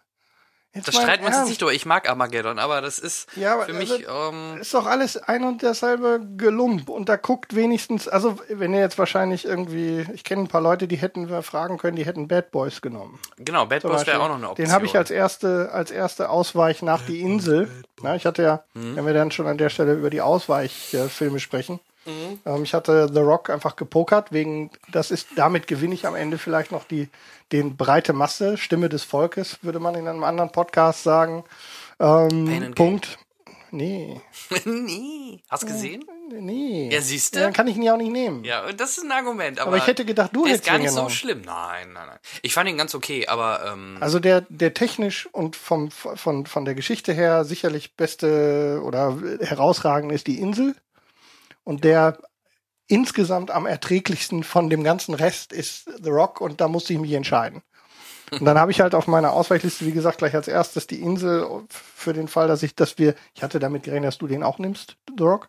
[0.76, 1.74] Jetzt Das streiten wir uns jetzt nicht durch.
[1.74, 4.06] Ich mag Armageddon, aber das ist Ja, aber für mich.
[4.08, 6.88] ähm, Ist doch alles ein und dasselbe Gelump.
[6.88, 10.86] Und da guckt wenigstens, also wenn ihr jetzt wahrscheinlich irgendwie, ich kenne ein paar Leute,
[10.86, 13.18] die hätten wir fragen können, die hätten Bad Boys genommen.
[13.38, 14.66] genau, Bad zum Boys wäre auch noch eine Option.
[14.66, 17.70] Den habe ich als erste, als erste Ausweich nach die Insel.
[18.02, 18.96] Na, ich hatte ja, Mhm.
[18.96, 21.80] wenn wir dann schon an der Stelle über die Ausweichfilme sprechen.
[22.06, 22.40] Mhm.
[22.46, 26.38] Ähm, ich hatte The Rock einfach gepokert, wegen, das ist, damit gewinne ich am Ende
[26.38, 27.08] vielleicht noch die,
[27.52, 31.44] den breite Masse, Stimme des Volkes, würde man in einem anderen Podcast sagen.
[31.98, 33.18] Ähm, Punkt.
[33.70, 34.20] Nee.
[34.64, 35.40] nee.
[35.50, 36.04] Hast du gesehen?
[36.30, 36.88] Nee.
[36.90, 37.40] Ja, siehste?
[37.40, 38.44] Dann kann ich ihn ja auch nicht nehmen.
[38.44, 39.58] Ja, das ist ein Argument.
[39.58, 41.10] Aber, Aber ich hätte gedacht, du der ist hättest gar ihn nicht so genommen.
[41.14, 41.40] schlimm.
[41.42, 42.18] Nein, nein, nein.
[42.42, 46.64] Ich fand ihn ganz okay, aber ähm, Also der, der technisch und vom, von, von
[46.64, 50.74] der Geschichte her sicherlich beste oder herausragende ist die Insel.
[51.66, 52.18] Und der
[52.86, 57.12] insgesamt am erträglichsten von dem ganzen Rest ist The Rock und da musste ich mich
[57.12, 57.62] entscheiden.
[58.30, 61.46] Und dann habe ich halt auf meiner Ausweichliste, wie gesagt, gleich als erstes die Insel
[61.68, 64.58] für den Fall, dass ich, dass wir, ich hatte damit gerechnet, dass du den auch
[64.58, 65.48] nimmst, The Rock.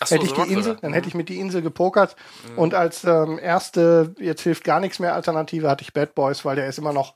[0.00, 0.80] ach so, hätte ich die Insel, oder?
[0.80, 2.16] dann hätte ich mit die Insel gepokert.
[2.56, 6.56] Und als ähm, erste, jetzt hilft gar nichts mehr Alternative, hatte ich Bad Boys, weil
[6.56, 7.14] der ist immer noch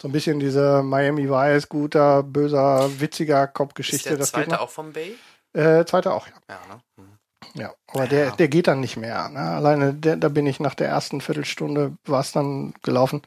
[0.00, 4.10] so ein bisschen diese Miami Vice, guter, böser, witziger Ist Kopfgeschichte.
[4.10, 5.16] der Das geht zweite auch vom Bay?
[5.52, 6.34] Äh, zweiter auch, ja.
[6.48, 6.80] Ja, ne?
[6.96, 7.09] Hm.
[7.54, 7.72] Ja.
[7.88, 9.28] Aber der, der geht dann nicht mehr.
[9.28, 9.38] Ne?
[9.40, 13.22] Alleine der, da bin ich nach der ersten Viertelstunde, war es dann gelaufen.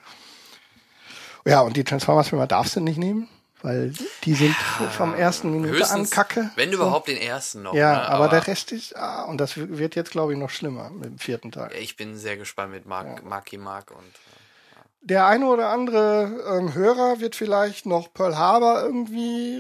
[1.45, 3.27] Ja, und die Transformers-Filme darfst du nicht nehmen,
[3.61, 6.52] weil die sind vom ersten Minute an Kacke.
[6.56, 6.76] Wenn So.
[6.77, 7.73] überhaupt den ersten noch.
[7.73, 8.07] Ja, ne?
[8.10, 11.19] aber, der Rest ist, ah, und das wird jetzt, glaube ich, noch schlimmer mit dem
[11.19, 11.69] vierten Teil.
[11.80, 13.98] Ich bin sehr gespannt mit Mark, Marky Mark und.
[13.98, 19.60] äh, Der eine oder andere ähm, Hörer wird vielleicht noch Pearl Harbor irgendwie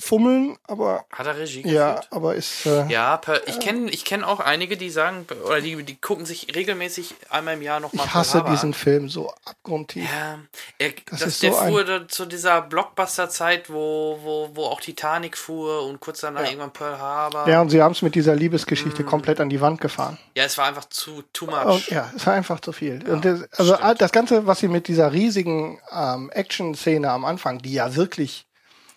[0.00, 2.08] rausfummeln, aber Hat er Regie ja, geführt?
[2.10, 5.82] aber ist äh, Ja, per, ich kenne ich kenn auch einige, die sagen, oder die,
[5.82, 10.08] die gucken sich regelmäßig einmal im Jahr nochmal ich hasse diesen Film so abgrundtief.
[10.10, 10.38] Ja,
[10.78, 14.80] er, das, ist der so ein- fuhr da zu dieser Blockbuster-Zeit, wo, wo, wo auch
[14.80, 17.48] Titanic fuhr und kurz danach irgendwann Pearl Harbor.
[17.48, 18.38] Ja, und sie haben es mit dieser Mm.
[18.38, 20.18] Liebesgeschichte komplett an die Wand gefahren.
[20.36, 21.64] Ja, es war einfach zu too much.
[21.66, 23.06] Und ja, es war einfach zu viel.
[23.08, 24.00] und das, also stimmt.
[24.00, 28.46] das Ganze, was sie mit dieser riesigen ähm, Action-Szene am Anfang, die ja wirklich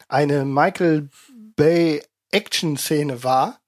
[0.08, 1.10] eine Michael
[1.56, 2.02] Bay
[2.32, 3.60] Action-Szene war,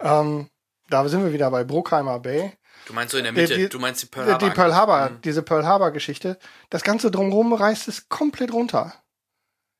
[0.00, 0.50] ähm,
[0.90, 2.52] da sind wir wieder bei Bruckheimer Bay.
[2.86, 4.48] Du meinst so in der Mitte, die- du meinst die Pearl Harbor.
[4.48, 5.20] die Pearl Harbor, Mhm.
[5.22, 6.38] diese Pearl Harbor Geschichte,
[6.70, 8.94] das ganze drumherum reißt es komplett runter.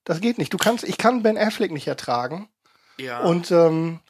[0.04, 0.52] Das geht nicht.
[0.52, 2.48] Du kannst, ich kann Ben Affleck nicht ertragen.
[2.98, 4.00] Ja, Und ähm,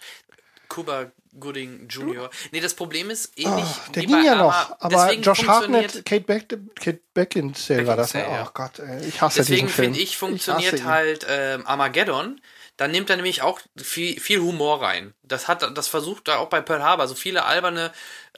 [0.69, 1.11] Cuba
[1.41, 2.31] Gooding Jr.
[2.51, 3.65] Nee, das Problem ist ähnlich.
[3.65, 4.81] oh, der wie ging bei ja noch.
[4.81, 8.13] Aber deswegen Josh Hartnett, Kate, Beck, Kate Beckinsale war das.
[8.13, 8.47] Beckinsale, Ja.
[8.49, 9.87] Oh Gott, ey, ich hasse Deswegen diesen Film.
[9.95, 10.85] finde ich, funktioniert ihn.
[10.85, 12.41] halt ähm, Armageddon.
[12.77, 15.15] Dann nimmt er nämlich auch viel, viel Humor rein.
[15.23, 17.91] Das hat, das versucht er auch bei Pearl Harbor, so viele alberne,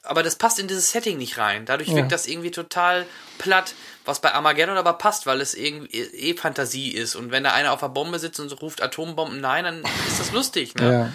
[0.08, 1.64] aber das passt in dieses Setting nicht rein.
[1.66, 3.06] Dadurch wirkt das irgendwie total
[3.38, 3.74] platt,
[4.04, 7.14] was bei Armageddon aber passt, weil es irgendwie eh Fantasie ist.
[7.14, 10.32] Und wenn da einer auf der Bombe sitzt und ruft Atombomben, nein, dann ist das
[10.32, 10.74] lustig.
[10.76, 10.92] Ne?
[10.92, 11.12] Ja.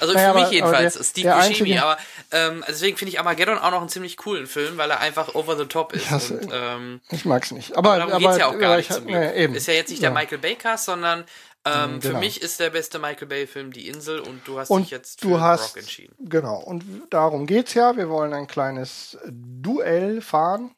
[0.00, 1.98] Also Naja, für mich aber- jedenfalls, aber der- Steve Buscemi, aber
[2.32, 5.56] ähm, deswegen finde ich Armageddon auch noch einen ziemlich coolen Film, weil er einfach over
[5.56, 6.10] the top ist.
[6.10, 6.50] hasse und, ihn.
[6.52, 7.76] ähm, Ich mag's nicht.
[7.76, 9.18] Aber, darum aber geht's ja auch gar aber nicht ich- zum Glück.
[9.34, 9.44] nee.
[9.56, 11.24] Ist ja jetzt nicht der Michael Bay Cast, sondern
[11.64, 12.20] ähm, für genau.
[12.20, 15.20] mich ist der beste Michael Bay Film Die Insel und du hast Und dich jetzt
[15.20, 16.14] für du The hast, Rock entschieden.
[16.20, 17.96] genau, und darum geht's ja.
[17.96, 20.74] Wir wollen ein kleines Duell fahren.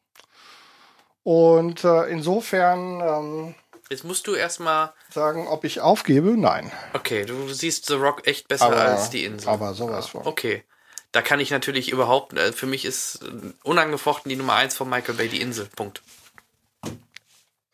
[1.23, 3.55] Und äh, insofern ähm,
[3.89, 6.73] Jetzt musst du erstmal, sagen, ob ich aufgebe, nein.
[6.93, 9.49] okay, du siehst The Rock echt besser Aber- als Die Insel.
[9.49, 10.27] aber sowas von.
[10.27, 10.65] Okay.
[11.13, 14.89] Da kann ich natürlich überhaupt, äh, für mich ist äh, unangefochten die Nummer eins von
[14.91, 15.67] Michael Bay Die Insel.
[15.77, 16.03] Punkt.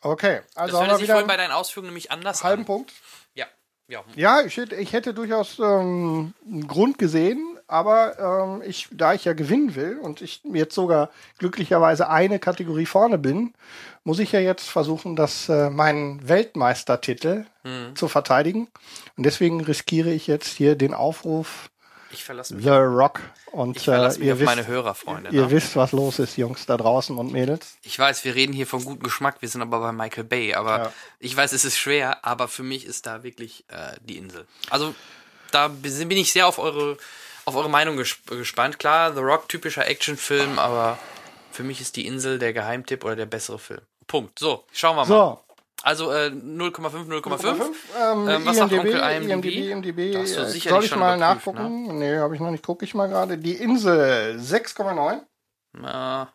[0.01, 2.65] Okay, Das also haben hört sich vorhin bei einen deinen Ausführungen nämlich anders halben an.
[2.67, 2.91] Punkt.
[3.87, 4.03] Ja.
[4.15, 4.41] Ja.
[4.41, 9.33] Ich hätte, ich hätte durchaus ähm, einen Grund gesehen, aber ähm, ich, da ich ja
[9.33, 13.53] gewinnen will und ich jetzt sogar glücklicherweise eine Kategorie vorne bin,
[14.03, 17.95] muss ich ja jetzt versuchen, das äh, meinen Weltmeistertitel Hm.
[17.95, 18.67] zu verteidigen.
[19.15, 21.69] Und deswegen riskiere ich jetzt hier den Aufruf
[22.13, 23.19] Ich verlasse mich, The Rock.
[23.51, 25.29] Und ich äh, mich ihr, auf wisst, meine Hörerfreunde.
[25.31, 25.51] ihr Ne?
[25.51, 27.77] wisst, was los ist, Jungs da draußen und Mädels.
[27.83, 30.77] Ich weiß, wir reden hier von gutem Geschmack, wir sind aber bei Michael Bay, aber
[30.77, 30.93] Ja.
[31.19, 34.45] ich weiß, es ist schwer, aber für mich ist da wirklich äh, die Insel.
[34.69, 34.93] Also
[35.51, 36.97] da bin ich sehr auf eure
[37.45, 38.79] auf eure Meinung ges gespannt.
[38.79, 40.97] Klar, The Rock typischer Actionfilm, aber
[41.51, 43.81] für mich ist die Insel der Geheimtipp oder der bessere Film.
[44.07, 44.39] Punkt.
[44.39, 45.07] So, schauen wir mal.
[45.07, 45.39] So,
[45.83, 47.61] Also äh, 0,5, 0,5.
[48.01, 49.31] Ähm, Ähm, was sagt IMDb, Onkel IMDb?
[49.31, 51.19] IMDb, IMDb, Da hast du äh, sicherlich soll ich schon mal ne?
[51.19, 51.99] nachgucken?
[51.99, 53.37] Nee, habe ich noch nicht, gucke ich mal gerade.
[53.37, 55.19] Die Insel 6,9.
[55.83, 56.25] Äh,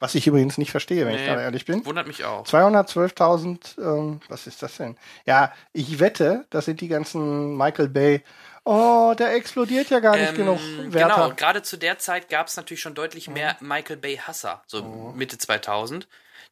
[0.00, 1.26] Was ich übrigens nicht verstehe, wenn ich Nee.
[1.26, 1.84] gerade ehrlich bin.
[1.86, 2.44] wundert mich auch.
[2.46, 4.96] 212.000, ähm, was ist das denn?
[5.24, 8.22] Ja, ich wette, das sind die ganzen Michael Bay.
[8.64, 10.58] Oh, der explodiert ja gar nicht Ähm, genug
[10.90, 11.34] Genau, Werte.
[11.36, 12.96] gerade zu der Zeit gab es natürlich schon Mhm.
[12.96, 14.82] deutlich mehr Michael Bay-Hasser, so
[15.16, 16.06] Mitte 2000,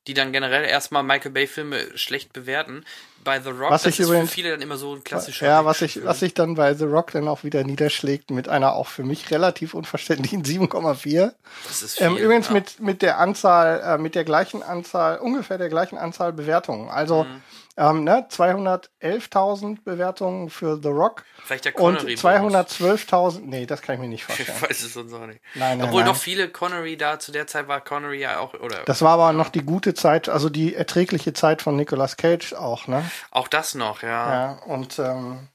[0.06, 2.84] die dann generell erstmal Michael Bay-Filme schlecht bewerten.
[3.24, 5.46] Bei The Rock, Was das ich ist übrigens- für viele dann immer so ein klassischer
[5.46, 6.08] Ja, was sich Actionfilm.
[6.10, 9.30] was sich dann bei The Rock dann auch wieder niederschlägt mit einer auch für mich
[9.32, 11.32] relativ unverständlichen 7,4.
[11.66, 12.52] das ist viel, Ähm, übrigens ja.
[12.52, 16.88] mit, mit der Anzahl, äh, mit der gleichen Anzahl, ungefähr der gleichen Anzahl Bewertungen.
[16.88, 17.42] Also Mhm.
[17.76, 22.14] Ähm, ne, 211.000 Bewertungen für The Rock Vielleicht der und Connery.
[22.14, 24.62] 212.000, nee, das kann ich mir nicht Ich vorstellen.
[24.70, 25.40] weiß es uns auch nicht.
[25.54, 26.12] Nein, nein, Obwohl nein.
[26.12, 29.32] doch viele Connery da, zu der Zeit war Connery ja auch, oder Das war aber
[29.32, 33.08] noch die gute Zeit, also die erträgliche Zeit von Nicolas Cage auch, ne?
[33.30, 34.08] auch das noch, ja.
[34.08, 35.48] Ja, und ähm,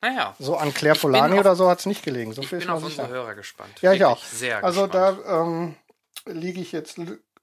[0.00, 0.34] Naja.
[0.38, 2.32] So an Claire Polani auf- oder so hat's nicht gelegen.
[2.32, 3.08] So Ich viel bin auf unsere.
[3.08, 3.70] Hörer gespannt.
[3.80, 4.22] Ja, ich Wirklich auch.
[4.24, 5.18] Sehr Also gespannt.
[5.26, 5.76] da ähm,
[6.26, 6.98] liege ich jetzt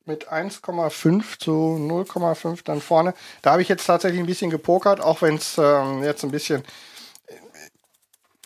[0.05, 3.13] mit 1,5 zu 0,5 dann vorne.
[3.41, 6.63] Da habe ich jetzt tatsächlich ein bisschen gepokert, auch wenn es ähm, jetzt ein bisschen.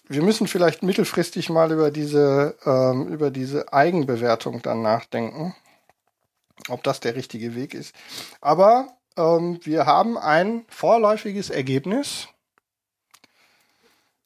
[0.07, 5.55] Wir müssen vielleicht mittelfristig mal über diese, ähm, über diese Eigenbewertung dann nachdenken,
[6.67, 7.93] ob das der richtige Weg ist.
[8.41, 8.87] Aber
[9.17, 12.27] ähm, wir haben ein vorläufiges Ergebnis.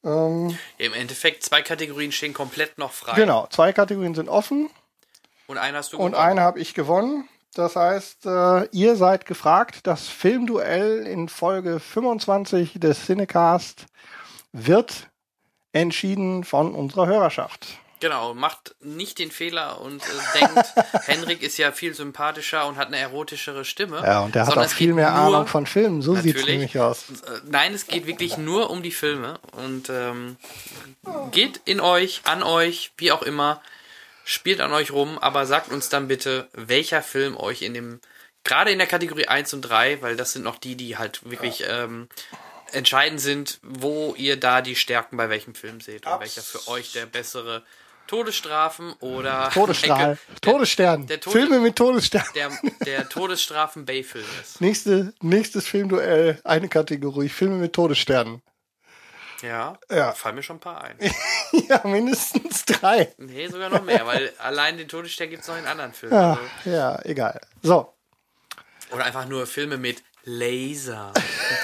[0.05, 3.15] Ähm, Im Endeffekt, zwei Kategorien stehen komplett noch frei.
[3.15, 4.69] genau, zwei Kategorien sind offen.
[5.47, 6.27] Und eine hast du Und gewonnen.
[6.29, 7.27] eine habe ich gewonnen.
[7.53, 9.81] Das heißt, äh, ihr seid gefragt.
[9.83, 13.85] Das Filmduell in Folge 25 des Cinecast
[14.51, 15.09] wird
[15.71, 17.67] entschieden von unserer Hörerschaft.
[17.99, 20.73] Genau, macht nicht den Fehler und äh, denkt,
[21.07, 24.01] Henrik ist ja viel sympathischer und hat eine erotischere Stimme.
[24.03, 26.01] Ja, und der hat auch es viel mehr nur, Ahnung von Filmen.
[26.01, 26.47] So sieht's Natürlich.
[26.47, 27.05] nämlich aus.
[27.09, 30.35] Äh, Nein, es geht wirklich nur um die Filme und ähm,
[31.31, 33.61] geht in euch, an euch, wie auch immer,
[34.25, 37.99] spielt an euch rum, aber sagt uns dann bitte, welcher Film euch in dem,
[38.43, 41.63] gerade in der Kategorie 1 und 3, weil das sind noch die, die halt wirklich
[41.67, 42.07] ähm,
[42.71, 46.91] entscheidend sind, wo ihr da die Stärken bei welchem Film seht und welcher für euch
[46.93, 47.63] der bessere
[48.07, 50.17] Todesstrafen oder Todesstrahl.
[50.29, 51.07] der, Todesstern.
[51.07, 52.23] der Tode- Filme mit Todesstern.
[52.35, 52.51] der,
[52.85, 54.59] der Todesstrafen Bay-Film ist.
[54.61, 57.29] Nächste, nächstes Filmduell, eine Kategorie.
[57.29, 58.41] Filme mit Todessternen.
[59.43, 60.13] Ja, Ja.
[60.13, 60.97] fallen mir schon ein paar ein.
[61.69, 63.13] ja, mindestens drei.
[63.17, 66.15] Nee, sogar noch mehr, weil allein den Todesstern gibt es noch in anderen Filmen.
[66.15, 67.39] Ja, Also, ja, egal.
[67.61, 67.93] So,
[68.91, 71.11] oder einfach nur Filme mit Laser,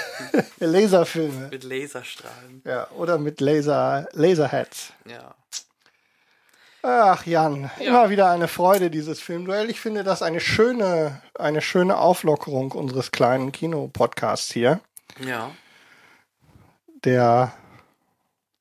[0.59, 1.47] Laserfilme.
[1.49, 2.61] mit Laserstrahlen.
[2.65, 4.91] Ja, oder mit Laser, Laserheads.
[5.05, 5.33] Ja.
[6.81, 9.69] Ach, Jan, immer wieder eine Freude, dieses Filmduell.
[9.69, 14.79] Ich finde das eine schöne, eine schöne Auflockerung unseres kleinen Kinopodcasts hier,
[15.19, 15.51] Ja.
[17.05, 17.53] der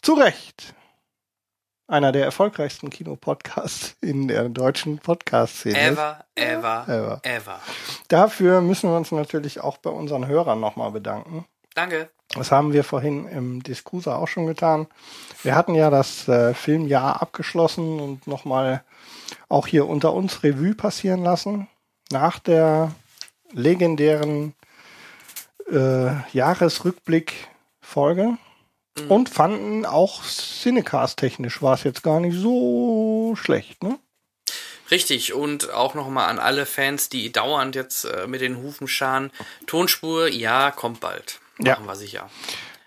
[0.02, 0.74] zu Recht
[1.88, 5.78] einer der erfolgreichsten Kinopodcasts in der deutschen Podcast-Szene.
[5.78, 7.20] Ever, ever, Ever.
[7.22, 7.60] ever.
[8.08, 11.46] Dafür müssen wir uns natürlich auch bei unseren Hörern nochmal bedanken.
[11.74, 12.10] Danke.
[12.34, 14.86] Das haben wir vorhin im Diskusa auch schon getan.
[15.42, 18.84] Wir hatten ja das äh, Filmjahr abgeschlossen und nochmal
[19.48, 21.68] auch hier unter uns Revue passieren lassen.
[22.10, 22.92] Nach der
[23.52, 24.54] legendären
[25.70, 28.36] äh, Jahresrückblick-Folge.
[29.08, 33.98] Und fanden auch Cinecast-technisch war es jetzt gar nicht so schlecht, ne?
[34.90, 39.30] Richtig, und auch nochmal an alle Fans, die dauernd jetzt äh, mit den Hufen scharen.
[39.66, 41.40] Tonspur, ja, kommt bald.
[41.58, 41.74] Ja.
[41.74, 42.30] Machen wir sicher.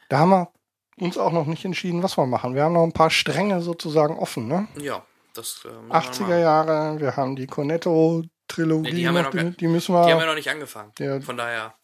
[0.09, 0.51] Da haben wir
[0.99, 2.55] uns auch noch nicht entschieden, was wir machen.
[2.55, 4.67] Wir haben noch ein paar Stränge sozusagen offen, ne?
[4.79, 5.05] Ja,
[5.35, 6.39] das äh, machen wir 80er mal.
[6.39, 9.97] Jahre, wir haben die Cornetto-Trilogie, Nee, die haben wir noch, noch die, die müssen Die
[9.99, 10.17] haben wir.
[10.19, 10.91] wir noch nicht angefangen.
[10.97, 11.21] Ja.
[11.21, 11.75] Von daher.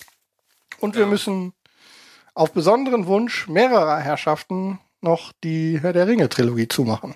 [0.79, 1.53] und wir müssen
[2.37, 7.15] auf besonderen Wunsch mehrerer Herrschaften noch die Herr der Ringe-Trilogie zumachen.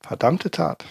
[0.00, 0.84] Verdammte Tat.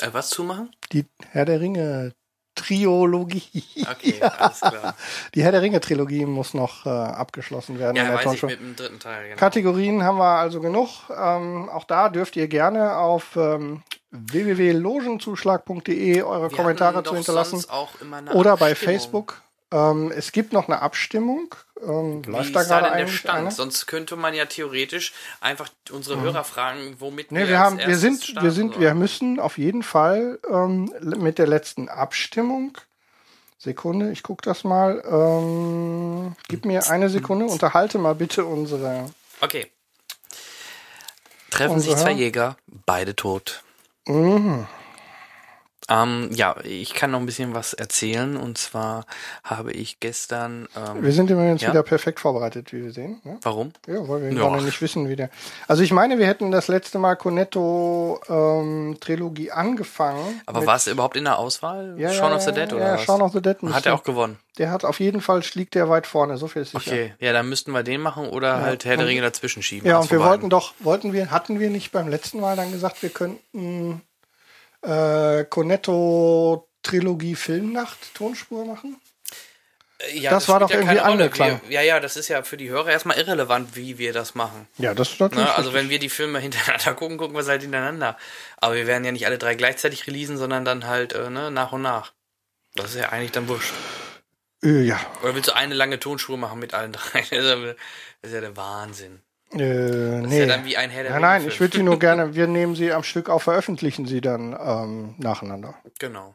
[0.00, 0.70] Äh, was zumachen?
[0.92, 3.64] Die Herr der Ringe-Triologie.
[3.90, 4.94] Okay, alles klar.
[5.34, 7.96] Die Herr der Ringe-Trilogie muss noch äh, abgeschlossen werden.
[7.96, 9.24] Ja, weiß ich mit dem dritten Teil.
[9.24, 9.40] Genau.
[9.40, 10.88] Kategorien haben wir also genug.
[11.10, 13.82] Ähm, auch da dürft ihr gerne auf ähm,
[14.12, 17.64] www.logenzuschlag.de eure Wir Kommentare zu hinterlassen.
[18.32, 18.76] Oder bei.
[18.76, 19.42] Facebook.
[19.72, 21.54] Ähm, es gibt noch eine Abstimmung.
[21.84, 23.38] Ähm, Wie läuft ist da da gerade denn der Stand?
[23.38, 23.50] eine?
[23.50, 27.96] Sonst könnte man ja theoretisch einfach unsere Hörer fragen, womit Nee, wir als haben, wir
[27.98, 28.80] sind, wir starten sind, sollen.
[28.80, 32.78] wir müssen auf jeden Fall ähm, mit der letzten Abstimmung.
[33.58, 35.02] Sekunde, ich gucke das mal.
[35.08, 39.10] Ähm, gib mir eine Sekunde, unterhalte mal bitte unsere.
[39.40, 39.70] Okay.
[41.50, 42.12] Treffen Unsere sich zwei?
[42.12, 42.56] Jäger,
[42.86, 43.62] beide tot.
[44.06, 44.66] Mhm.
[45.88, 48.36] Ähm, ja, ich kann noch ein bisschen was erzählen.
[48.36, 49.04] Und zwar
[49.44, 50.68] habe ich gestern.
[50.76, 51.70] Ähm, Wir sind immer jetzt Ja.
[51.70, 53.20] wieder perfekt vorbereitet, wie wir sehen.
[53.24, 53.38] Ne?
[53.42, 53.72] warum?
[53.86, 54.48] Ja, weil wir Ja.
[54.48, 55.30] gerade nicht wissen, wie der.
[55.68, 60.40] Also ich meine, wir hätten das letzte Mal Cornetto ähm, Trilogie angefangen.
[60.46, 61.94] Aber war es überhaupt in der Auswahl?
[61.98, 63.04] Ja, Shaun ja, of the Dead ja, oder ja, was?
[63.04, 64.38] Shaun of the Dead Hat er auch gewonnen.
[64.58, 66.90] Der hat auf jeden Fall schlägt der weit vorne, so viel ist sicher.
[66.92, 69.88] Okay, ja, dann müssten wir den machen oder halt Herr der Ringe dazwischen schieben.
[69.88, 73.02] Ja, und wir wollten doch, wollten wir, hatten wir nicht beim letzten Mal dann gesagt,
[73.02, 74.02] wir könnten
[74.82, 79.00] äh, Cornetto Trilogie Filmnacht Tonspur machen?
[79.98, 81.24] Äh, Ja, das war spielt doch irgendwie keine Rolle.
[81.24, 81.60] angeklang.
[81.68, 84.66] Ja, ja, das ist ja für die Hörer erstmal irrelevant, wie wir das machen.
[84.78, 85.44] Ja, das ist natürlich.
[85.46, 85.54] Ne?
[85.54, 88.16] Also wenn wir die Filme hintereinander gucken, gucken wir sie halt hintereinander.
[88.56, 91.72] Aber wir werden ja nicht alle drei gleichzeitig releasen, sondern dann halt äh, ne, nach
[91.72, 92.12] und nach.
[92.74, 93.72] Das ist ja eigentlich dann wurscht.
[94.64, 94.98] Äh, ja.
[95.22, 97.20] Oder willst du eine lange Tonspur machen mit allen drei?
[97.20, 97.76] Das ja, das
[98.22, 99.20] ist ja der Wahnsinn.
[99.52, 100.26] Äh, nee.
[100.26, 102.46] ist ja dann wie ein Herr der Nein, nein, ich würde die nur gerne, wir
[102.46, 105.74] nehmen sie am Stück auf, veröffentlichen sie dann ähm, nacheinander.
[105.98, 106.34] Genau.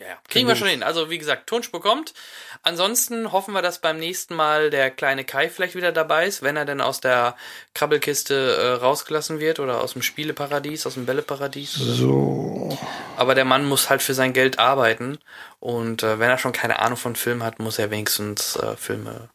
[0.00, 0.18] Ja, ja.
[0.28, 0.82] Kriegen wir schon hin.
[0.82, 2.14] Also wie gesagt, Tonspur kommt.
[2.62, 6.56] Ansonsten hoffen wir, dass beim nächsten Mal der kleine Kai vielleicht wieder dabei ist, wenn
[6.56, 7.36] er denn aus der
[7.74, 11.80] Krabbelkiste äh, rausgelassen wird oder aus dem Spieleparadies, aus dem Bälleparadies.
[11.80, 12.78] Oder So.
[13.16, 15.18] Aber der Mann muss halt für sein Geld arbeiten
[15.58, 19.30] und äh, wenn er schon keine Ahnung von Film hat, muss er wenigstens äh, Filme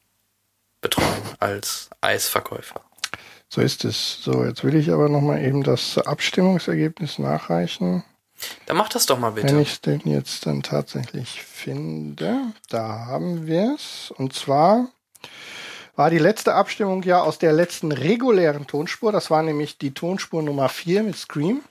[0.81, 2.81] betreuen als Eisverkäufer.
[3.53, 4.17] So ist es.
[4.23, 8.03] So, jetzt will ich aber nochmal eben das Abstimmungsergebnis nachreichen.
[8.65, 9.49] Dann mach das doch mal bitte.
[9.49, 12.35] Wenn ich es denn jetzt dann tatsächlich finde,
[12.71, 14.11] da haben wir es.
[14.17, 14.87] Und zwar
[15.95, 19.11] war die letzte Abstimmung ja aus der letzten regulären Tonspur.
[19.11, 21.61] Das war nämlich die Tonspur Nummer 4 mit Scream.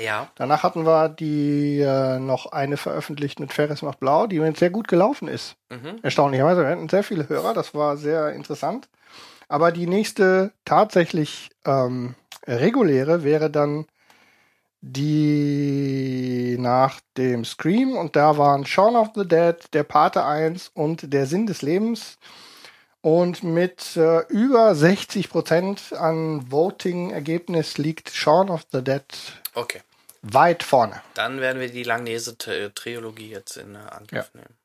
[0.00, 4.70] ja, Danach hatten wir die äh, noch eine veröffentlicht mit Ferris macht blau, die sehr
[4.70, 5.56] gut gelaufen ist.
[5.70, 5.98] mhm.
[6.02, 8.88] Erstaunlicherweise, wir hatten sehr viele Hörer, das war sehr interessant.
[9.52, 12.14] Aber die nächste tatsächlich ähm,
[12.46, 13.84] reguläre wäre dann
[14.80, 21.12] die nach dem Scream und da waren Shaun of the Dead, der Pate 1 und
[21.12, 22.16] der Sinn des Lebens.
[23.02, 29.04] Und mit äh, über 60 Prozent an Voting-Ergebnis liegt Shaun of the Dead
[29.52, 29.82] okay.
[30.22, 31.02] weit vorne.
[31.12, 34.56] Dann werden wir die Langnese-Trilogie jetzt in Angriff nehmen.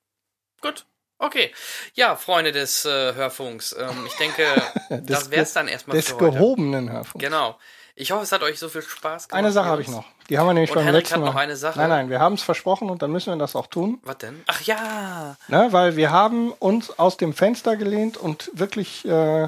[0.62, 0.86] Gut.
[1.20, 1.52] Okay.
[1.96, 3.76] Ja, Freunde des äh, Hörfunks.
[3.78, 4.44] Ähm, ich denke,
[5.04, 6.32] das wär's dann erstmal Des für heute.
[6.32, 7.24] gehobenen Hörfunks.
[7.24, 7.58] Genau.
[8.00, 9.40] Ich hoffe, es hat euch so viel Spaß gemacht.
[9.40, 10.06] Eine Sache habe ich noch.
[10.30, 11.26] Die haben wir nämlich Und beim Henrik letzten hat Mal.
[11.28, 11.80] noch eine Sache.
[11.80, 14.00] Nein, nein, wir haben es versprochen und dann müssen wir das auch tun.
[14.04, 14.44] Was denn?
[14.46, 15.36] Ach ja.
[15.48, 19.48] Ne, weil wir haben uns aus dem Fenster gelehnt und wirklich äh,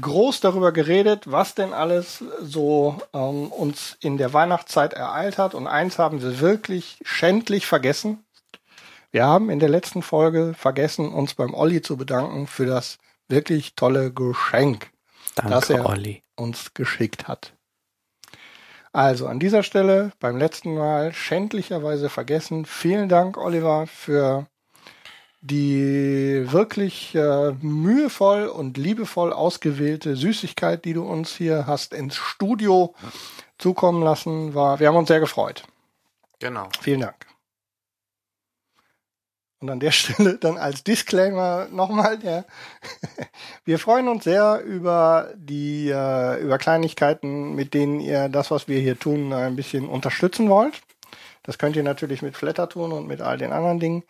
[0.00, 5.54] groß darüber geredet, was denn alles so ähm, uns in der Weihnachtszeit ereilt hat.
[5.54, 8.24] Und eins haben wir wirklich schändlich vergessen.
[9.14, 13.76] Wir haben in der letzten Folge vergessen, uns beim Olli zu bedanken für das wirklich
[13.76, 14.90] tolle Geschenk,
[15.36, 16.24] das er Olli.
[16.34, 17.52] uns geschickt hat.
[18.92, 22.66] Also an dieser Stelle beim letzten Mal schändlicherweise vergessen.
[22.66, 24.48] Vielen Dank, Oliver, für
[25.42, 32.96] die wirklich äh, mühevoll und liebevoll ausgewählte Süßigkeit, die du uns hier hast ins Studio
[33.58, 34.54] zukommen lassen.
[34.54, 35.62] War, wir haben uns sehr gefreut.
[36.40, 36.68] Genau.
[36.80, 37.26] Vielen Dank.
[39.64, 42.44] Und an der Stelle dann als Disclaimer nochmal, ja.
[43.64, 48.78] Wir freuen uns sehr über die, äh, über Kleinigkeiten, mit denen ihr das, was wir
[48.78, 50.82] hier tun, ein bisschen unterstützen wollt.
[51.44, 54.02] Das könnt ihr natürlich mit Flatter tun und mit all den anderen Dingen.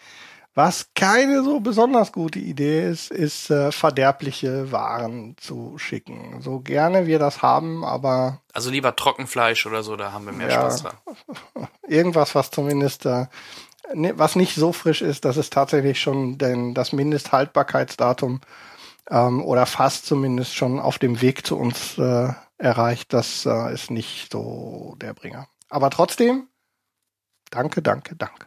[0.56, 6.40] Was keine so besonders gute Idee ist, ist äh, verderbliche Waren zu schicken.
[6.42, 10.48] So gerne wir das haben, aber Also lieber Trockenfleisch oder so, da haben wir mehr
[10.48, 10.60] Ja.
[10.70, 10.94] Spaß dran.
[11.88, 13.26] irgendwas, was zumindest äh,
[13.92, 18.40] was nicht so frisch ist, dass es tatsächlich schon denn das Mindesthaltbarkeitsdatum
[19.10, 23.90] ähm, oder fast zumindest schon auf dem Weg zu uns äh, erreicht, das äh, ist
[23.90, 25.48] nicht so der Bringer.
[25.68, 26.48] Aber trotzdem,
[27.50, 28.46] danke, danke, danke.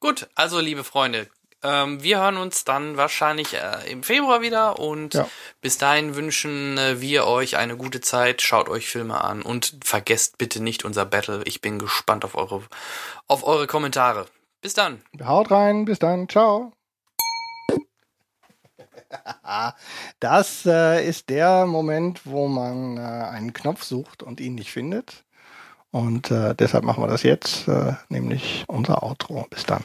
[0.00, 1.28] Gut, also liebe Freunde,
[1.62, 5.28] ähm, wir hören uns dann wahrscheinlich äh, im Februar wieder und Ja.
[5.60, 8.42] bis dahin wünschen äh, wir euch eine gute Zeit.
[8.42, 11.42] Schaut euch Filme an und vergesst bitte nicht unser Battle.
[11.44, 12.62] Ich bin gespannt auf eure,
[13.26, 14.26] auf eure Kommentare.
[14.60, 15.02] Bis dann.
[15.22, 16.72] Haut rein, bis dann, ciao.
[20.20, 25.24] Das äh, ist der Moment, wo man äh, einen Knopf sucht und ihn nicht findet.
[25.90, 29.46] Und äh, deshalb machen wir das jetzt, äh, nämlich unser Outro.
[29.48, 29.82] Bis dann.